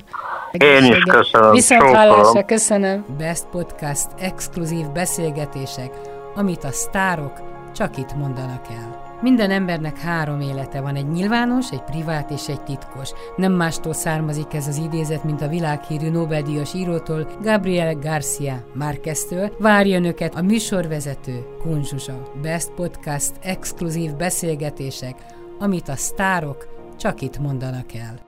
Én 0.53 0.85
is 0.85 0.99
köszönöm. 0.99 1.51
Viszont 1.53 1.83
hallásra, 1.83 2.45
köszönöm. 2.45 3.05
Best 3.19 3.45
Podcast 3.51 4.07
exkluzív 4.19 4.87
beszélgetések, 4.87 5.91
amit 6.35 6.64
a 6.64 6.71
sztárok 6.71 7.33
csak 7.75 7.97
itt 7.97 8.14
mondanak 8.14 8.64
el. 8.71 9.05
Minden 9.21 9.51
embernek 9.51 9.99
három 9.99 10.41
élete 10.41 10.81
van, 10.81 10.95
egy 10.95 11.09
nyilvános, 11.09 11.71
egy 11.71 11.83
privát 11.83 12.31
és 12.31 12.49
egy 12.49 12.62
titkos. 12.62 13.11
Nem 13.37 13.53
mástól 13.53 13.93
származik 13.93 14.55
ez 14.55 14.67
az 14.67 14.77
idézet, 14.77 15.25
mint 15.25 15.43
a 15.43 15.49
világhírű 15.49 16.11
Nobel-díjas 16.11 16.75
írótól, 16.75 17.29
Gabriel 17.43 17.95
Garcia 17.95 18.64
Márqueztől. 18.75 19.57
Várja 19.59 19.97
önöket 19.97 20.35
a 20.35 20.43
műsorvezető, 20.43 21.47
Kunzsuzsa. 21.62 22.33
Best 22.43 22.71
Podcast 22.71 23.33
exkluzív 23.43 24.14
beszélgetések, 24.14 25.14
amit 25.59 25.89
a 25.89 25.97
sztárok 25.97 26.67
csak 26.97 27.20
itt 27.20 27.38
mondanak 27.38 27.94
el. 27.94 28.26